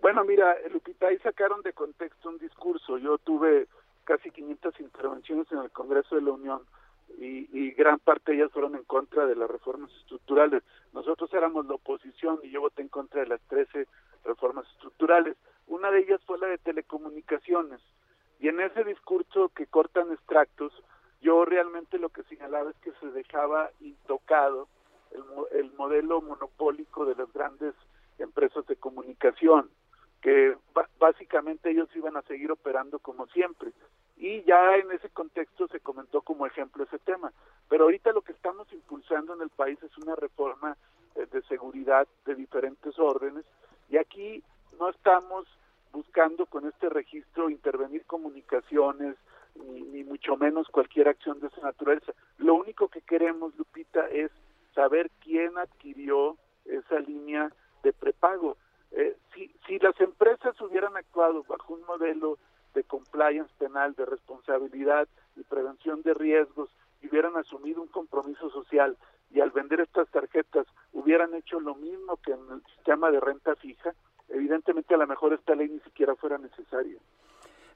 [0.00, 2.96] Bueno, mira, Lupita, ahí sacaron de contexto un discurso.
[2.96, 3.68] Yo tuve
[4.04, 6.62] casi 500 intervenciones en el Congreso de la Unión
[7.18, 10.62] y, gran parte de ellas fueron en contra de las reformas estructurales.
[10.94, 13.86] Nosotros éramos la oposición y yo voté en contra de las 13
[14.24, 15.36] reformas estructurales.
[15.66, 17.82] Una de ellas fue la de telecomunicaciones.
[18.40, 20.72] Y en ese discurso que cortan extractos,
[21.20, 24.66] yo realmente lo que señalaba es que se dejaba intocado
[25.12, 27.74] el, el modelo monopólico de las grandes
[28.18, 29.70] empresas de comunicación,
[30.20, 30.56] que
[30.98, 33.72] básicamente ellos iban a seguir operando como siempre.
[34.16, 37.32] Y ya en ese contexto se comentó como ejemplo ese tema.
[37.68, 40.76] Pero ahorita lo que estamos impulsando en el país es una reforma
[41.14, 43.44] eh, de seguridad de diferentes órdenes
[43.88, 44.42] y aquí
[44.78, 45.46] no estamos
[45.92, 49.16] buscando con este registro intervenir comunicaciones,
[49.54, 52.12] ni, ni mucho menos cualquier acción de esa naturaleza.
[52.38, 54.30] Lo único que queremos, Lupita, es
[54.74, 57.50] saber quién adquirió esa línea
[57.82, 58.56] de prepago.
[58.90, 62.38] Eh, si, si las empresas hubieran actuado bajo un modelo
[62.74, 66.70] de compliance penal, de responsabilidad y prevención de riesgos,
[67.02, 68.96] y hubieran asumido un compromiso social
[69.30, 73.54] y al vender estas tarjetas hubieran hecho lo mismo que en el sistema de renta
[73.56, 73.94] fija,
[74.28, 76.98] evidentemente a lo mejor esta ley ni siquiera fuera necesaria.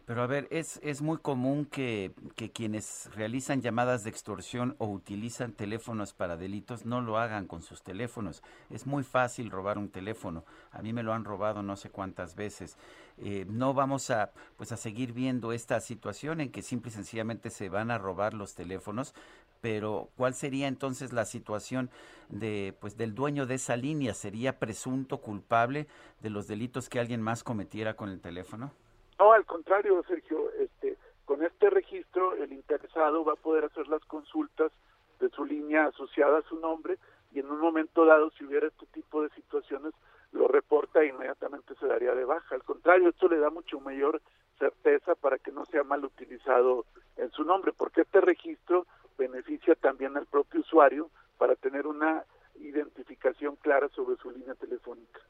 [0.05, 4.87] Pero a ver, es, es muy común que, que, quienes realizan llamadas de extorsión o
[4.87, 8.43] utilizan teléfonos para delitos no lo hagan con sus teléfonos.
[8.69, 10.45] Es muy fácil robar un teléfono.
[10.73, 12.77] A mí me lo han robado no sé cuántas veces.
[13.19, 17.49] Eh, no vamos a, pues a seguir viendo esta situación en que simple y sencillamente
[17.51, 19.15] se van a robar los teléfonos.
[19.61, 21.91] Pero ¿cuál sería entonces la situación
[22.29, 24.15] de, pues, del dueño de esa línea?
[24.15, 25.87] ¿Sería presunto culpable
[26.21, 28.73] de los delitos que alguien más cometiera con el teléfono?
[29.19, 34.05] No, al contrario, Sergio, este, con este registro el interesado va a poder hacer las
[34.05, 34.73] consultas
[35.21, 36.99] de su línea asociada a su nombre
[37.33, 39.95] y en un momento dado, si hubiera este tipo de situaciones,
[40.33, 42.55] lo reporta e inmediatamente se daría de baja.
[42.55, 44.21] Al contrario, esto le da mucho mayor
[44.59, 46.85] certeza para que no sea mal utilizado
[47.17, 48.87] en su nombre, porque este registro
[49.17, 52.25] beneficia también al propio usuario para tener una
[52.57, 55.21] identificación clara sobre su línea telefónica.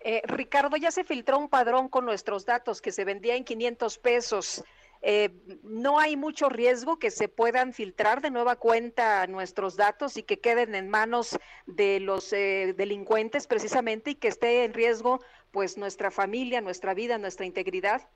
[0.00, 3.98] Eh, Ricardo, ya se filtró un padrón con nuestros datos que se vendía en 500
[3.98, 4.64] pesos.
[5.00, 5.30] Eh,
[5.62, 10.40] no hay mucho riesgo que se puedan filtrar de nueva cuenta nuestros datos y que
[10.40, 15.20] queden en manos de los eh, delincuentes precisamente y que esté en riesgo
[15.52, 18.08] pues nuestra familia, nuestra vida, nuestra integridad.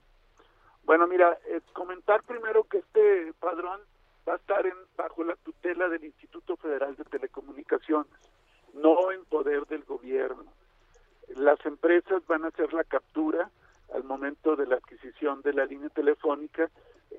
[0.85, 1.39] Bueno, mira,
[1.73, 3.81] comentar primero que este padrón
[4.29, 8.13] va a estar en, bajo la tutela del Instituto Federal de Telecomunicaciones,
[8.75, 10.53] no en poder del gobierno
[11.37, 13.51] las empresas van a hacer la captura
[13.95, 16.71] al momento de la adquisición de la línea telefónica.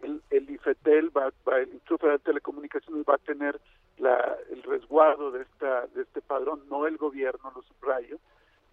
[0.01, 3.59] El, el IFETEL, va, el Instituto de Telecomunicaciones, va a tener
[3.97, 8.17] la, el resguardo de, esta, de este padrón, no el gobierno, lo subrayo.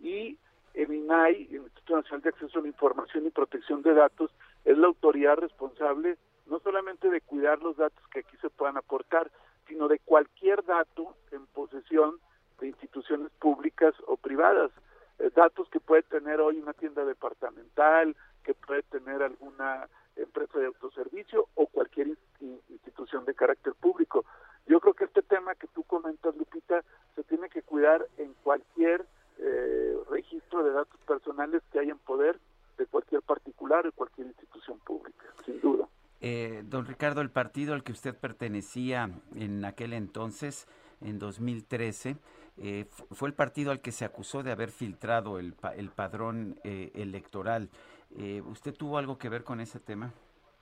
[0.01, 0.39] Y
[0.75, 4.31] el INAI, el Instituto Nacional de Acceso a la Información y Protección de Datos,
[4.65, 6.17] es la autoridad responsable
[6.47, 9.31] no solamente de cuidar los datos que aquí se puedan aportar,
[9.69, 12.19] sino de cualquier dato en posesión
[12.59, 14.71] de instituciones públicas o privadas.
[15.21, 20.67] Eh, datos que puede tener hoy una tienda departamental, que puede tener alguna empresa de
[20.67, 22.17] autoservicio o cualquier
[22.71, 24.25] institución de carácter público.
[24.67, 26.83] Yo creo que este tema que tú comentas, Lupita,
[27.15, 29.05] se tiene que cuidar en cualquier
[29.39, 32.39] eh, registro de datos personales que haya en poder
[32.79, 35.87] de cualquier particular o cualquier institución pública, sin duda.
[36.23, 40.67] Eh, don Ricardo, el partido al que usted pertenecía en aquel entonces,
[41.03, 42.17] en 2013,
[42.63, 46.93] eh, fue el partido al que se acusó de haber filtrado el, el padrón eh,
[46.95, 47.71] electoral.
[48.19, 50.13] Eh, ¿Usted tuvo algo que ver con ese tema?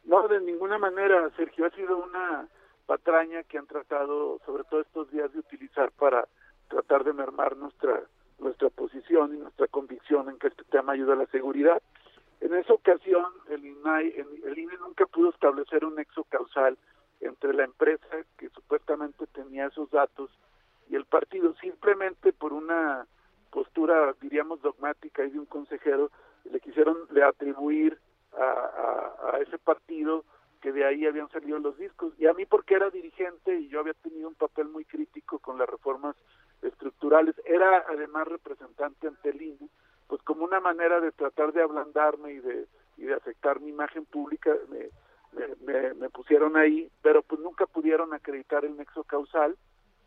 [0.04, 1.66] No, de ninguna manera, Sergio.
[1.66, 2.46] Ha sido una
[2.86, 6.28] patraña que han tratado, sobre todo estos días, de utilizar para
[6.68, 8.02] tratar de mermar nuestra
[8.38, 11.82] nuestra posición y nuestra convicción en que este tema ayuda a la seguridad.
[12.40, 14.14] En esa ocasión, el INAI,
[14.44, 16.78] el INE nunca pudo establecer un nexo causal
[17.20, 18.06] entre la empresa
[18.38, 20.30] que supuestamente tenía esos datos
[20.88, 23.06] y el partido, simplemente por una
[23.50, 26.10] postura, diríamos, dogmática y de un consejero,
[26.44, 27.98] le quisieron le atribuir
[28.36, 30.24] a, a, ese partido
[30.60, 32.12] que de ahí habían salido los discos.
[32.18, 35.58] Y a mí porque era dirigente y yo había tenido un papel muy crítico con
[35.58, 36.16] las reformas
[36.62, 39.68] estructurales, era además representante ante el INE,
[40.08, 42.66] pues como una manera de tratar de ablandarme y de,
[42.96, 44.90] y de afectar mi imagen pública, me,
[45.64, 49.56] me, me, pusieron ahí, pero pues nunca pudieron acreditar el nexo causal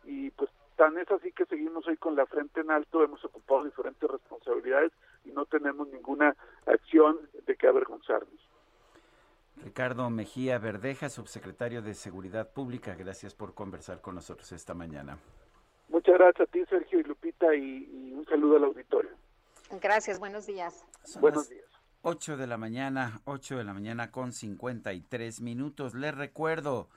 [0.04, 3.64] y pues tan es así que seguimos hoy con la frente en alto, hemos ocupado
[3.64, 4.92] diferentes responsabilidades
[5.24, 6.36] y no tenemos ninguna
[6.66, 8.40] acción de que avergonzarnos.
[9.56, 15.18] Ricardo Mejía Verdeja, subsecretario de Seguridad Pública, gracias por conversar con nosotros esta mañana.
[15.88, 19.10] Muchas gracias a ti, Sergio y Lupita, y, un saludo al auditorio.
[19.80, 20.84] Gracias, buenos días.
[21.20, 21.66] buenos días.
[22.02, 25.94] 8 de la mañana, 8 de la mañana con 53 minutos.
[25.94, 26.88] Les recuerdo,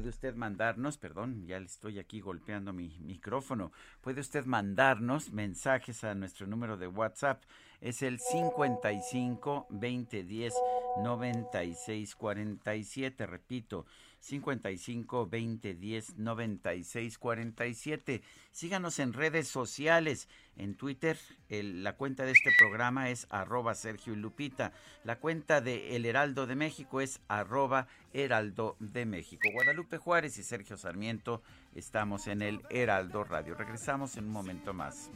[0.00, 3.70] puede usted mandarnos, perdón, ya le estoy aquí golpeando mi micrófono,
[4.00, 7.42] puede usted mandarnos mensajes a nuestro número de WhatsApp.
[7.82, 10.54] Es el 55 2010
[11.02, 13.84] 9647, repito,
[14.20, 18.22] 55 20 10 96 47.
[18.52, 20.28] Síganos en redes sociales.
[20.56, 21.18] En Twitter,
[21.48, 24.72] la cuenta de este programa es arroba Sergio y Lupita.
[25.04, 29.48] La cuenta de El Heraldo de México es arroba Heraldo de México.
[29.52, 31.42] Guadalupe Juárez y Sergio Sarmiento
[31.74, 33.54] estamos en el Heraldo Radio.
[33.54, 35.10] Regresamos en un momento más.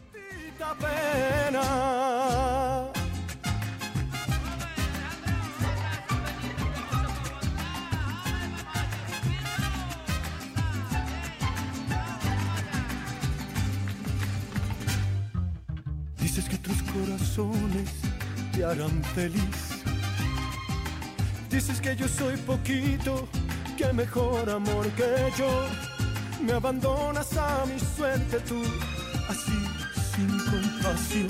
[18.52, 19.82] Te harán feliz.
[21.51, 23.28] Dices que yo soy poquito,
[23.77, 25.66] que mejor amor que yo.
[26.40, 28.62] Me abandonas a mi suerte tú,
[29.28, 29.52] así
[30.15, 31.28] sin compasión,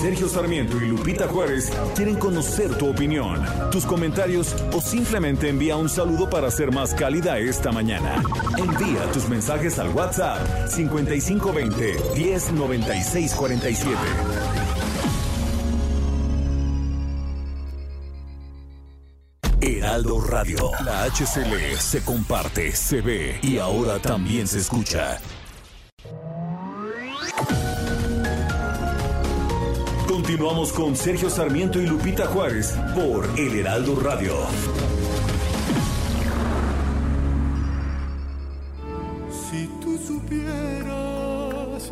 [0.00, 5.88] Sergio Sarmiento y Lupita Juárez quieren conocer tu opinión, tus comentarios o simplemente envía un
[5.88, 8.22] saludo para ser más cálida esta mañana.
[8.56, 13.98] Envía tus mensajes al WhatsApp 5520 109647.
[19.60, 25.18] Heraldo Radio, la HCL se comparte, se ve y ahora también se escucha.
[30.28, 34.34] Continuamos con Sergio Sarmiento y Lupita Juárez por El Heraldo Radio.
[39.30, 41.90] Si tú supieras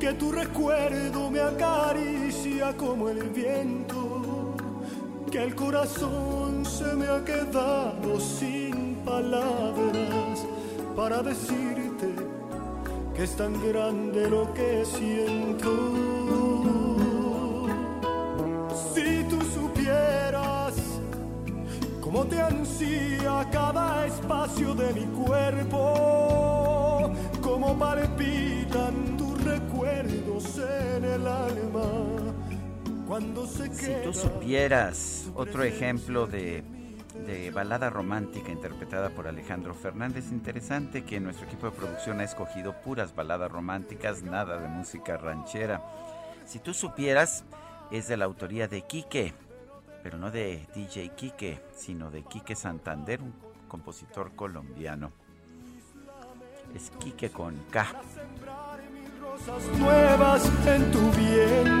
[0.00, 4.54] que tu recuerdo me acaricia como el viento,
[5.30, 10.46] que el corazón se me ha quedado sin palabras
[10.96, 12.14] para decirte
[13.14, 16.53] que es tan grande lo que siento
[22.14, 27.12] como te ansía cada espacio de mi cuerpo,
[27.42, 31.90] como palpitan tus recuerdos en el alma.
[33.08, 36.62] Cuando se si tú supieras otro ejemplo de,
[37.26, 42.80] de balada romántica interpretada por Alejandro Fernández, interesante que nuestro equipo de producción ha escogido
[42.80, 45.82] puras baladas románticas, nada de música ranchera.
[46.46, 47.42] Si tú supieras,
[47.90, 49.34] es de la autoría de Quique,
[50.04, 53.34] pero no de DJ Quique, sino de Quique Santander, un
[53.66, 55.10] compositor colombiano.
[56.74, 57.86] Es Quique con K.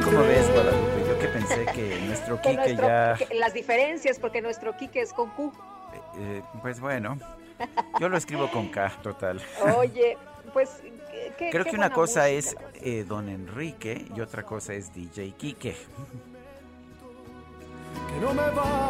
[0.04, 1.04] ¿Cómo ves, Guadalupe?
[1.06, 3.18] Yo que pensé que nuestro Quique ya...
[3.34, 5.52] las diferencias, porque nuestro Quique es con Q.
[5.52, 7.18] Eh, eh, pues bueno,
[8.00, 9.38] yo lo escribo con K, total.
[9.76, 10.16] Oye,
[10.54, 10.82] pues...
[11.36, 15.76] Creo que una cosa es eh, Don Enrique y otra cosa es DJ Quique.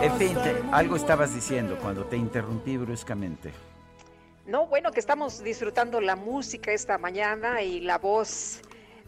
[0.02, 0.36] En fin,
[0.72, 3.52] algo estabas diciendo cuando te interrumpí bruscamente.
[4.47, 8.60] No, bueno, que estamos disfrutando la música esta mañana y la voz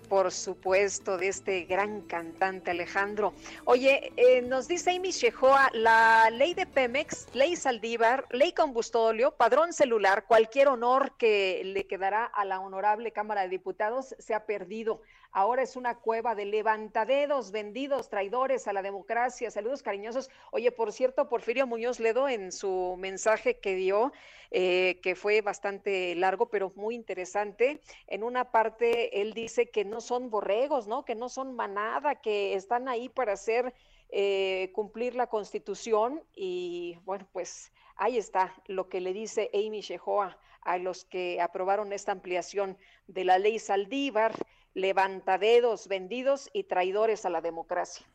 [0.08, 3.34] por supuesto, de este gran cantante Alejandro.
[3.64, 9.72] Oye, eh, nos dice Amy Shehoa, la ley de Pemex, ley Saldívar, ley combustóleo, padrón
[9.72, 15.02] celular, cualquier honor que le quedará a la honorable Cámara de Diputados se ha perdido.
[15.36, 19.50] Ahora es una cueva de levantadedos, vendidos, traidores a la democracia.
[19.50, 20.30] Saludos cariñosos.
[20.50, 24.14] Oye, por cierto, Porfirio Muñoz Ledo en su mensaje que dio,
[24.50, 30.00] eh, que fue bastante largo, pero muy interesante, en una parte él dice que no
[30.00, 31.04] son borregos, ¿no?
[31.04, 33.74] Que no son manada, que están ahí para hacer
[34.08, 40.38] eh, cumplir la constitución y bueno, pues ahí está lo que le dice Amy Shehoa
[40.62, 44.32] a los que aprobaron esta ampliación de la ley Saldívar
[44.76, 48.06] levantadedos, vendidos y traidores a la democracia.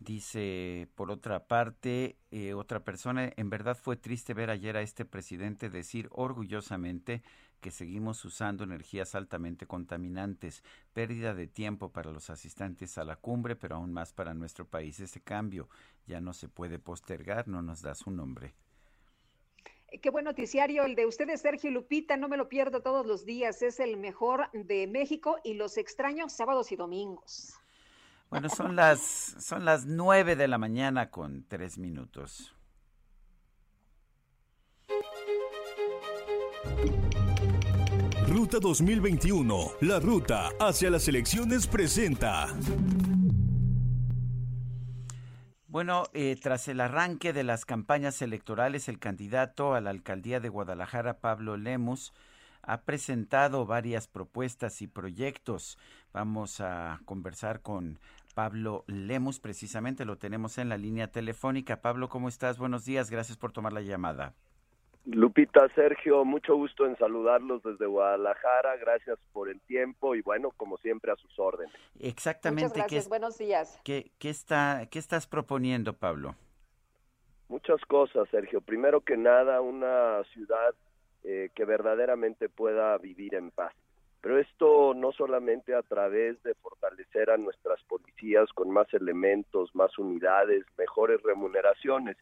[0.00, 5.04] Dice, por otra parte, eh, otra persona, en verdad fue triste ver ayer a este
[5.04, 7.22] presidente decir orgullosamente
[7.60, 13.54] que seguimos usando energías altamente contaminantes, pérdida de tiempo para los asistentes a la cumbre,
[13.54, 14.98] pero aún más para nuestro país.
[14.98, 15.68] Ese cambio
[16.06, 18.54] ya no se puede postergar, no nos da su nombre.
[20.00, 23.62] Qué buen noticiario el de ustedes, Sergio Lupita, no me lo pierdo todos los días,
[23.62, 27.54] es el mejor de México y los extraños sábados y domingos.
[28.30, 29.00] Bueno, son las,
[29.38, 32.52] son las nueve de la mañana con tres minutos.
[38.28, 42.48] Ruta 2021, la ruta hacia las elecciones presenta.
[45.76, 50.48] Bueno, eh, tras el arranque de las campañas electorales, el candidato a la alcaldía de
[50.48, 52.14] Guadalajara, Pablo Lemus,
[52.62, 55.76] ha presentado varias propuestas y proyectos.
[56.14, 57.98] Vamos a conversar con
[58.34, 61.82] Pablo Lemus, precisamente lo tenemos en la línea telefónica.
[61.82, 62.56] Pablo, ¿cómo estás?
[62.56, 64.32] Buenos días, gracias por tomar la llamada.
[65.06, 68.76] Lupita, Sergio, mucho gusto en saludarlos desde Guadalajara.
[68.76, 71.72] Gracias por el tiempo y bueno, como siempre, a sus órdenes.
[72.00, 72.64] Exactamente.
[72.64, 73.08] Muchas gracias.
[73.08, 73.80] Buenos días.
[73.84, 76.34] ¿qué, qué, está, ¿Qué estás proponiendo, Pablo?
[77.48, 78.60] Muchas cosas, Sergio.
[78.60, 80.74] Primero que nada, una ciudad
[81.22, 83.72] eh, que verdaderamente pueda vivir en paz.
[84.20, 89.96] Pero esto no solamente a través de fortalecer a nuestras policías con más elementos, más
[89.98, 92.16] unidades, mejores remuneraciones,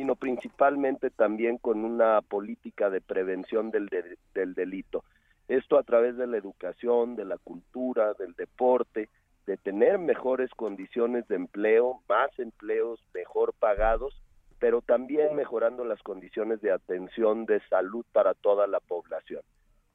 [0.00, 3.86] sino principalmente también con una política de prevención del,
[4.32, 5.04] del delito.
[5.46, 9.10] Esto a través de la educación, de la cultura, del deporte,
[9.46, 14.18] de tener mejores condiciones de empleo, más empleos mejor pagados,
[14.58, 19.42] pero también mejorando las condiciones de atención de salud para toda la población.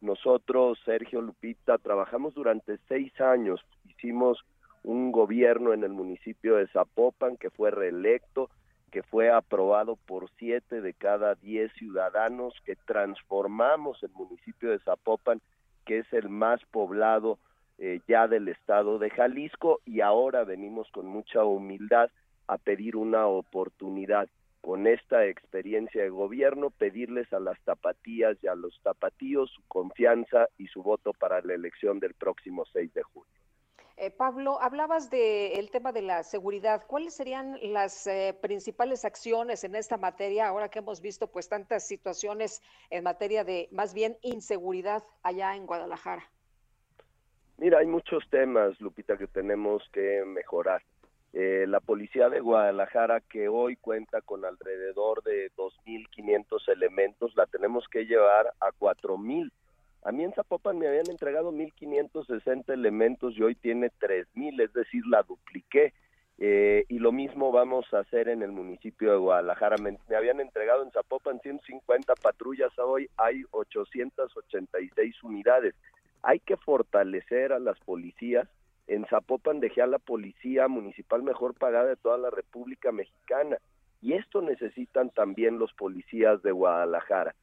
[0.01, 4.45] Nosotros, Sergio Lupita, trabajamos durante seis años, hicimos
[4.83, 8.51] un gobierno en el municipio de Zapopan que fue reelecto,
[8.95, 15.41] que fue aprobado por siete de cada diez ciudadanos, que transformamos el municipio de Zapopan,
[15.85, 17.37] que es el más poblado
[17.77, 22.09] eh, ya del estado de Jalisco, y ahora venimos con mucha humildad
[22.47, 24.29] a pedir una oportunidad
[24.61, 30.47] con esta experiencia de gobierno, pedirles a las tapatías y a los tapatíos su confianza
[30.57, 33.44] y su voto para la elección del próximo 6 de junio.
[33.97, 36.83] Eh, Pablo, hablabas del tema de la seguridad.
[36.85, 41.87] ¿Cuáles serían las eh, principales acciones en esta materia ahora que hemos visto pues tantas
[41.87, 46.29] situaciones en materia de más bien inseguridad allá en Guadalajara?
[47.57, 50.83] Mira, hay muchos temas, Lupita, que tenemos que mejorar.
[51.31, 57.87] Eh, la policía de Guadalajara, que hoy cuenta con alrededor de 2.500 elementos, la tenemos
[57.89, 59.51] que llevar a 4.000
[60.05, 65.03] a mí en Zapopan me habían entregado 1.560 elementos y hoy tiene 3.000, es decir,
[65.07, 65.93] la dupliqué.
[66.37, 69.77] Eh, y lo mismo vamos a hacer en el municipio de Guadalajara.
[69.77, 75.73] Me, me, habían entregado en Zapopan 150 patrullas, hoy hay 886 unidades.
[76.21, 78.47] Hay que fortalecer a las policías.
[78.85, 83.57] En Zapopan dejé a la policía municipal mejor pagada de toda la República Mexicana.
[84.03, 87.33] Y esto necesitan también los policías de Guadalajara.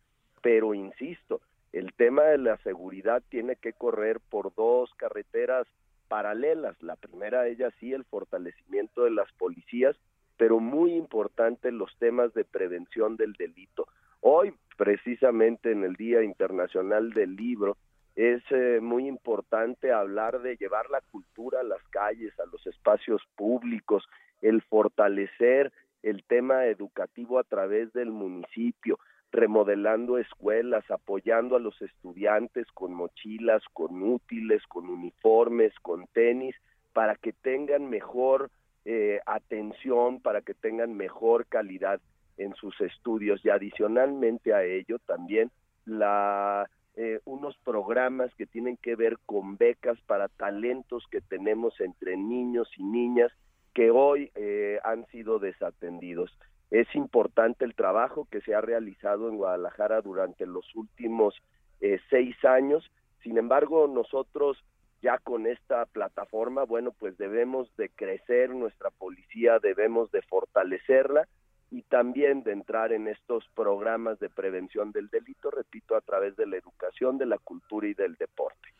[0.42, 1.40] Pero insisto,
[1.72, 5.66] el tema de la seguridad tiene que correr por dos carreteras
[6.08, 6.80] paralelas.
[6.82, 9.96] La primera de ellas sí, el fortalecimiento de las policías,
[10.36, 13.88] pero muy importante los temas de prevención del delito.
[14.20, 17.76] Hoy, precisamente en el Día Internacional del Libro,
[18.14, 23.22] es eh, muy importante hablar de llevar la cultura a las calles, a los espacios
[23.36, 24.06] públicos,
[24.42, 25.72] el fortalecer
[26.02, 28.98] el tema educativo a través del municipio,
[29.32, 36.54] remodelando escuelas, apoyando a los estudiantes con mochilas, con útiles, con uniformes, con tenis,
[36.92, 38.50] para que tengan mejor
[38.84, 42.00] eh, atención, para que tengan mejor calidad
[42.36, 45.50] en sus estudios y adicionalmente a ello también
[45.86, 52.18] la eh, unos programas que tienen que ver con becas para talentos que tenemos entre
[52.18, 53.32] niños y niñas
[53.72, 56.30] que hoy eh, han sido desatendidos.
[56.72, 61.34] Es importante el trabajo que se ha realizado en Guadalajara durante los últimos
[61.82, 62.90] eh, seis años.
[63.22, 64.56] Sin embargo, nosotros
[65.02, 71.28] ya con esta plataforma, bueno, pues debemos de crecer nuestra policía, debemos de fortalecerla
[71.70, 76.46] y también de entrar en estos programas de prevención del delito, repito, a través de
[76.46, 78.70] la educación, de la cultura y del deporte.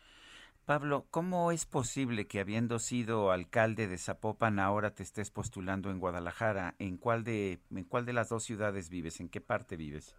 [0.65, 5.99] Pablo, ¿cómo es posible que habiendo sido alcalde de Zapopan ahora te estés postulando en
[5.99, 6.75] Guadalajara?
[6.79, 9.19] ¿En cuál de, en cuál de las dos ciudades vives?
[9.19, 10.15] ¿En qué parte vives?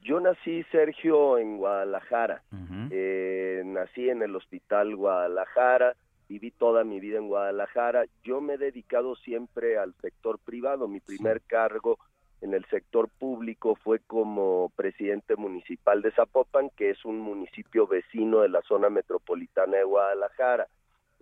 [0.00, 2.42] Yo nací, Sergio, en Guadalajara.
[2.90, 5.94] eh, nací en el Hospital Guadalajara,
[6.28, 8.06] viví toda mi vida en Guadalajara.
[8.24, 10.88] Yo me he dedicado siempre al sector privado.
[10.88, 11.98] Mi primer cargo
[12.40, 18.40] en el sector público fue como presidente municipal de Zapopan, que es un municipio vecino
[18.40, 20.68] de la zona metropolitana de Guadalajara.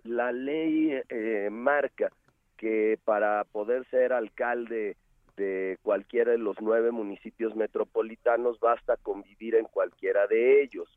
[0.03, 2.11] La ley eh, marca
[2.57, 4.97] que para poder ser alcalde
[5.35, 10.87] de cualquiera de los nueve municipios metropolitanos basta convivir en cualquiera de ellos.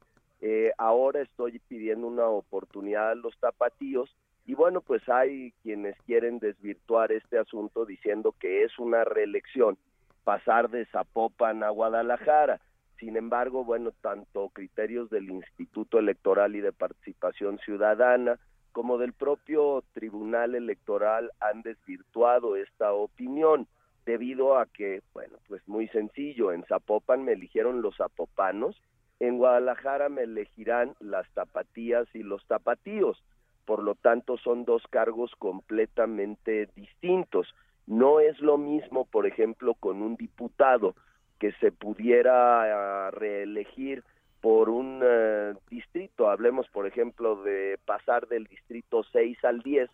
[0.40, 4.14] Eh, ahora estoy pidiendo una oportunidad a los tapatíos
[4.46, 9.76] y bueno, pues hay quienes quieren desvirtuar este asunto diciendo que es una reelección
[10.24, 12.60] pasar de Zapopan a Guadalajara.
[12.98, 18.38] Sin embargo, bueno, tanto criterios del Instituto Electoral y de Participación Ciudadana
[18.72, 23.66] como del propio Tribunal Electoral han desvirtuado esta opinión
[24.06, 28.80] debido a que, bueno, pues muy sencillo, en Zapopan me eligieron los zapopanos,
[29.20, 33.22] en Guadalajara me elegirán las tapatías y los tapatíos,
[33.66, 37.54] por lo tanto son dos cargos completamente distintos.
[37.88, 40.94] No es lo mismo, por ejemplo, con un diputado
[41.38, 44.04] que se pudiera uh, reelegir
[44.42, 49.88] por un uh, distrito, hablemos por ejemplo de pasar del distrito 6 al 10,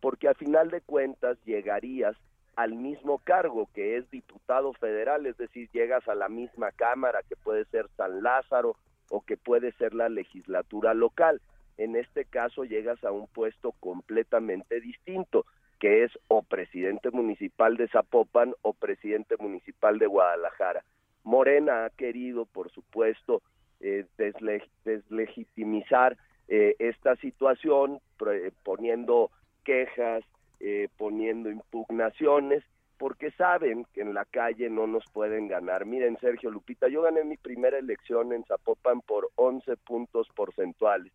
[0.00, 2.16] porque al final de cuentas llegarías
[2.54, 7.34] al mismo cargo que es diputado federal, es decir, llegas a la misma Cámara que
[7.34, 8.76] puede ser San Lázaro
[9.08, 11.40] o que puede ser la legislatura local.
[11.78, 15.46] En este caso llegas a un puesto completamente distinto,
[15.80, 20.84] que es o presidente municipal de Zapopan o presidente municipal de Guadalajara.
[21.24, 23.42] Morena ha querido, por supuesto,
[23.80, 24.04] eh,
[24.84, 26.16] deslegitimizar
[26.48, 28.00] eh, esta situación
[28.62, 29.30] poniendo
[29.64, 30.22] quejas,
[30.60, 32.62] eh, poniendo impugnaciones,
[32.98, 35.86] porque saben que en la calle no nos pueden ganar.
[35.86, 41.10] Miren, Sergio Lupita, yo gané mi primera elección en Zapopan por 11 puntos porcentuales.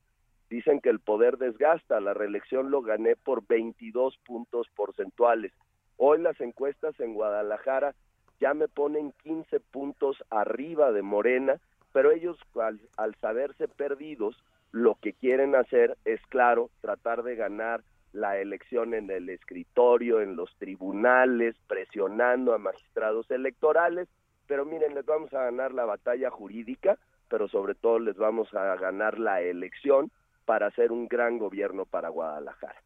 [0.50, 5.52] Dicen que el poder desgasta, la reelección lo gané por 22 puntos porcentuales.
[5.98, 7.96] Hoy las encuestas en Guadalajara
[8.40, 11.60] ya me ponen 15 puntos arriba de Morena,
[11.94, 14.38] pero ellos al, saberse perdidos,
[14.72, 17.82] lo que quieren hacer es, claro, tratar de ganar
[18.12, 24.10] la elección en el escritorio, en los tribunales, presionando a magistrados electorales,
[24.48, 26.98] pero miren, les vamos a ganar la batalla jurídica,
[27.30, 30.12] pero sobre todo les vamos a ganar la elección
[30.46, 32.82] para hacer un gran gobierno para Guadalajara.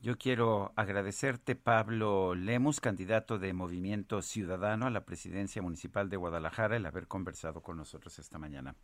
[0.00, 6.76] Yo quiero agradecerte, Pablo Lemus, candidato de Movimiento Ciudadano a la presidencia municipal de Guadalajara,
[6.76, 8.76] el haber conversado con nosotros esta mañana.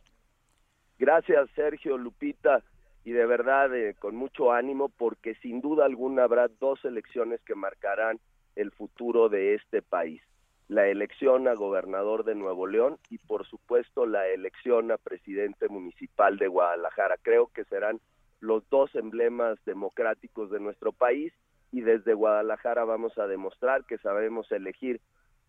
[0.97, 2.63] Gracias, Sergio Lupita
[3.05, 7.55] y de verdad eh, con mucho ánimo porque sin duda alguna habrá dos elecciones que
[7.55, 8.19] marcarán
[8.55, 10.21] el futuro de este país.
[10.67, 16.37] La elección a gobernador de Nuevo León y por supuesto la elección a presidente municipal
[16.37, 17.17] de Guadalajara.
[17.21, 17.99] Creo que serán
[18.39, 21.33] los dos emblemas democráticos de nuestro país
[21.71, 25.01] y desde Guadalajara vamos a demostrar que sabemos elegir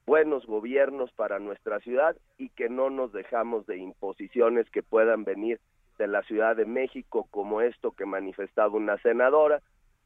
[0.07, 5.61] buenos gobiernos para nuestra ciudad y que no nos dejamos de imposiciones que puedan venir
[5.99, 9.63] de la Ciudad de México, como esto que manifestaba una senadora,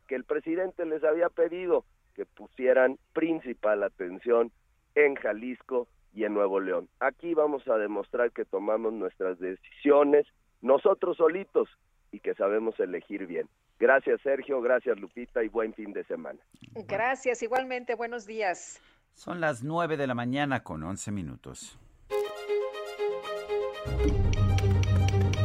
[0.07, 1.85] que el presidente les había pedido
[2.15, 4.53] que pusieran principal atención
[4.95, 6.89] en Jalisco y en Nuevo León.
[7.01, 10.27] Aquí vamos a demostrar que tomamos nuestras decisiones
[10.61, 11.69] nosotros solitos
[12.13, 13.49] y que sabemos elegir bien.
[13.79, 16.39] Gracias Sergio, gracias Lupita y buen fin de semana.
[16.87, 18.81] Gracias, igualmente, buenos días.
[19.15, 21.79] Son las nueve de la mañana con once minutos.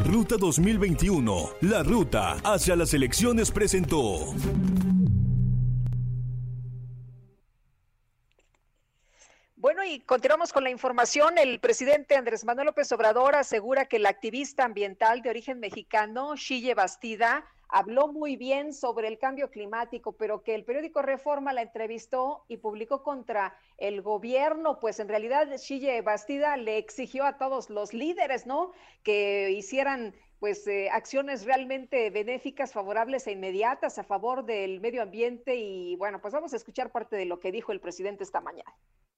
[0.05, 4.34] Ruta 2021, la ruta hacia las elecciones presentó.
[9.66, 11.40] Bueno, y continuamos con la información.
[11.40, 16.76] El presidente Andrés Manuel López Obrador asegura que el activista ambiental de origen mexicano, Shille
[16.76, 22.46] Bastida, habló muy bien sobre el cambio climático, pero que el periódico Reforma la entrevistó
[22.48, 27.92] y publicó contra el gobierno, pues en realidad Chille Bastida le exigió a todos los
[27.92, 28.72] líderes, ¿no?
[29.02, 35.56] Que hicieran pues eh, acciones realmente benéficas, favorables e inmediatas a favor del medio ambiente
[35.56, 38.72] y bueno, pues vamos a escuchar parte de lo que dijo el presidente esta mañana.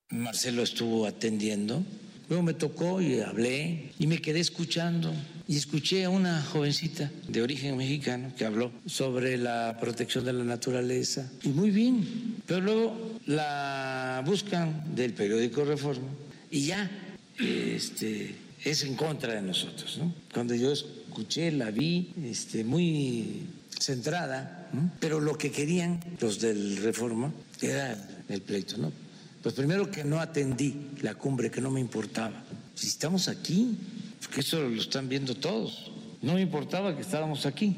[0.09, 1.83] Marcelo estuvo atendiendo
[2.29, 5.13] Luego me tocó y hablé y me quedé escuchando
[5.47, 10.43] y escuché a una jovencita de origen mexicano que habló sobre la protección de la
[10.43, 16.09] naturaleza y muy bien, pero luego la buscan del periódico Reforma
[16.51, 16.91] y ya
[17.39, 19.97] este, es en contra de nosotros.
[19.97, 20.13] ¿no?
[20.33, 23.43] Cuando yo escuché, la vi este, muy
[23.79, 24.69] centrada,
[24.99, 27.31] pero lo que querían los del Reforma
[27.61, 27.97] era
[28.27, 29.06] el pleito, ¿no?
[29.47, 32.43] Pues primero que no atendí la cumbre, que no me importaba.
[32.75, 33.77] Si estamos aquí,
[34.19, 35.89] porque eso lo están viendo todos.
[36.21, 37.77] No me importaba que estábamos aquí,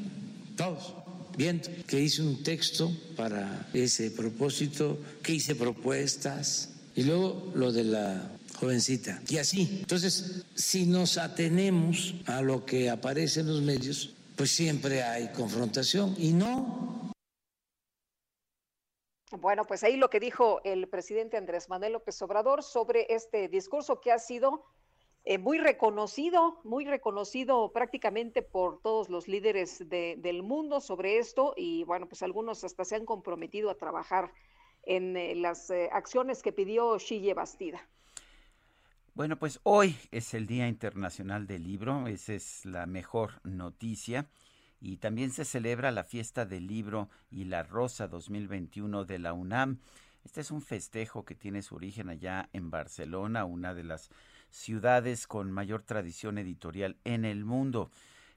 [0.56, 0.94] todos,
[1.38, 7.84] viendo que hice un texto para ese propósito, que hice propuestas, y luego lo de
[7.84, 9.22] la jovencita.
[9.28, 9.78] Y así.
[9.78, 16.16] Entonces, si nos atenemos a lo que aparece en los medios, pues siempre hay confrontación.
[16.18, 16.99] Y no
[19.40, 24.00] bueno, pues ahí lo que dijo el presidente Andrés Manuel López Obrador sobre este discurso
[24.00, 24.66] que ha sido
[25.24, 31.84] eh, muy reconocido, muy reconocido prácticamente por todos los líderes del mundo sobre esto y
[31.84, 34.32] bueno, pues algunos hasta se han comprometido a trabajar
[34.82, 37.86] en eh, las eh, acciones que pidió Shille Bastida.
[39.14, 44.26] Bueno, pues hoy es el Día Internacional del Libro, esa es la mejor noticia
[44.80, 49.78] y también se celebra la fiesta del libro y la rosa 2021 de la UNAM.
[50.24, 54.10] Este es un festejo que tiene su origen allá en Barcelona, una de las
[54.50, 57.90] ciudades con mayor tradición editorial en el mundo.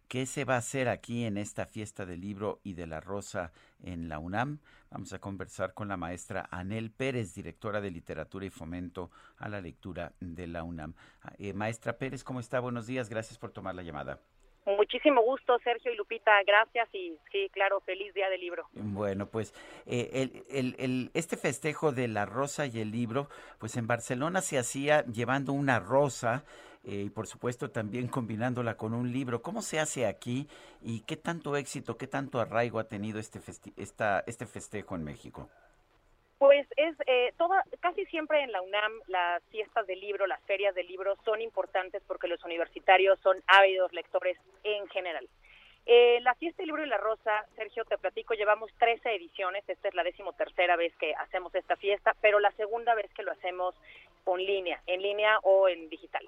[0.07, 3.51] ¿Qué se va a hacer aquí en esta fiesta del libro y de la rosa
[3.81, 4.59] en la UNAM?
[4.91, 9.59] Vamos a conversar con la maestra Anel Pérez, directora de literatura y fomento a la
[9.59, 10.93] lectura de la UNAM.
[11.39, 12.59] Eh, maestra Pérez, ¿cómo está?
[12.59, 14.19] Buenos días, gracias por tomar la llamada.
[14.65, 16.31] Muchísimo gusto, Sergio y Lupita.
[16.45, 18.67] Gracias y sí, claro, feliz día del libro.
[18.73, 19.53] Bueno, pues
[19.85, 23.27] eh, el, el, este festejo de la rosa y el libro,
[23.59, 26.45] pues en Barcelona se hacía llevando una rosa
[26.85, 29.41] eh, y por supuesto también combinándola con un libro.
[29.41, 30.47] ¿Cómo se hace aquí
[30.81, 33.39] y qué tanto éxito, qué tanto arraigo ha tenido este,
[33.77, 35.49] esta, este festejo en México?
[36.43, 40.75] Pues es eh, toda, casi siempre en la UNAM las fiestas del libro, las ferias
[40.75, 45.25] del libro son importantes porque los universitarios son ávidos lectores en general.
[45.85, 49.87] Eh, la fiesta del libro y la rosa, Sergio, te platico, llevamos 13 ediciones, esta
[49.87, 53.73] es la decimotercera vez que hacemos esta fiesta, pero la segunda vez que lo hacemos
[54.25, 56.27] en línea, en línea o en digital.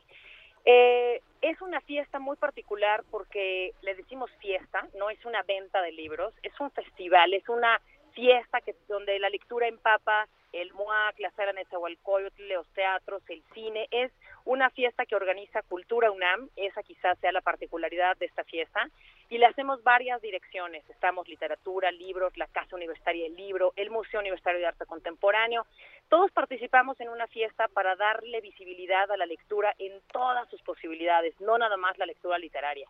[0.64, 5.92] Eh, es una fiesta muy particular porque le decimos fiesta, no es una venta de
[5.92, 7.82] libros, es un festival, es una
[8.16, 13.88] fiesta que donde la lectura empapa el MUAC, la sala Nezahualcóyotl, los teatros, el cine,
[13.92, 14.12] es
[14.46, 18.90] una fiesta que organiza Cultura UNAM, esa quizás sea la particularidad de esta fiesta,
[19.30, 24.22] y le hacemos varias direcciones, estamos literatura, libros, la Casa Universitaria del Libro, el Museo
[24.22, 25.66] Universitario de Arte Contemporáneo,
[26.10, 31.40] todos participamos en una fiesta para darle visibilidad a la lectura en todas sus posibilidades,
[31.42, 32.88] no nada más la lectura literaria.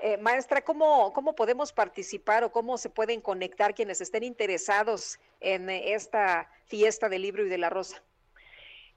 [0.00, 5.68] Eh, maestra, ¿cómo, ¿cómo podemos participar o cómo se pueden conectar quienes estén interesados en
[5.68, 8.00] eh, esta fiesta del libro y de la rosa?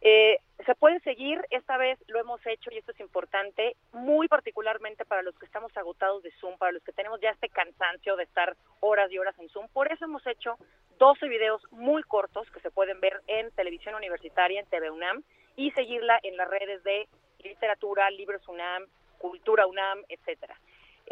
[0.02, 5.06] Eh, se pueden seguir, esta vez lo hemos hecho y esto es importante, muy particularmente
[5.06, 8.24] para los que estamos agotados de Zoom, para los que tenemos ya este cansancio de
[8.24, 9.68] estar horas y horas en Zoom.
[9.70, 10.58] Por eso hemos hecho
[11.00, 15.24] 12 videos muy cortos que se pueden ver en televisión universitaria, en TV UNAM,
[15.56, 17.08] y seguirla en las redes de
[17.44, 18.86] literatura, libros UNAM,
[19.18, 20.60] cultura UNAM, etcétera.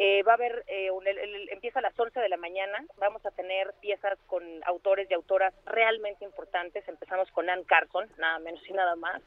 [0.01, 0.89] Eh, va a haber, eh,
[1.51, 5.53] empieza a las 11 de la mañana, vamos a tener piezas con autores y autoras
[5.65, 9.21] realmente importantes, empezamos con Anne Carson, nada menos y nada más,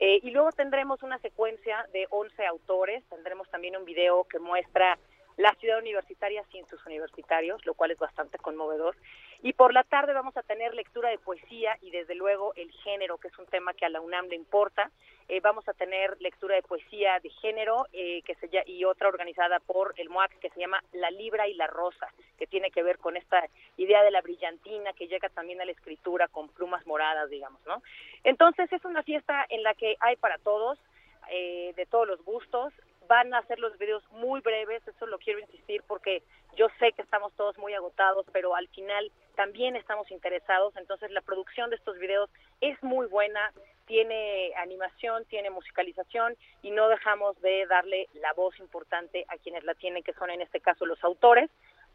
[0.00, 4.98] eh, y luego tendremos una secuencia de 11 autores, tendremos también un video que muestra
[5.36, 8.96] la ciudad universitaria sin sus universitarios, lo cual es bastante conmovedor.
[9.42, 13.18] Y por la tarde vamos a tener lectura de poesía y desde luego el género,
[13.18, 14.90] que es un tema que a la UNAM le importa.
[15.28, 19.58] Eh, vamos a tener lectura de poesía de género eh, que se, y otra organizada
[19.60, 22.08] por el MOAC que se llama La Libra y la Rosa,
[22.38, 23.44] que tiene que ver con esta
[23.76, 27.82] idea de la brillantina que llega también a la escritura con plumas moradas, digamos, ¿no?
[28.24, 30.78] Entonces es una fiesta en la que hay para todos,
[31.28, 32.72] eh, de todos los gustos,
[33.06, 36.22] van a hacer los videos muy breves, eso lo quiero insistir porque
[36.56, 41.20] yo sé que estamos todos muy agotados, pero al final también estamos interesados, entonces la
[41.20, 42.30] producción de estos videos
[42.60, 43.52] es muy buena,
[43.86, 49.74] tiene animación, tiene musicalización y no dejamos de darle la voz importante a quienes la
[49.74, 51.50] tienen, que son en este caso los autores,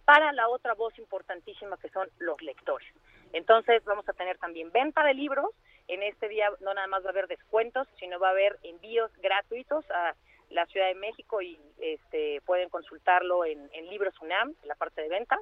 [0.06, 2.88] para la otra voz importantísima que son los lectores.
[3.34, 5.50] Entonces vamos a tener también venta de libros,
[5.88, 9.12] en este día no nada más va a haber descuentos, sino va a haber envíos
[9.18, 10.16] gratuitos a
[10.52, 15.02] la Ciudad de México y este, pueden consultarlo en, en Libros UNAM, en la parte
[15.02, 15.40] de ventas.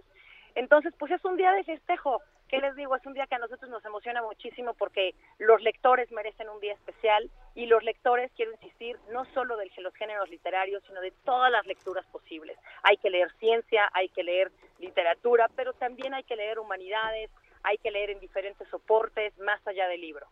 [0.55, 2.21] Entonces, pues es un día de festejo.
[2.47, 2.95] ¿Qué les digo?
[2.95, 6.73] Es un día que a nosotros nos emociona muchísimo porque los lectores merecen un día
[6.73, 11.51] especial y los lectores, quiero insistir, no solo de los géneros literarios, sino de todas
[11.51, 12.57] las lecturas posibles.
[12.81, 17.29] Hay que leer ciencia, hay que leer literatura, pero también hay que leer humanidades,
[17.61, 20.25] hay que leer en diferentes soportes, más allá del libro.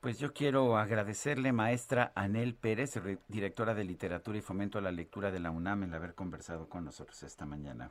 [0.00, 5.32] Pues yo quiero agradecerle, maestra Anel Pérez, directora de Literatura y Fomento a la Lectura
[5.32, 7.90] de la UNAM, el haber conversado con nosotros esta mañana.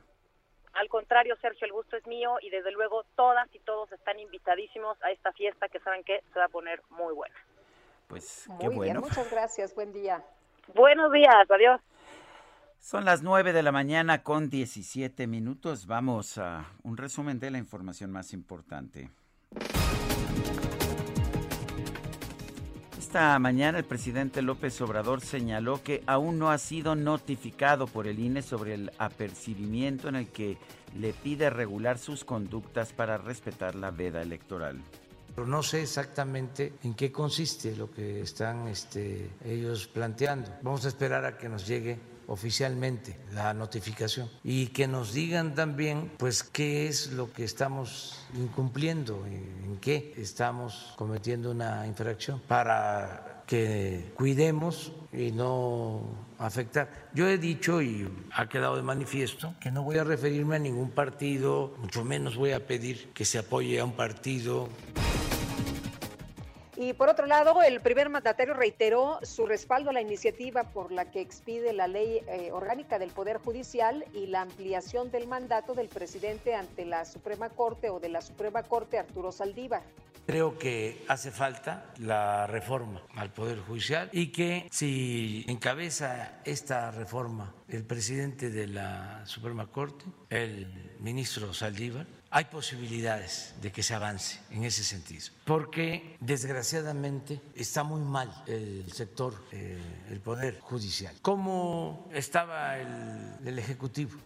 [0.72, 4.96] Al contrario, Sergio, el gusto es mío y desde luego todas y todos están invitadísimos
[5.02, 7.34] a esta fiesta que saben que se va a poner muy buena.
[8.06, 9.00] Pues qué bueno.
[9.00, 10.24] Bien, muchas gracias, buen día.
[10.74, 11.80] Buenos días, adiós.
[12.78, 15.86] Son las 9 de la mañana con 17 minutos.
[15.86, 19.10] Vamos a un resumen de la información más importante.
[23.08, 28.18] Esta mañana el presidente López Obrador señaló que aún no ha sido notificado por el
[28.18, 30.58] INE sobre el apercibimiento en el que
[30.94, 34.82] le pide regular sus conductas para respetar la veda electoral.
[35.38, 40.50] No sé exactamente en qué consiste lo que están este, ellos planteando.
[40.60, 41.98] Vamos a esperar a que nos llegue
[42.28, 49.26] oficialmente la notificación y que nos digan también pues qué es lo que estamos incumpliendo,
[49.26, 56.02] en qué estamos cometiendo una infracción para que cuidemos y no
[56.38, 57.08] afectar.
[57.14, 60.90] Yo he dicho y ha quedado de manifiesto que no voy a referirme a ningún
[60.90, 64.68] partido, mucho menos voy a pedir que se apoye a un partido.
[66.88, 71.10] Y por otro lado, el primer mandatario reiteró su respaldo a la iniciativa por la
[71.10, 75.88] que expide la ley eh, orgánica del Poder Judicial y la ampliación del mandato del
[75.88, 79.82] presidente ante la Suprema Corte o de la Suprema Corte Arturo Saldívar.
[80.26, 87.54] Creo que hace falta la reforma al Poder Judicial y que si encabeza esta reforma
[87.68, 94.38] el presidente de la Suprema Corte, el ministro Saldívar, hay posibilidades de que se avance
[94.50, 99.78] en ese sentido, porque desgraciadamente está muy mal el sector, eh,
[100.10, 101.14] el Poder Judicial.
[101.22, 104.18] ¿Cómo estaba el, el Ejecutivo?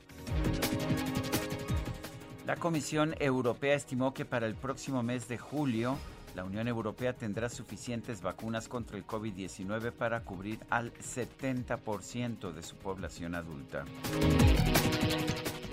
[2.47, 5.97] La Comisión Europea estimó que para el próximo mes de julio
[6.35, 12.77] la Unión Europea tendrá suficientes vacunas contra el COVID-19 para cubrir al 70% de su
[12.77, 13.85] población adulta.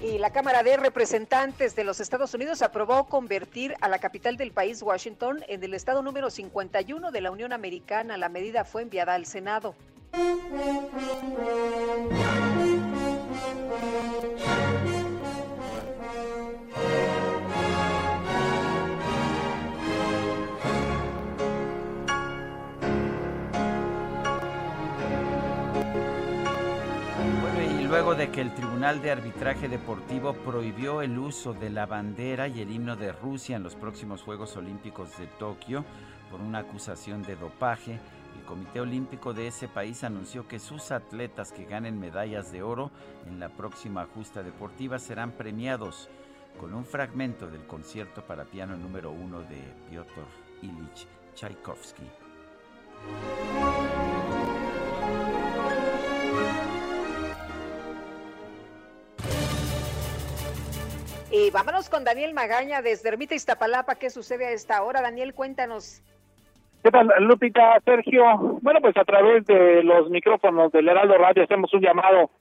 [0.01, 4.51] Y la Cámara de Representantes de los Estados Unidos aprobó convertir a la capital del
[4.51, 8.17] país, Washington, en el estado número 51 de la Unión Americana.
[8.17, 9.75] La medida fue enviada al Senado.
[27.89, 32.61] Luego de que el Tribunal de Arbitraje Deportivo prohibió el uso de la bandera y
[32.61, 35.83] el himno de Rusia en los próximos Juegos Olímpicos de Tokio
[36.29, 37.93] por una acusación de dopaje,
[38.37, 42.91] el Comité Olímpico de ese país anunció que sus atletas que ganen medallas de oro
[43.25, 46.09] en la próxima justa deportiva serán premiados
[46.59, 50.27] con un fragmento del concierto para piano número uno de Piotr
[50.61, 52.03] Ilich Tchaikovsky.
[61.31, 63.95] Y vámonos con Daniel Magaña desde Ermita Iztapalapa.
[63.95, 65.01] ¿Qué sucede a esta hora?
[65.01, 66.01] Daniel, cuéntanos.
[66.83, 68.23] ¿Qué tal, Lupita, Sergio?
[68.61, 72.31] Bueno, pues a través de los micrófonos del Heraldo Radio hacemos un llamado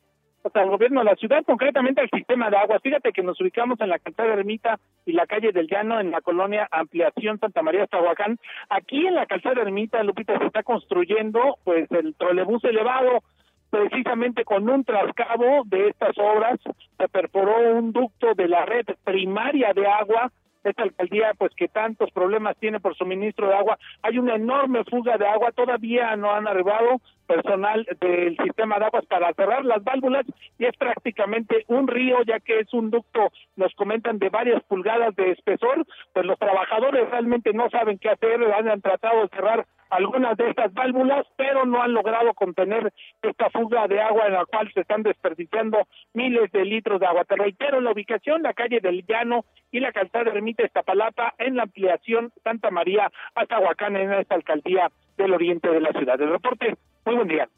[0.55, 2.79] al gobierno de la ciudad, concretamente al sistema de agua.
[2.83, 6.23] Fíjate que nos ubicamos en la calzada Ermita y la calle del Llano, en la
[6.23, 8.39] colonia Ampliación Santa María Tahuacán.
[8.71, 13.23] Aquí en la calzada Ermita, Lupita, se está construyendo pues el trolebús elevado
[13.71, 16.59] precisamente con un trascabo de estas obras
[16.97, 20.33] se perforó un ducto de la red primaria de agua.
[20.65, 23.79] Esta alcaldía pues que tantos problemas tiene por suministro de agua.
[24.03, 29.07] Hay una enorme fuga de agua todavía no han arribado personal del sistema de aguas
[29.07, 30.27] para cerrar las válvulas
[30.59, 35.15] y es prácticamente un río ya que es un ducto nos comentan de varias pulgadas
[35.15, 35.87] de espesor.
[36.13, 40.73] Pues los trabajadores realmente no saben qué hacer han tratado de cerrar algunas de estas
[40.73, 42.93] válvulas, pero no han logrado contener
[43.23, 47.25] esta fuga de agua en la cual se están desperdiciando miles de litros de agua.
[47.25, 51.65] Te reitero, la ubicación, la calle del Llano y la calzada Ermita Estapalapa en la
[51.65, 56.21] ampliación Santa María hasta Huacán en esta alcaldía del oriente de la ciudad.
[56.21, 57.49] El reporte, muy buen día.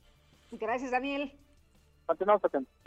[0.53, 1.33] Gracias, Daniel.
[2.07, 2.80] Continuamos atentos.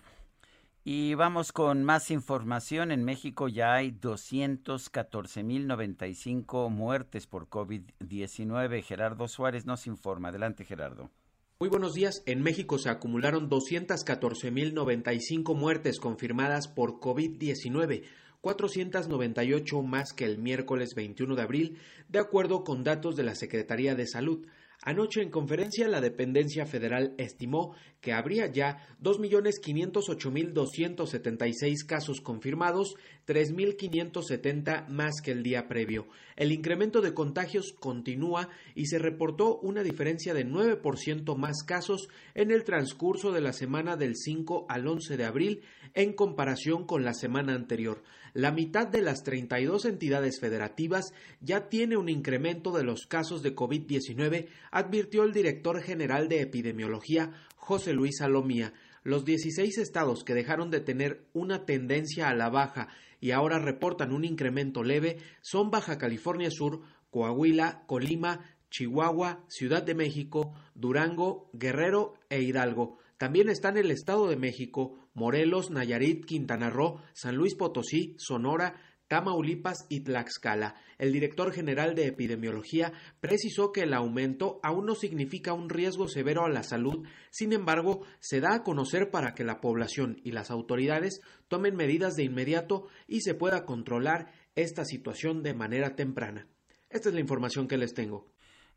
[0.85, 2.91] Y vamos con más información.
[2.91, 8.83] En México ya hay 214.095 muertes por COVID-19.
[8.83, 10.27] Gerardo Suárez nos informa.
[10.27, 11.09] Adelante, Gerardo.
[11.57, 12.21] Muy buenos días.
[12.25, 18.03] En México se acumularon 214.095 muertes confirmadas por COVID-19.
[18.41, 21.77] 498 más que el miércoles 21 de abril,
[22.09, 24.45] de acuerdo con datos de la Secretaría de Salud.
[24.85, 32.95] Anoche en conferencia la dependencia federal estimó que habría ya 2.508.276 casos confirmados,
[33.27, 36.07] 3.570 más que el día previo.
[36.35, 42.51] El incremento de contagios continúa y se reportó una diferencia de 9% más casos en
[42.51, 45.61] el transcurso de la semana del 5 al 11 de abril
[45.93, 48.03] en comparación con la semana anterior.
[48.33, 53.55] La mitad de las 32 entidades federativas ya tiene un incremento de los casos de
[53.55, 58.73] COVID-19, advirtió el director general de epidemiología, José Luis Salomía.
[59.03, 62.87] Los 16 estados que dejaron de tener una tendencia a la baja
[63.23, 69.95] y ahora reportan un incremento leve son Baja California Sur, Coahuila, Colima, Chihuahua, Ciudad de
[69.95, 72.97] México, Durango, Guerrero e Hidalgo.
[73.17, 78.75] También están el Estado de México, Morelos, Nayarit, Quintana Roo, San Luis Potosí, Sonora,
[79.07, 80.75] Tamaulipas y Tlaxcala.
[80.97, 86.45] El director general de epidemiología precisó que el aumento aún no significa un riesgo severo
[86.45, 90.51] a la salud, sin embargo, se da a conocer para que la población y las
[90.51, 96.47] autoridades tomen medidas de inmediato y se pueda controlar esta situación de manera temprana.
[96.89, 98.27] Esta es la información que les tengo.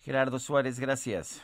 [0.01, 1.43] Gerardo Suárez, gracias.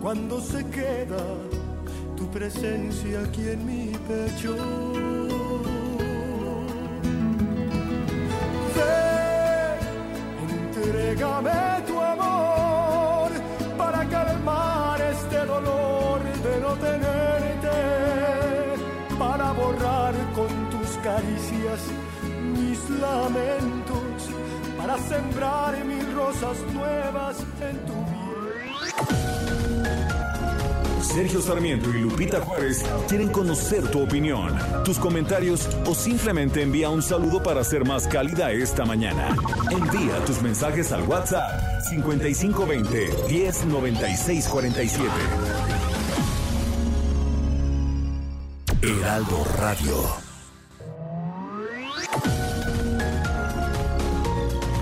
[0.00, 1.18] cuando se queda
[2.16, 5.19] tu presencia aquí en mi pecho.
[10.48, 13.30] Entrégame tu amor
[13.76, 17.76] para calmar este dolor de no tenerte,
[19.18, 21.80] para borrar con tus caricias
[22.54, 24.30] mis lamentos,
[24.78, 28.00] para sembrar mil rosas nuevas en tu
[31.12, 37.02] Sergio Sarmiento y Lupita Juárez quieren conocer tu opinión, tus comentarios o simplemente envía un
[37.02, 39.36] saludo para ser más cálida esta mañana.
[39.70, 45.10] Envía tus mensajes al WhatsApp 5520 109647.
[48.82, 50.30] Heraldo Radio.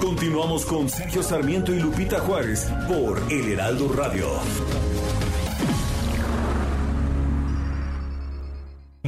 [0.01, 4.29] Continuamos con Sergio Sarmiento y Lupita Juárez por El Heraldo Radio.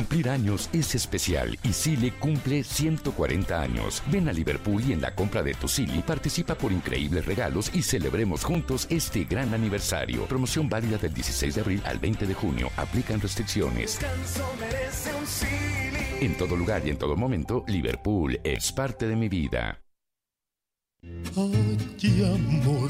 [0.01, 4.03] Cumplir años es especial y Sile cumple 140 años.
[4.11, 7.83] Ven a Liverpool y en la compra de tu Sili participa por increíbles regalos y
[7.83, 10.25] celebremos juntos este gran aniversario.
[10.25, 12.71] Promoción válida del 16 de abril al 20 de junio.
[12.79, 13.99] Aplican restricciones.
[16.23, 19.83] En todo lugar y en todo momento, Liverpool es parte de mi vida.
[21.37, 22.89] Ay, amor,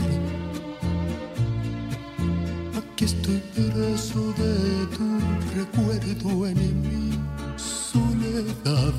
[3.00, 5.08] que estoy preso de tu
[5.56, 7.18] recuerdo en mi
[7.56, 8.94] soledad.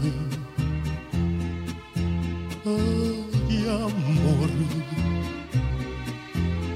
[2.66, 4.50] Ay, amor,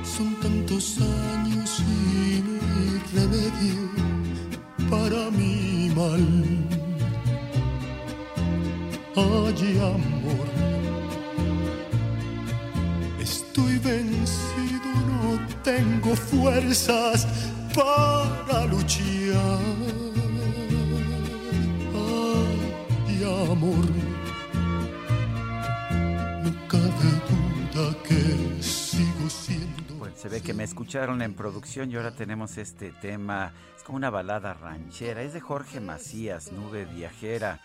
[0.03, 3.83] son tantos años y no hay remedio
[4.87, 6.25] para mi mal.
[9.15, 10.47] Ay, amor,
[13.19, 15.04] estoy vencido
[15.65, 17.27] tengo fuerzas
[17.73, 19.59] para luchar.
[23.07, 23.85] Ay, amor,
[26.43, 27.09] no cabe
[27.73, 29.95] duda que sigo siendo.
[29.97, 33.51] Pues se ve que me escucharon en producción y ahora tenemos este tema.
[33.75, 35.23] Es como una balada ranchera.
[35.23, 37.59] Es de Jorge Macías, Nube Viajera.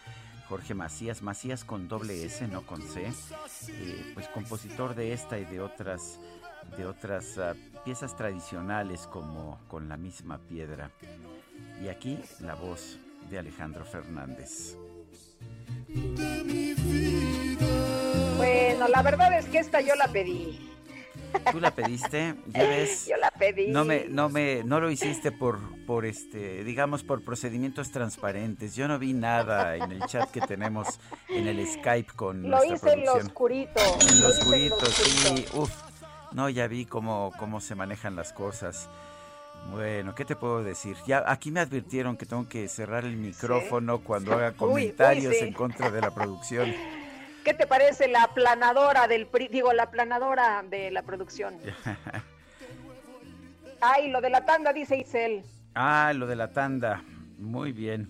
[0.49, 3.13] Jorge Macías, Macías con doble S, no con C,
[3.69, 6.19] eh, pues compositor de esta y de otras,
[6.77, 10.91] de otras uh, piezas tradicionales como Con la misma piedra.
[11.83, 12.99] Y aquí la voz
[13.31, 14.77] de Alejandro Fernández.
[18.37, 20.67] Bueno, la verdad es que esta yo la pedí.
[21.53, 22.35] ¿Tú la pediste?
[22.49, 23.07] ¿Ya ves?
[23.11, 23.69] Yo la pedí.
[23.69, 28.75] No me, no me, no lo hiciste por, por este, digamos, por procedimientos transparentes.
[28.75, 30.99] Yo no vi nada en el chat que tenemos
[31.29, 32.97] en el Skype con Lo hice producción.
[32.97, 33.81] en lo oscurito.
[34.01, 35.47] En lo Lo oscurito, sí.
[35.55, 35.90] Uf.
[36.33, 38.89] No, ya vi cómo, cómo se manejan las cosas.
[39.71, 40.97] Bueno, ¿qué te puedo decir?
[41.07, 45.37] Ya aquí me advirtieron que tengo que cerrar el micrófono cuando haga Uy, uy, comentarios
[45.37, 45.45] sí.
[45.47, 46.73] en contra de la producción.
[47.45, 51.55] ¿Qué te parece la aplanadora del pri- digo la aplanadora de la producción?
[53.81, 55.43] Ay, lo de la tanda dice Isel.
[55.75, 57.03] Ah, lo de la tanda.
[57.39, 58.09] Muy bien.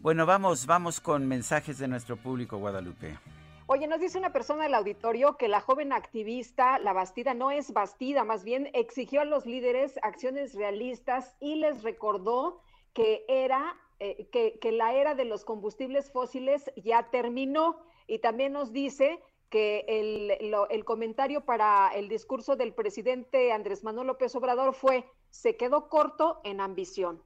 [0.00, 3.18] Bueno, vamos, vamos con mensajes de nuestro público, Guadalupe.
[3.66, 7.72] Oye, nos dice una persona del auditorio que la joven activista, la Bastida, no es
[7.72, 12.60] Bastida, más bien exigió a los líderes acciones realistas y les recordó
[12.92, 18.52] que era eh, que, que la era de los combustibles fósiles ya terminó y también
[18.52, 19.18] nos dice
[19.48, 25.56] que el, el comentario para el discurso del presidente Andrés Manuel López Obrador fue se
[25.56, 27.22] quedó corto en ambición.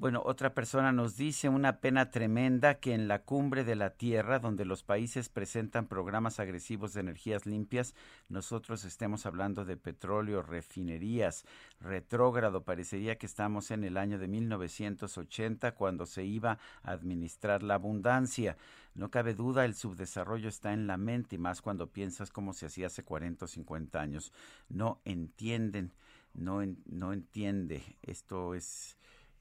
[0.00, 4.38] Bueno, otra persona nos dice una pena tremenda que en la cumbre de la Tierra,
[4.38, 7.94] donde los países presentan programas agresivos de energías limpias,
[8.30, 11.44] nosotros estemos hablando de petróleo, refinerías,
[11.82, 12.64] retrógrado.
[12.64, 18.56] Parecería que estamos en el año de 1980 cuando se iba a administrar la abundancia.
[18.94, 22.64] No cabe duda, el subdesarrollo está en la mente y más cuando piensas cómo se
[22.64, 24.32] hacía hace 40 o 50 años.
[24.70, 25.92] No entienden,
[26.32, 27.82] no, no entiende.
[28.00, 28.96] Esto es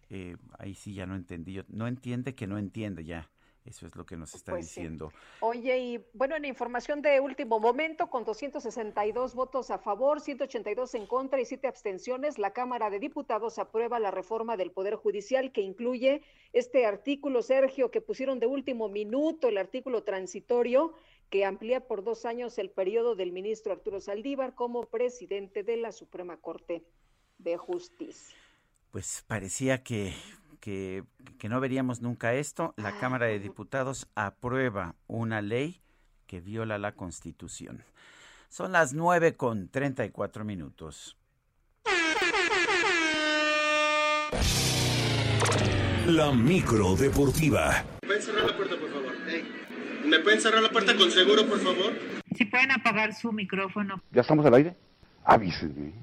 [0.10, 1.54] eh, ahí sí ya no entendí.
[1.54, 1.64] yo.
[1.68, 3.30] No entiende que no entiende ya.
[3.66, 4.80] Eso es lo que nos está Pues sí.
[4.82, 5.12] diciendo.
[5.42, 11.06] Oye, y bueno, en información de último momento, con 262 votos a favor, 182 en
[11.06, 15.62] contra y 7 abstenciones, la Cámara de Diputados aprueba la reforma del Poder Judicial que
[15.62, 16.24] incluye
[16.54, 20.94] este artículo, Sergio, que pusieron de último minuto, el artículo transitorio
[21.30, 25.92] que amplía por dos años el periodo del ministro Arturo Saldívar como presidente de la
[25.92, 26.84] Suprema Corte
[27.38, 28.36] de Justicia.
[28.92, 30.16] Pues parecía que,
[30.60, 31.04] que,
[31.38, 32.74] que no veríamos nunca esto.
[32.78, 35.82] La Cámara de Diputados aprueba una ley
[36.26, 37.84] que viola la Constitución.
[38.50, 41.16] Son las nueve con 34 minutos.
[46.08, 47.84] La micro deportiva.
[48.02, 49.14] ¿Me pueden cerrar la puerta, por favor?
[50.06, 51.94] ¿Me pueden cerrar la puerta con seguro, por favor?
[52.36, 54.02] Si pueden apagar su micrófono.
[54.12, 54.76] ¿Ya estamos al aire?
[55.24, 55.94] Avísenme.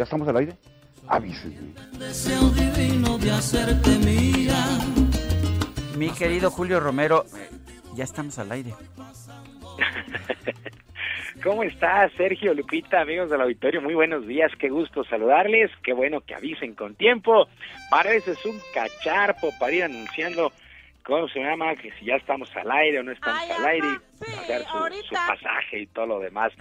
[0.00, 0.54] ¿Ya estamos al aire?
[1.08, 1.74] Avísenme.
[5.98, 7.50] Mi querido Julio Romero, eh,
[7.96, 8.72] ya estamos al aire.
[11.44, 13.82] ¿Cómo estás, Sergio, Lupita, amigos del auditorio?
[13.82, 17.46] Muy buenos días, qué gusto saludarles, qué bueno que avisen con tiempo.
[17.90, 20.50] Para eso es un cacharpo para ir anunciando
[21.02, 23.88] cómo se llama, que si ya estamos al aire o no estamos al aire,
[24.22, 26.54] hacer su, su pasaje y todo lo demás.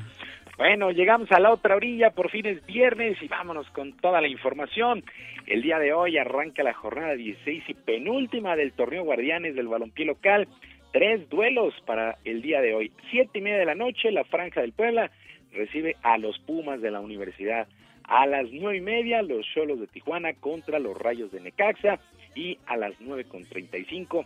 [0.59, 4.27] Bueno, llegamos a la otra orilla, por fin es viernes y vámonos con toda la
[4.27, 5.05] información.
[5.47, 10.03] El día de hoy arranca la jornada 16 y penúltima del torneo Guardianes del Balompié
[10.03, 10.49] Local.
[10.91, 12.91] Tres duelos para el día de hoy.
[13.09, 15.09] Siete y media de la noche, la Franja del Puebla
[15.53, 17.69] recibe a los Pumas de la Universidad.
[18.03, 22.01] A las nueve y media, los Cholos de Tijuana contra los Rayos de Necaxa.
[22.35, 24.25] Y a las nueve con treinta y cinco,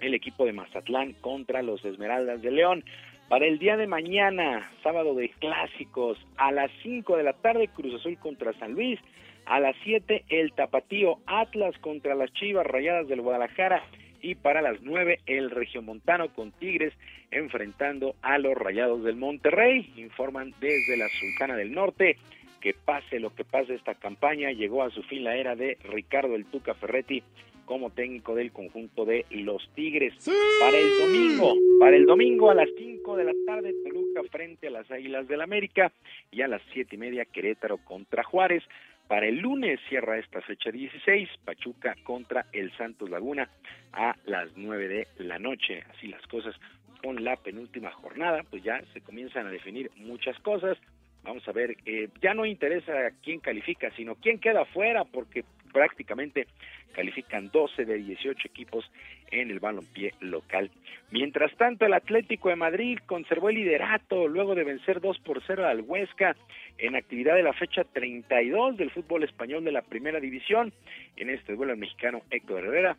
[0.00, 2.84] el equipo de Mazatlán contra los Esmeraldas de León.
[3.28, 7.94] Para el día de mañana, sábado de clásicos, a las 5 de la tarde, Cruz
[7.94, 8.98] Azul contra San Luis.
[9.44, 13.84] A las 7, el Tapatío Atlas contra las Chivas Rayadas del Guadalajara.
[14.22, 16.94] Y para las 9, el Regiomontano con Tigres
[17.30, 19.92] enfrentando a los Rayados del Monterrey.
[19.96, 22.16] Informan desde la Sultana del Norte
[22.62, 26.34] que pase lo que pase esta campaña, llegó a su fin la era de Ricardo
[26.34, 27.22] el Tuca Ferretti
[27.68, 30.14] como técnico del conjunto de los Tigres.
[30.58, 34.70] Para el domingo, para el domingo a las 5 de la tarde, Toluca frente a
[34.70, 35.92] las Águilas del América
[36.30, 38.64] y a las siete y media Querétaro contra Juárez.
[39.06, 43.50] Para el lunes cierra esta fecha 16, Pachuca contra el Santos Laguna
[43.92, 45.84] a las 9 de la noche.
[45.90, 46.54] Así las cosas
[47.02, 50.78] con la penúltima jornada, pues ya se comienzan a definir muchas cosas.
[51.22, 52.92] Vamos a ver, eh, ya no interesa
[53.22, 56.46] quién califica, sino quién queda fuera, porque prácticamente
[56.92, 58.90] califican 12 de 18 equipos
[59.30, 60.70] en el balompié local.
[61.10, 65.66] Mientras tanto, el Atlético de Madrid conservó el liderato luego de vencer 2 por 0
[65.66, 66.36] al Huesca
[66.78, 70.72] en actividad de la fecha 32 del fútbol español de la primera división.
[71.16, 72.96] En este duelo el mexicano Héctor Herrera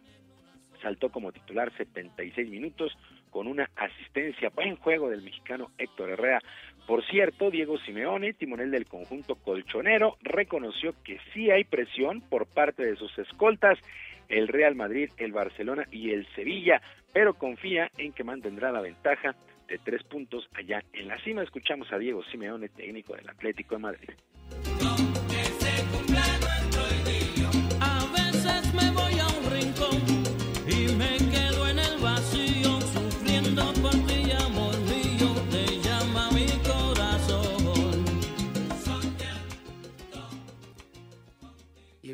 [0.82, 2.98] saltó como titular 76 minutos
[3.30, 6.42] con una asistencia buen juego del mexicano Héctor Herrera.
[6.90, 12.84] Por cierto, Diego Simeone, timonel del conjunto colchonero, reconoció que sí hay presión por parte
[12.84, 13.78] de sus escoltas,
[14.28, 16.82] el Real Madrid, el Barcelona y el Sevilla,
[17.14, 19.36] pero confía en que mantendrá la ventaja
[19.68, 21.44] de tres puntos allá en la cima.
[21.44, 24.10] Escuchamos a Diego Simeone, técnico del Atlético de Madrid.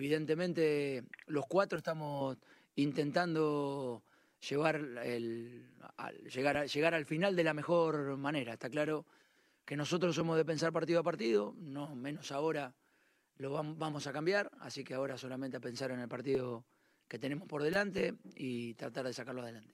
[0.05, 2.37] Evidentemente los cuatro estamos
[2.75, 4.03] intentando
[4.47, 5.65] llevar el,
[6.31, 8.53] llegar, llegar al final de la mejor manera.
[8.53, 9.07] Está claro
[9.65, 12.75] que nosotros somos de pensar partido a partido, no menos ahora
[13.37, 16.65] lo vamos a cambiar, así que ahora solamente a pensar en el partido
[17.07, 19.73] que tenemos por delante y tratar de sacarlo adelante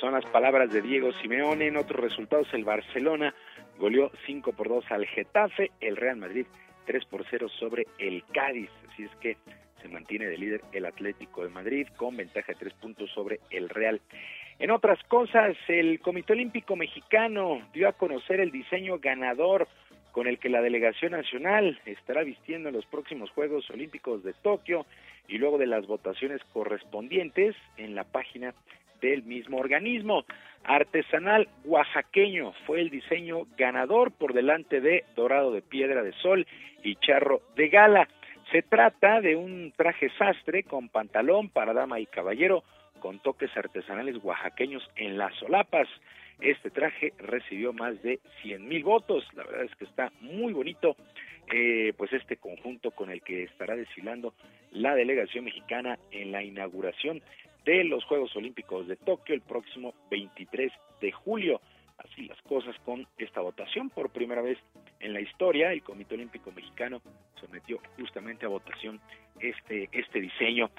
[0.00, 1.66] son las palabras de Diego Simeone.
[1.66, 3.34] En otros resultados, el Barcelona
[3.78, 6.46] goleó 5 por 2 al Getafe, el Real Madrid
[6.86, 8.70] 3 por 0 sobre el Cádiz.
[8.90, 9.36] Así es que
[9.82, 13.68] se mantiene de líder el Atlético de Madrid con ventaja de 3 puntos sobre el
[13.68, 14.00] Real.
[14.58, 19.68] En otras cosas, el Comité Olímpico Mexicano dio a conocer el diseño ganador
[20.12, 24.86] con el que la delegación nacional estará vistiendo en los próximos Juegos Olímpicos de Tokio
[25.28, 28.54] y luego de las votaciones correspondientes en la página
[29.00, 30.24] del mismo organismo.
[30.64, 36.46] Artesanal oaxaqueño fue el diseño ganador por delante de Dorado de Piedra de Sol
[36.82, 38.08] y Charro de Gala.
[38.50, 42.64] Se trata de un traje sastre con pantalón para dama y caballero
[43.00, 45.88] con toques artesanales oaxaqueños en las solapas.
[46.40, 49.24] Este traje recibió más de 100 mil votos.
[49.34, 50.96] La verdad es que está muy bonito.
[51.52, 54.34] Eh, pues este conjunto con el que estará desfilando
[54.72, 57.22] la delegación mexicana en la inauguración
[57.66, 61.60] de los Juegos Olímpicos de Tokio el próximo 23 de julio.
[61.98, 63.90] Así las cosas con esta votación.
[63.90, 64.56] Por primera vez
[65.00, 67.02] en la historia, el Comité Olímpico Mexicano
[67.40, 69.00] sometió justamente a votación
[69.40, 70.70] este, este diseño.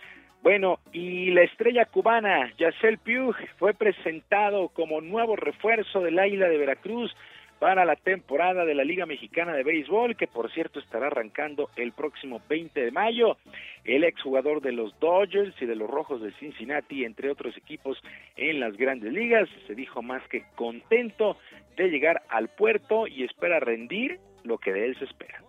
[0.42, 6.58] Bueno, y la estrella cubana, Yacel Piug, fue presentado como nuevo refuerzo del Águila de
[6.58, 7.14] Veracruz
[7.60, 11.92] para la temporada de la Liga Mexicana de Béisbol, que por cierto estará arrancando el
[11.92, 13.38] próximo 20 de mayo.
[13.84, 18.02] El exjugador de los Dodgers y de los Rojos de Cincinnati, entre otros equipos
[18.36, 21.38] en las grandes ligas, se dijo más que contento
[21.76, 25.42] de llegar al puerto y espera rendir lo que de él se espera.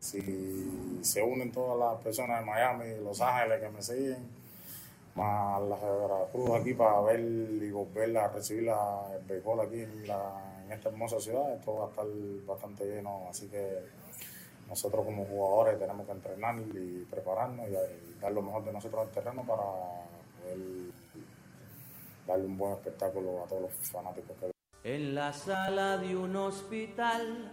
[0.00, 0.55] Sí
[1.06, 4.28] se unen todas las personas de Miami, Los Ángeles que me siguen,
[5.14, 5.76] más la
[6.30, 11.18] Cruz aquí para ver y volver a recibir la, el béisbol aquí en esta hermosa
[11.20, 11.54] ciudad.
[11.54, 12.06] Esto va a estar
[12.46, 13.80] bastante lleno, así que
[14.68, 19.10] nosotros como jugadores tenemos que entrenar y prepararnos y, dar lo mejor de nosotros al
[19.12, 20.58] terreno para poder
[22.26, 27.52] darle un buen espectáculo a todos los fanáticos que En la sala de un hospital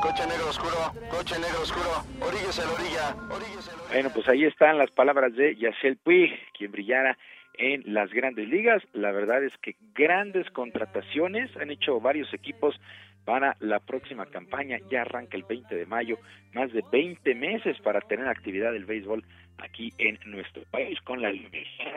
[0.00, 3.58] Coche negro oscuro, coche negro oscuro, oríguese a la orilla, a la orilla.
[3.92, 7.18] Bueno, pues ahí están las palabras de Yacel Puig, quien brillara
[7.54, 8.82] en las grandes ligas.
[8.92, 12.80] La verdad es que grandes contrataciones han hecho varios equipos
[13.24, 14.78] para la próxima campaña.
[14.88, 16.18] Ya arranca el 20 de mayo,
[16.54, 19.24] más de 20 meses para tener actividad del béisbol
[19.58, 21.50] aquí en nuestro país con la Liga.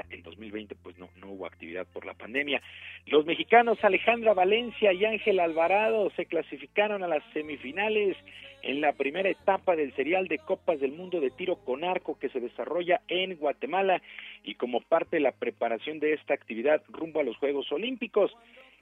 [0.10, 2.62] En 2020 pues no, no hubo actividad por la pandemia.
[3.06, 8.18] Los mexicanos Alejandra Valencia y Ángel Alvarado se clasificaron a las semifinales
[8.64, 12.30] en la primera etapa del serial de Copas del Mundo de Tiro con Arco que
[12.30, 14.02] se desarrolla en Guatemala
[14.44, 18.32] y como parte de la preparación de esta actividad rumbo a los Juegos Olímpicos.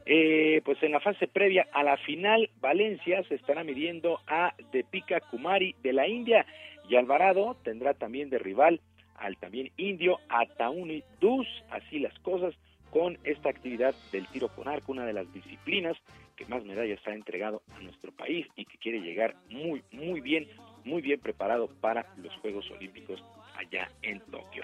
[0.06, 5.20] Eh, pues en la fase previa a la final, Valencia se estará midiendo a Deepika
[5.20, 6.46] Kumari de la India
[6.90, 8.82] Y Alvarado tendrá también de rival
[9.16, 12.56] al también indio Atauni Dus, así las cosas
[12.90, 15.96] con esta actividad del tiro con arco, una de las disciplinas
[16.36, 20.48] que más medallas ha entregado a nuestro país y que quiere llegar muy, muy bien,
[20.84, 23.24] muy bien preparado para los Juegos Olímpicos
[23.56, 24.64] allá en Tokio.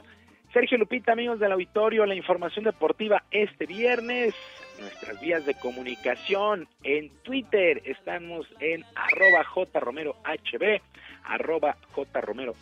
[0.51, 4.33] Sergio Lupita, amigos del auditorio, la información deportiva este viernes,
[4.79, 10.81] nuestras vías de comunicación en Twitter, estamos en arroba jromerohb,
[11.27, 12.55] arroba jromerohb,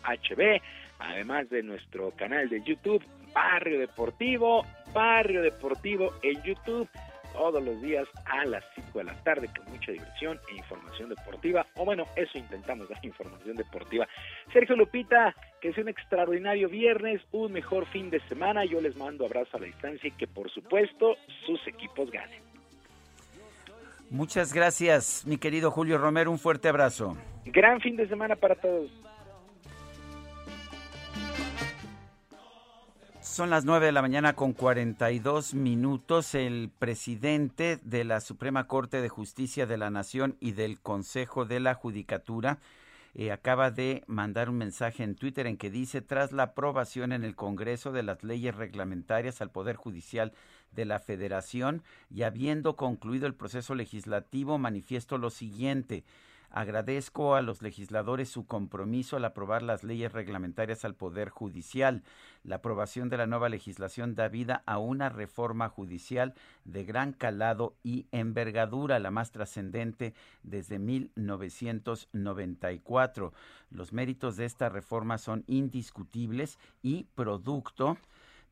[0.98, 6.88] además de nuestro canal de YouTube, Barrio Deportivo, Barrio Deportivo en YouTube
[7.34, 11.66] todos los días a las 5 de la tarde con mucha diversión e información deportiva.
[11.74, 14.06] O bueno, eso intentamos dar información deportiva.
[14.52, 18.64] Sergio Lupita, que es un extraordinario viernes, un mejor fin de semana.
[18.64, 22.53] Yo les mando abrazo a la distancia y que por supuesto sus equipos ganen.
[24.14, 26.30] Muchas gracias, mi querido Julio Romero.
[26.30, 27.16] Un fuerte abrazo.
[27.46, 28.88] Gran fin de semana para todos.
[33.20, 36.36] Son las 9 de la mañana con 42 minutos.
[36.36, 41.58] El presidente de la Suprema Corte de Justicia de la Nación y del Consejo de
[41.58, 42.58] la Judicatura
[43.16, 47.24] eh, acaba de mandar un mensaje en Twitter en que dice, tras la aprobación en
[47.24, 50.32] el Congreso de las leyes reglamentarias al Poder Judicial
[50.74, 56.04] de la Federación y habiendo concluido el proceso legislativo, manifiesto lo siguiente.
[56.56, 62.04] Agradezco a los legisladores su compromiso al aprobar las leyes reglamentarias al Poder Judicial.
[62.44, 67.74] La aprobación de la nueva legislación da vida a una reforma judicial de gran calado
[67.82, 73.32] y envergadura, la más trascendente desde 1994.
[73.72, 77.98] Los méritos de esta reforma son indiscutibles y producto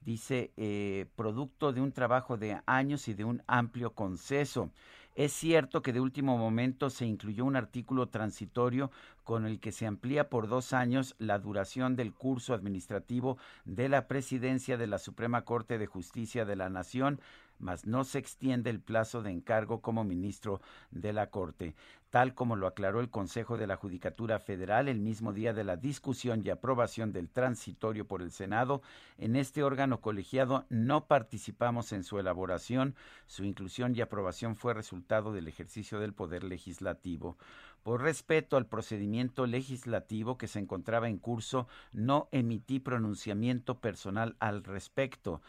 [0.04, 4.70] dice, eh, producto de un trabajo de años y de un amplio consenso.
[5.14, 8.90] Es cierto que de último momento se incluyó un artículo transitorio
[9.24, 14.08] con el que se amplía por dos años la duración del curso administrativo de la
[14.08, 17.20] presidencia de la Suprema Corte de Justicia de la Nación
[17.62, 20.60] mas no se extiende el plazo de encargo como ministro
[20.90, 21.74] de la Corte,
[22.10, 25.76] tal como lo aclaró el Consejo de la Judicatura Federal el mismo día de la
[25.76, 28.82] discusión y aprobación del transitorio por el Senado.
[29.16, 35.32] En este órgano colegiado no participamos en su elaboración, su inclusión y aprobación fue resultado
[35.32, 37.38] del ejercicio del poder legislativo.
[37.82, 44.64] Por respeto al procedimiento legislativo que se encontraba en curso, no emití pronunciamiento personal al
[44.64, 45.40] respecto.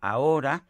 [0.00, 0.64] Ahora,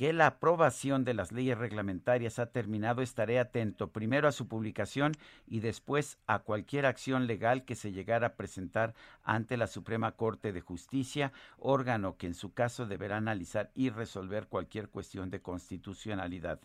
[0.00, 5.12] que la aprobación de las leyes reglamentarias ha terminado, estaré atento primero a su publicación
[5.46, 10.54] y después a cualquier acción legal que se llegara a presentar ante la Suprema Corte
[10.54, 16.60] de Justicia, órgano que en su caso deberá analizar y resolver cualquier cuestión de constitucionalidad.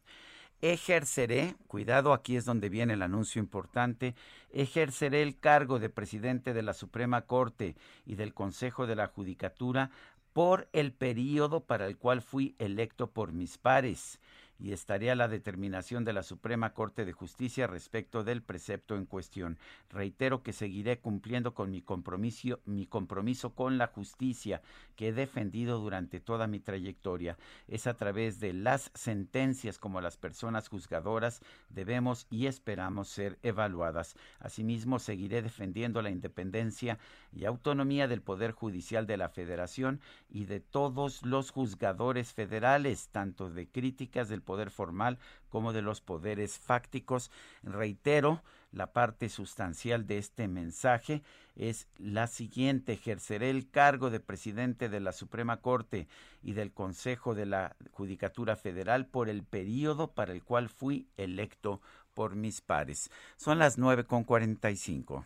[0.62, 4.16] Ejerceré, cuidado, aquí es donde viene el anuncio importante,
[4.52, 9.92] ejerceré el cargo de presidente de la Suprema Corte y del Consejo de la Judicatura
[10.36, 14.20] por el periodo para el cual fui electo por mis pares
[14.60, 19.58] y estaría la determinación de la Suprema Corte de Justicia respecto del precepto en cuestión.
[19.90, 24.62] Reitero que seguiré cumpliendo con mi compromiso, mi compromiso con la justicia
[24.96, 27.38] que he defendido durante toda mi trayectoria.
[27.68, 34.16] Es a través de las sentencias como las personas juzgadoras debemos y esperamos ser evaluadas.
[34.40, 36.98] Asimismo, seguiré defendiendo la independencia
[37.32, 43.50] y autonomía del Poder Judicial de la Federación y de todos los juzgadores federales, tanto
[43.50, 47.32] de críticas del poder formal como de los poderes fácticos.
[47.64, 48.42] Reitero,
[48.72, 51.24] la parte sustancial de este mensaje
[51.56, 52.94] es la siguiente.
[52.94, 56.08] Ejerceré el cargo de presidente de la Suprema Corte
[56.42, 61.82] y del Consejo de la Judicatura Federal por el periodo para el cual fui electo
[62.14, 63.10] por mis pares.
[63.38, 65.26] Son las nueve con cuarenta y cinco.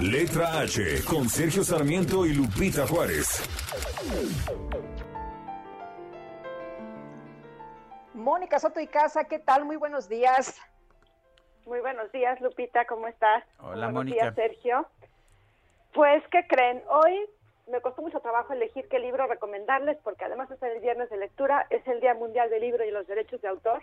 [0.00, 3.42] Letra H con Sergio Sarmiento y Lupita Juárez.
[8.14, 9.64] Mónica Soto y Casa, ¿qué tal?
[9.64, 10.60] Muy buenos días.
[11.64, 13.44] Muy buenos días, Lupita, ¿cómo estás?
[13.58, 14.22] Hola, buenos Mónica.
[14.22, 14.86] días, Sergio.
[15.94, 16.82] Pues, ¿qué creen?
[16.88, 17.26] Hoy
[17.68, 21.66] me costó mucho trabajo elegir qué libro recomendarles, porque además es el viernes de lectura,
[21.70, 23.82] es el Día Mundial del Libro y los Derechos de Autor.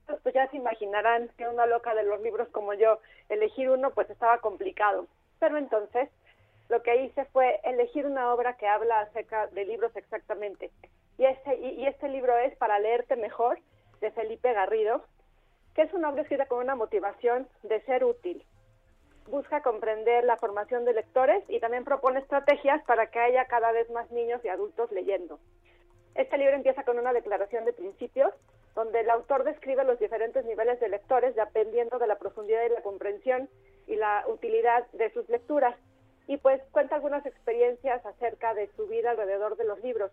[0.00, 3.90] Entonces, pues ya se imaginarán que una loca de los libros como yo, elegir uno,
[3.90, 5.06] pues estaba complicado.
[5.38, 6.10] Pero entonces,
[6.68, 10.70] lo que hice fue elegir una obra que habla acerca de libros exactamente.
[11.22, 13.60] Y este, y este libro es Para leerte mejor,
[14.00, 15.04] de Felipe Garrido,
[15.72, 18.44] que es una obra escrita con una motivación de ser útil.
[19.28, 23.88] Busca comprender la formación de lectores y también propone estrategias para que haya cada vez
[23.90, 25.38] más niños y adultos leyendo.
[26.16, 28.34] Este libro empieza con una declaración de principios
[28.74, 32.82] donde el autor describe los diferentes niveles de lectores dependiendo de la profundidad y la
[32.82, 33.48] comprensión
[33.86, 35.76] y la utilidad de sus lecturas.
[36.26, 40.10] Y pues cuenta algunas experiencias acerca de su vida alrededor de los libros.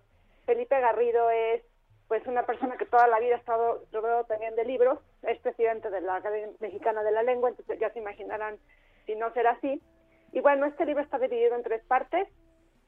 [0.50, 1.62] Felipe Garrido es
[2.08, 5.92] pues una persona que toda la vida ha estado rodeado también de libros, es presidente
[5.92, 8.58] de la Academia Mexicana de la Lengua, entonces ya se imaginarán
[9.06, 9.80] si no será así.
[10.32, 12.28] Y bueno, este libro está dividido en tres partes.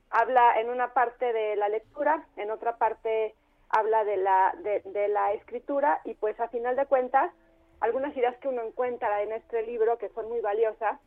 [0.10, 3.36] Habla en una parte de la lectura, en otra parte
[3.70, 7.32] habla de la, de, de la escritura y pues a final de cuentas,
[7.80, 11.00] algunas ideas que uno encuentra en este libro que son muy valiosas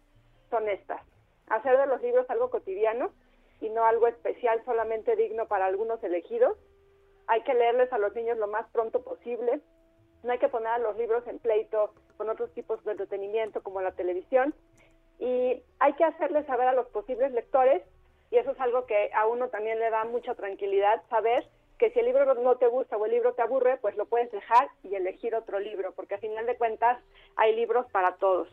[0.50, 1.00] son estas.
[1.48, 3.10] Hacer de los libros algo cotidiano
[3.60, 6.58] y no algo especial solamente digno para algunos elegidos.
[7.26, 9.60] Hay que leerles a los niños lo más pronto posible.
[10.22, 13.80] No hay que poner a los libros en pleito con otros tipos de entretenimiento como
[13.80, 14.54] la televisión.
[15.18, 17.82] Y hay que hacerles saber a los posibles lectores,
[18.30, 21.46] y eso es algo que a uno también le da mucha tranquilidad, saber
[21.78, 24.30] que si el libro no te gusta o el libro te aburre, pues lo puedes
[24.30, 26.98] dejar y elegir otro libro, porque a final de cuentas
[27.36, 28.48] hay libros para todos.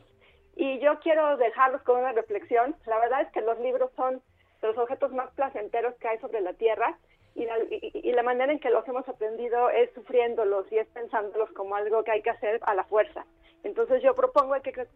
[0.56, 2.76] Y yo quiero dejarlos con una reflexión.
[2.86, 4.22] La verdad es que los libros son
[4.62, 6.98] de los objetos más placenteros que hay sobre la Tierra
[7.36, 10.88] y la, y, y la manera en que los hemos aprendido es sufriéndolos y es
[10.90, 13.26] pensándolos como algo que hay que hacer a la fuerza.
[13.64, 14.88] Entonces yo propongo que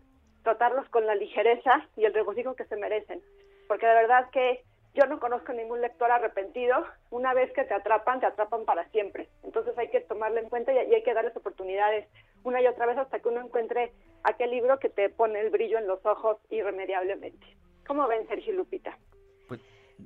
[0.43, 3.21] tratarlos con la ligereza y el regocijo que se merecen,
[3.67, 4.63] porque de verdad que
[4.93, 6.85] yo no conozco ningún lector arrepentido.
[7.09, 9.27] Una vez que te atrapan, te atrapan para siempre.
[9.43, 12.07] Entonces hay que tomarlo en cuenta y, y hay que darles oportunidades
[12.43, 13.91] una y otra vez hasta que uno encuentre
[14.23, 17.45] aquel libro que te pone el brillo en los ojos irremediablemente.
[17.85, 18.97] ¿Cómo ven, Sergio Lupita?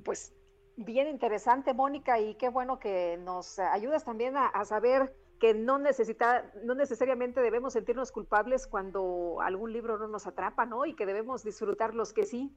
[0.04, 0.34] Pues
[0.76, 6.50] bien interesante, Mónica, y qué bueno que nos ayudas también a, saber que no necesita,
[6.62, 10.86] no necesariamente debemos sentirnos culpables cuando algún libro no nos atrapa, ¿no?
[10.86, 12.54] Y que debemos disfrutar los que sí.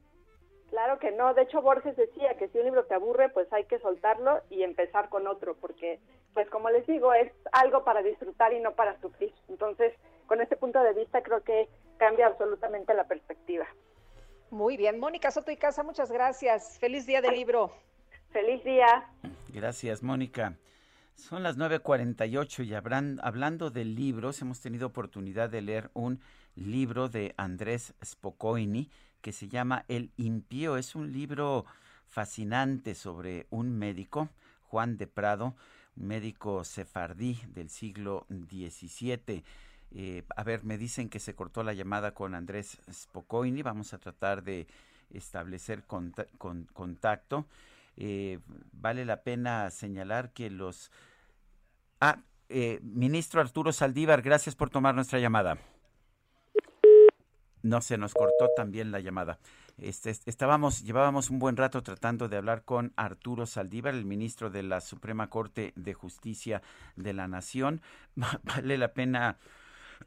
[0.70, 1.34] Claro que no.
[1.34, 4.62] De hecho, Borges decía que si un libro te aburre, pues hay que soltarlo y
[4.62, 6.00] empezar con otro, porque,
[6.32, 9.32] pues como les digo, es algo para disfrutar y no para sufrir.
[9.48, 9.94] Entonces,
[10.26, 13.66] con este punto de vista, creo que cambia absolutamente la perspectiva.
[14.50, 16.78] Muy bien, Mónica Soto y Casa, muchas gracias.
[16.78, 17.72] Feliz día del libro.
[18.30, 19.08] Feliz día.
[19.48, 20.56] Gracias, Mónica.
[21.14, 26.20] Son las 9.48 y habrán, hablando de libros, hemos tenido oportunidad de leer un
[26.56, 28.90] libro de Andrés Spokojny
[29.20, 30.76] que se llama El Impío.
[30.76, 31.64] Es un libro
[32.08, 34.28] fascinante sobre un médico,
[34.64, 35.54] Juan de Prado,
[35.96, 39.44] un médico sefardí del siglo XVII.
[39.96, 43.62] Eh, a ver, me dicen que se cortó la llamada con Andrés Spokojny.
[43.62, 44.66] Vamos a tratar de
[45.10, 46.12] establecer con,
[46.72, 47.46] contacto.
[47.96, 48.40] Eh,
[48.72, 50.90] vale la pena señalar que los...
[52.00, 55.58] Ah, eh, ministro Arturo Saldívar, gracias por tomar nuestra llamada.
[57.62, 59.38] No se nos cortó también la llamada.
[59.78, 64.62] Este, estábamos, llevábamos un buen rato tratando de hablar con Arturo Saldívar, el ministro de
[64.64, 66.62] la Suprema Corte de Justicia
[66.96, 67.80] de la Nación.
[68.42, 69.38] Vale la pena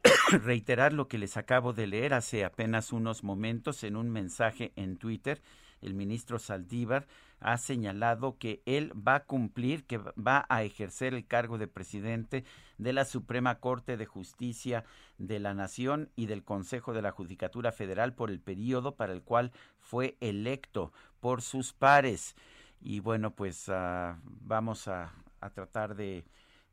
[0.44, 4.96] reiterar lo que les acabo de leer hace apenas unos momentos en un mensaje en
[4.96, 5.40] Twitter.
[5.80, 7.06] El ministro Saldívar
[7.40, 12.44] ha señalado que él va a cumplir, que va a ejercer el cargo de presidente
[12.78, 14.84] de la Suprema Corte de Justicia
[15.18, 19.22] de la Nación y del Consejo de la Judicatura Federal por el periodo para el
[19.22, 22.34] cual fue electo por sus pares.
[22.80, 25.12] Y bueno, pues uh, vamos a
[25.54, 26.24] tratar de,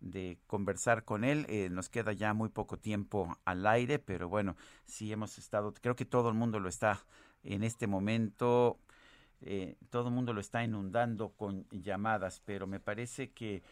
[0.06, 1.45] de conversar con él.
[1.50, 5.95] Eh, nos queda ya muy poco tiempo al aire, pero bueno, sí hemos estado, creo
[5.95, 7.06] que todo el mundo lo está
[7.43, 8.80] en este momento,
[9.42, 13.64] eh, todo el mundo lo está inundando con llamadas, pero me parece que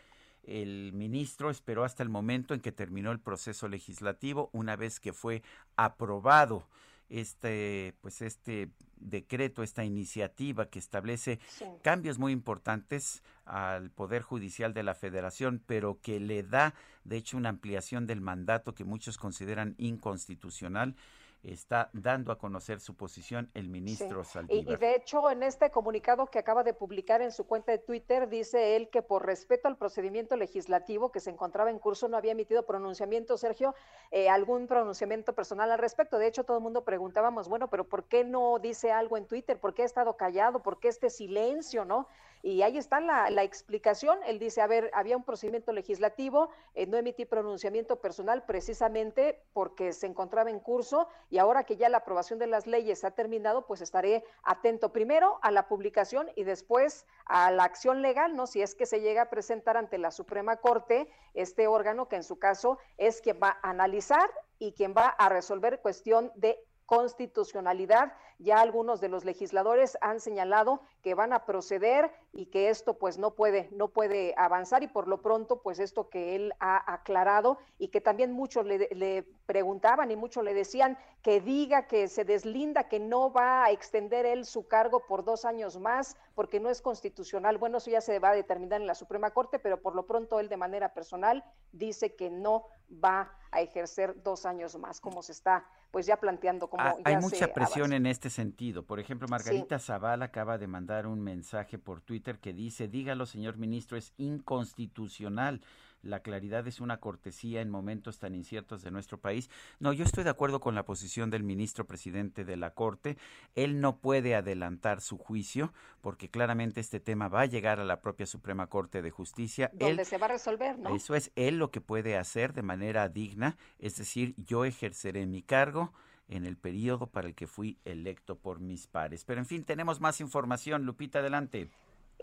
[0.44, 5.14] el ministro esperó hasta el momento en que terminó el proceso legislativo, una vez que
[5.14, 5.42] fue
[5.78, 6.68] aprobado
[7.10, 8.70] este pues este
[9.04, 11.66] decreto, esta iniciativa que establece sí.
[11.82, 16.74] cambios muy importantes al Poder Judicial de la Federación, pero que le da,
[17.04, 20.96] de hecho, una ampliación del mandato que muchos consideran inconstitucional
[21.44, 24.32] está dando a conocer su posición el ministro sí.
[24.34, 24.72] Saldívar.
[24.72, 27.80] Y, y, de hecho, en este comunicado que acaba de publicar en su cuenta de
[27.80, 32.18] Twitter, dice él que por respeto al procedimiento legislativo que se encontraba en curso no
[32.18, 33.76] había emitido pronunciamiento, Sergio,
[34.12, 36.18] eh, algún pronunciamiento personal al respecto.
[36.18, 39.60] De hecho, todo el mundo preguntábamos, bueno, pero ¿por qué no dice algo en Twitter?
[39.60, 40.62] ¿Por qué ha estado callado?
[40.62, 42.08] ¿Por qué este silencio, no?
[42.46, 44.20] Y ahí está la, explicación.
[44.26, 49.94] Él dice, a ver, había un procedimiento legislativo, eh, no emití pronunciamiento personal precisamente porque
[49.94, 53.66] se encontraba en curso y ahora que ya la aprobación de las leyes ha terminado,
[53.66, 58.46] pues estaré atento primero a la publicación y después a la acción legal, ¿no?
[58.46, 62.24] Si es que se llega a presentar ante la Suprema Corte este órgano que en
[62.24, 66.62] su caso es quien va a analizar y quien va a resolver cuestión de
[66.96, 68.14] constitucionalidad.
[68.40, 73.18] Ya algunos de los legisladores han señalado que van a proceder y que esto pues
[73.18, 77.58] no puede, no puede avanzar y por lo pronto pues esto que él ha aclarado
[77.78, 82.26] y que también muchos le, le preguntaban y muchos le decían que diga que se
[82.26, 86.70] deslinda, que no va a extender él su cargo por dos años más porque no
[86.70, 87.58] es constitucional.
[87.58, 90.40] Bueno, eso ya se va a determinar en la Suprema Corte, pero por lo pronto
[90.40, 92.66] él de manera personal dice que no
[93.04, 96.70] va a ejercer dos años más, como se está pues ya planteando.
[96.70, 97.98] Como Ah, ya hay mucha presión avanza.
[97.98, 98.84] en este sentido.
[98.84, 103.58] Por ejemplo, Margarita Zavala acaba de mandar un mensaje por Twitter que dice, dígalo, señor
[103.58, 105.62] ministro, es inconstitucional.
[106.04, 109.50] La claridad es una cortesía en momentos tan inciertos de nuestro país.
[109.80, 113.18] No, yo estoy de acuerdo con la posición del ministro presidente de la Corte.
[113.56, 118.02] Él no puede adelantar su juicio porque claramente este tema va a llegar a la
[118.02, 119.72] propia Suprema Corte de Justicia.
[119.74, 120.96] Donde Él se va a resolver, ¿no?
[120.96, 125.42] eso es él lo que puede hacer de manera digna, es decir, yo ejerceré mi
[125.42, 125.94] cargo
[126.28, 129.26] en el periodo para el que fui electo por mis pares.
[129.26, 130.86] Pero en fin, tenemos más información.
[130.86, 131.70] Lupita, adelante.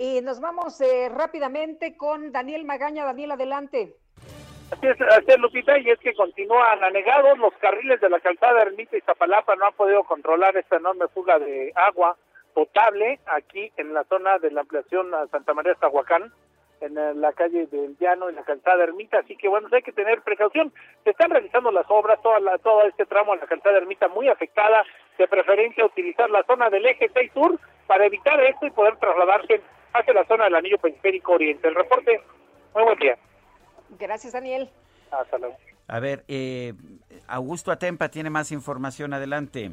[0.03, 3.05] Y nos vamos eh, rápidamente con Daniel Magaña.
[3.05, 3.93] Daniel, adelante.
[4.73, 8.63] Así es, así es, Lupita, y es que continúan anegados los carriles de la calzada
[8.63, 12.17] Ermita y Zapalapa no han podido controlar esta enorme fuga de agua
[12.55, 16.33] potable aquí en la zona de la ampliación a Santa María Zahuacán,
[16.81, 19.93] en eh, la calle del Llano y la calzada Ermita, así que bueno, hay que
[19.93, 20.73] tener precaución.
[21.05, 24.29] Se están realizando las obras, toda la, todo este tramo de la calzada Ermita muy
[24.29, 24.83] afectada,
[25.19, 29.61] de preferencia utilizar la zona del eje 6 sur para evitar esto y poder trasladarse
[29.93, 31.69] hacia la zona del anillo periférico oriente.
[31.69, 32.21] El reporte,
[32.75, 33.19] muy buen día.
[33.99, 34.69] Gracias, Daniel.
[35.11, 35.57] Hasta luego.
[35.89, 36.75] A ver, eh,
[37.27, 39.13] Augusto Atempa tiene más información.
[39.13, 39.71] Adelante.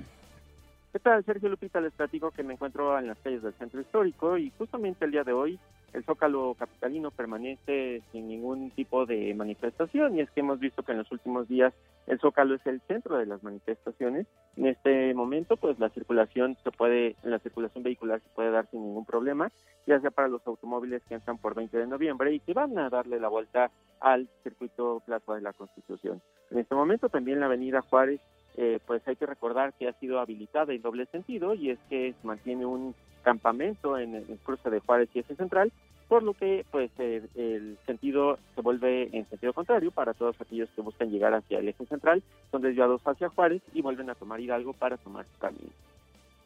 [0.91, 1.79] ¿Qué tal, Sergio Lupita?
[1.79, 5.23] Les platico que me encuentro en las calles del centro histórico y justamente el día
[5.23, 5.59] de hoy
[5.93, 10.91] el Zócalo Capitalino permanece sin ningún tipo de manifestación y es que hemos visto que
[10.91, 11.73] en los últimos días
[12.07, 14.27] el Zócalo es el centro de las manifestaciones.
[14.55, 18.81] En este momento, pues la circulación se puede, la circulación vehicular se puede dar sin
[18.81, 19.51] ningún problema,
[19.85, 22.89] ya sea para los automóviles que entran por 20 de noviembre y que van a
[22.89, 26.21] darle la vuelta al circuito Plaza de la Constitución.
[26.51, 28.21] En este momento también la Avenida Juárez
[28.57, 32.15] eh, pues hay que recordar que ha sido habilitada en doble sentido y es que
[32.23, 35.71] mantiene un campamento en el cruce de Juárez y Eje Central,
[36.07, 40.69] por lo que pues el, el sentido se vuelve en sentido contrario para todos aquellos
[40.71, 44.39] que buscan llegar hacia el Eje Central, son desviados hacia Juárez y vuelven a tomar
[44.39, 45.69] Hidalgo para tomar su camino.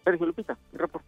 [0.03, 1.07] Sergio Lupita, reporte.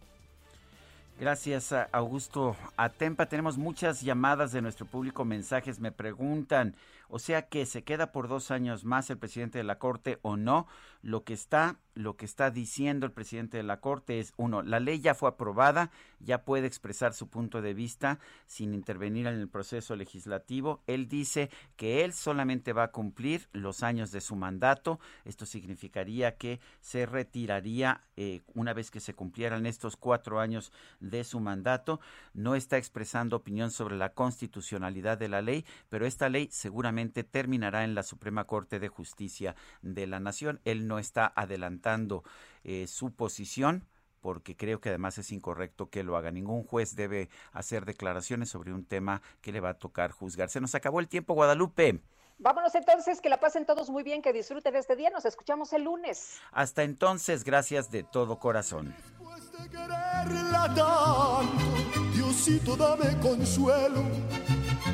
[1.19, 3.27] Gracias, Augusto Atempa.
[3.27, 5.79] Tenemos muchas llamadas de nuestro público, mensajes.
[5.79, 6.75] Me preguntan,
[7.13, 10.35] o sea que se queda por dos años más el presidente de la Corte o
[10.35, 10.65] no.
[11.03, 14.79] Lo que está, lo que está diciendo el presidente de la Corte es uno, la
[14.79, 18.17] ley ya fue aprobada, ya puede expresar su punto de vista
[18.47, 20.81] sin intervenir en el proceso legislativo.
[20.87, 24.99] Él dice que él solamente va a cumplir los años de su mandato.
[25.23, 31.23] Esto significaría que se retiraría eh, una vez que se cumplieran estos cuatro años de
[31.25, 31.99] su mandato.
[32.33, 37.83] No está expresando opinión sobre la constitucionalidad de la ley, pero esta ley seguramente terminará
[37.83, 40.61] en la Suprema Corte de Justicia de la Nación.
[40.63, 42.23] Él no está adelantando
[42.63, 43.85] eh, su posición
[44.21, 46.31] porque creo que además es incorrecto que lo haga.
[46.31, 50.49] Ningún juez debe hacer declaraciones sobre un tema que le va a tocar juzgar.
[50.49, 51.99] Se nos acabó el tiempo, Guadalupe.
[52.39, 55.09] Vámonos entonces, que la pasen todos muy bien, que disfruten este día.
[55.09, 56.39] Nos escuchamos el lunes.
[56.51, 58.95] Hasta entonces, gracias de todo corazón.
[59.69, 64.03] quererla tanto, Diosito dame consuelo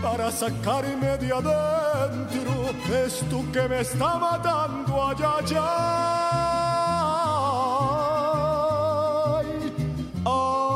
[0.02, 2.50] para sacarme de adentro
[3.06, 5.66] esto que me está matando allá allá.
[10.26, 10.70] Ay.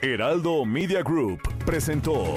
[0.00, 2.36] Heraldo Media Group presentó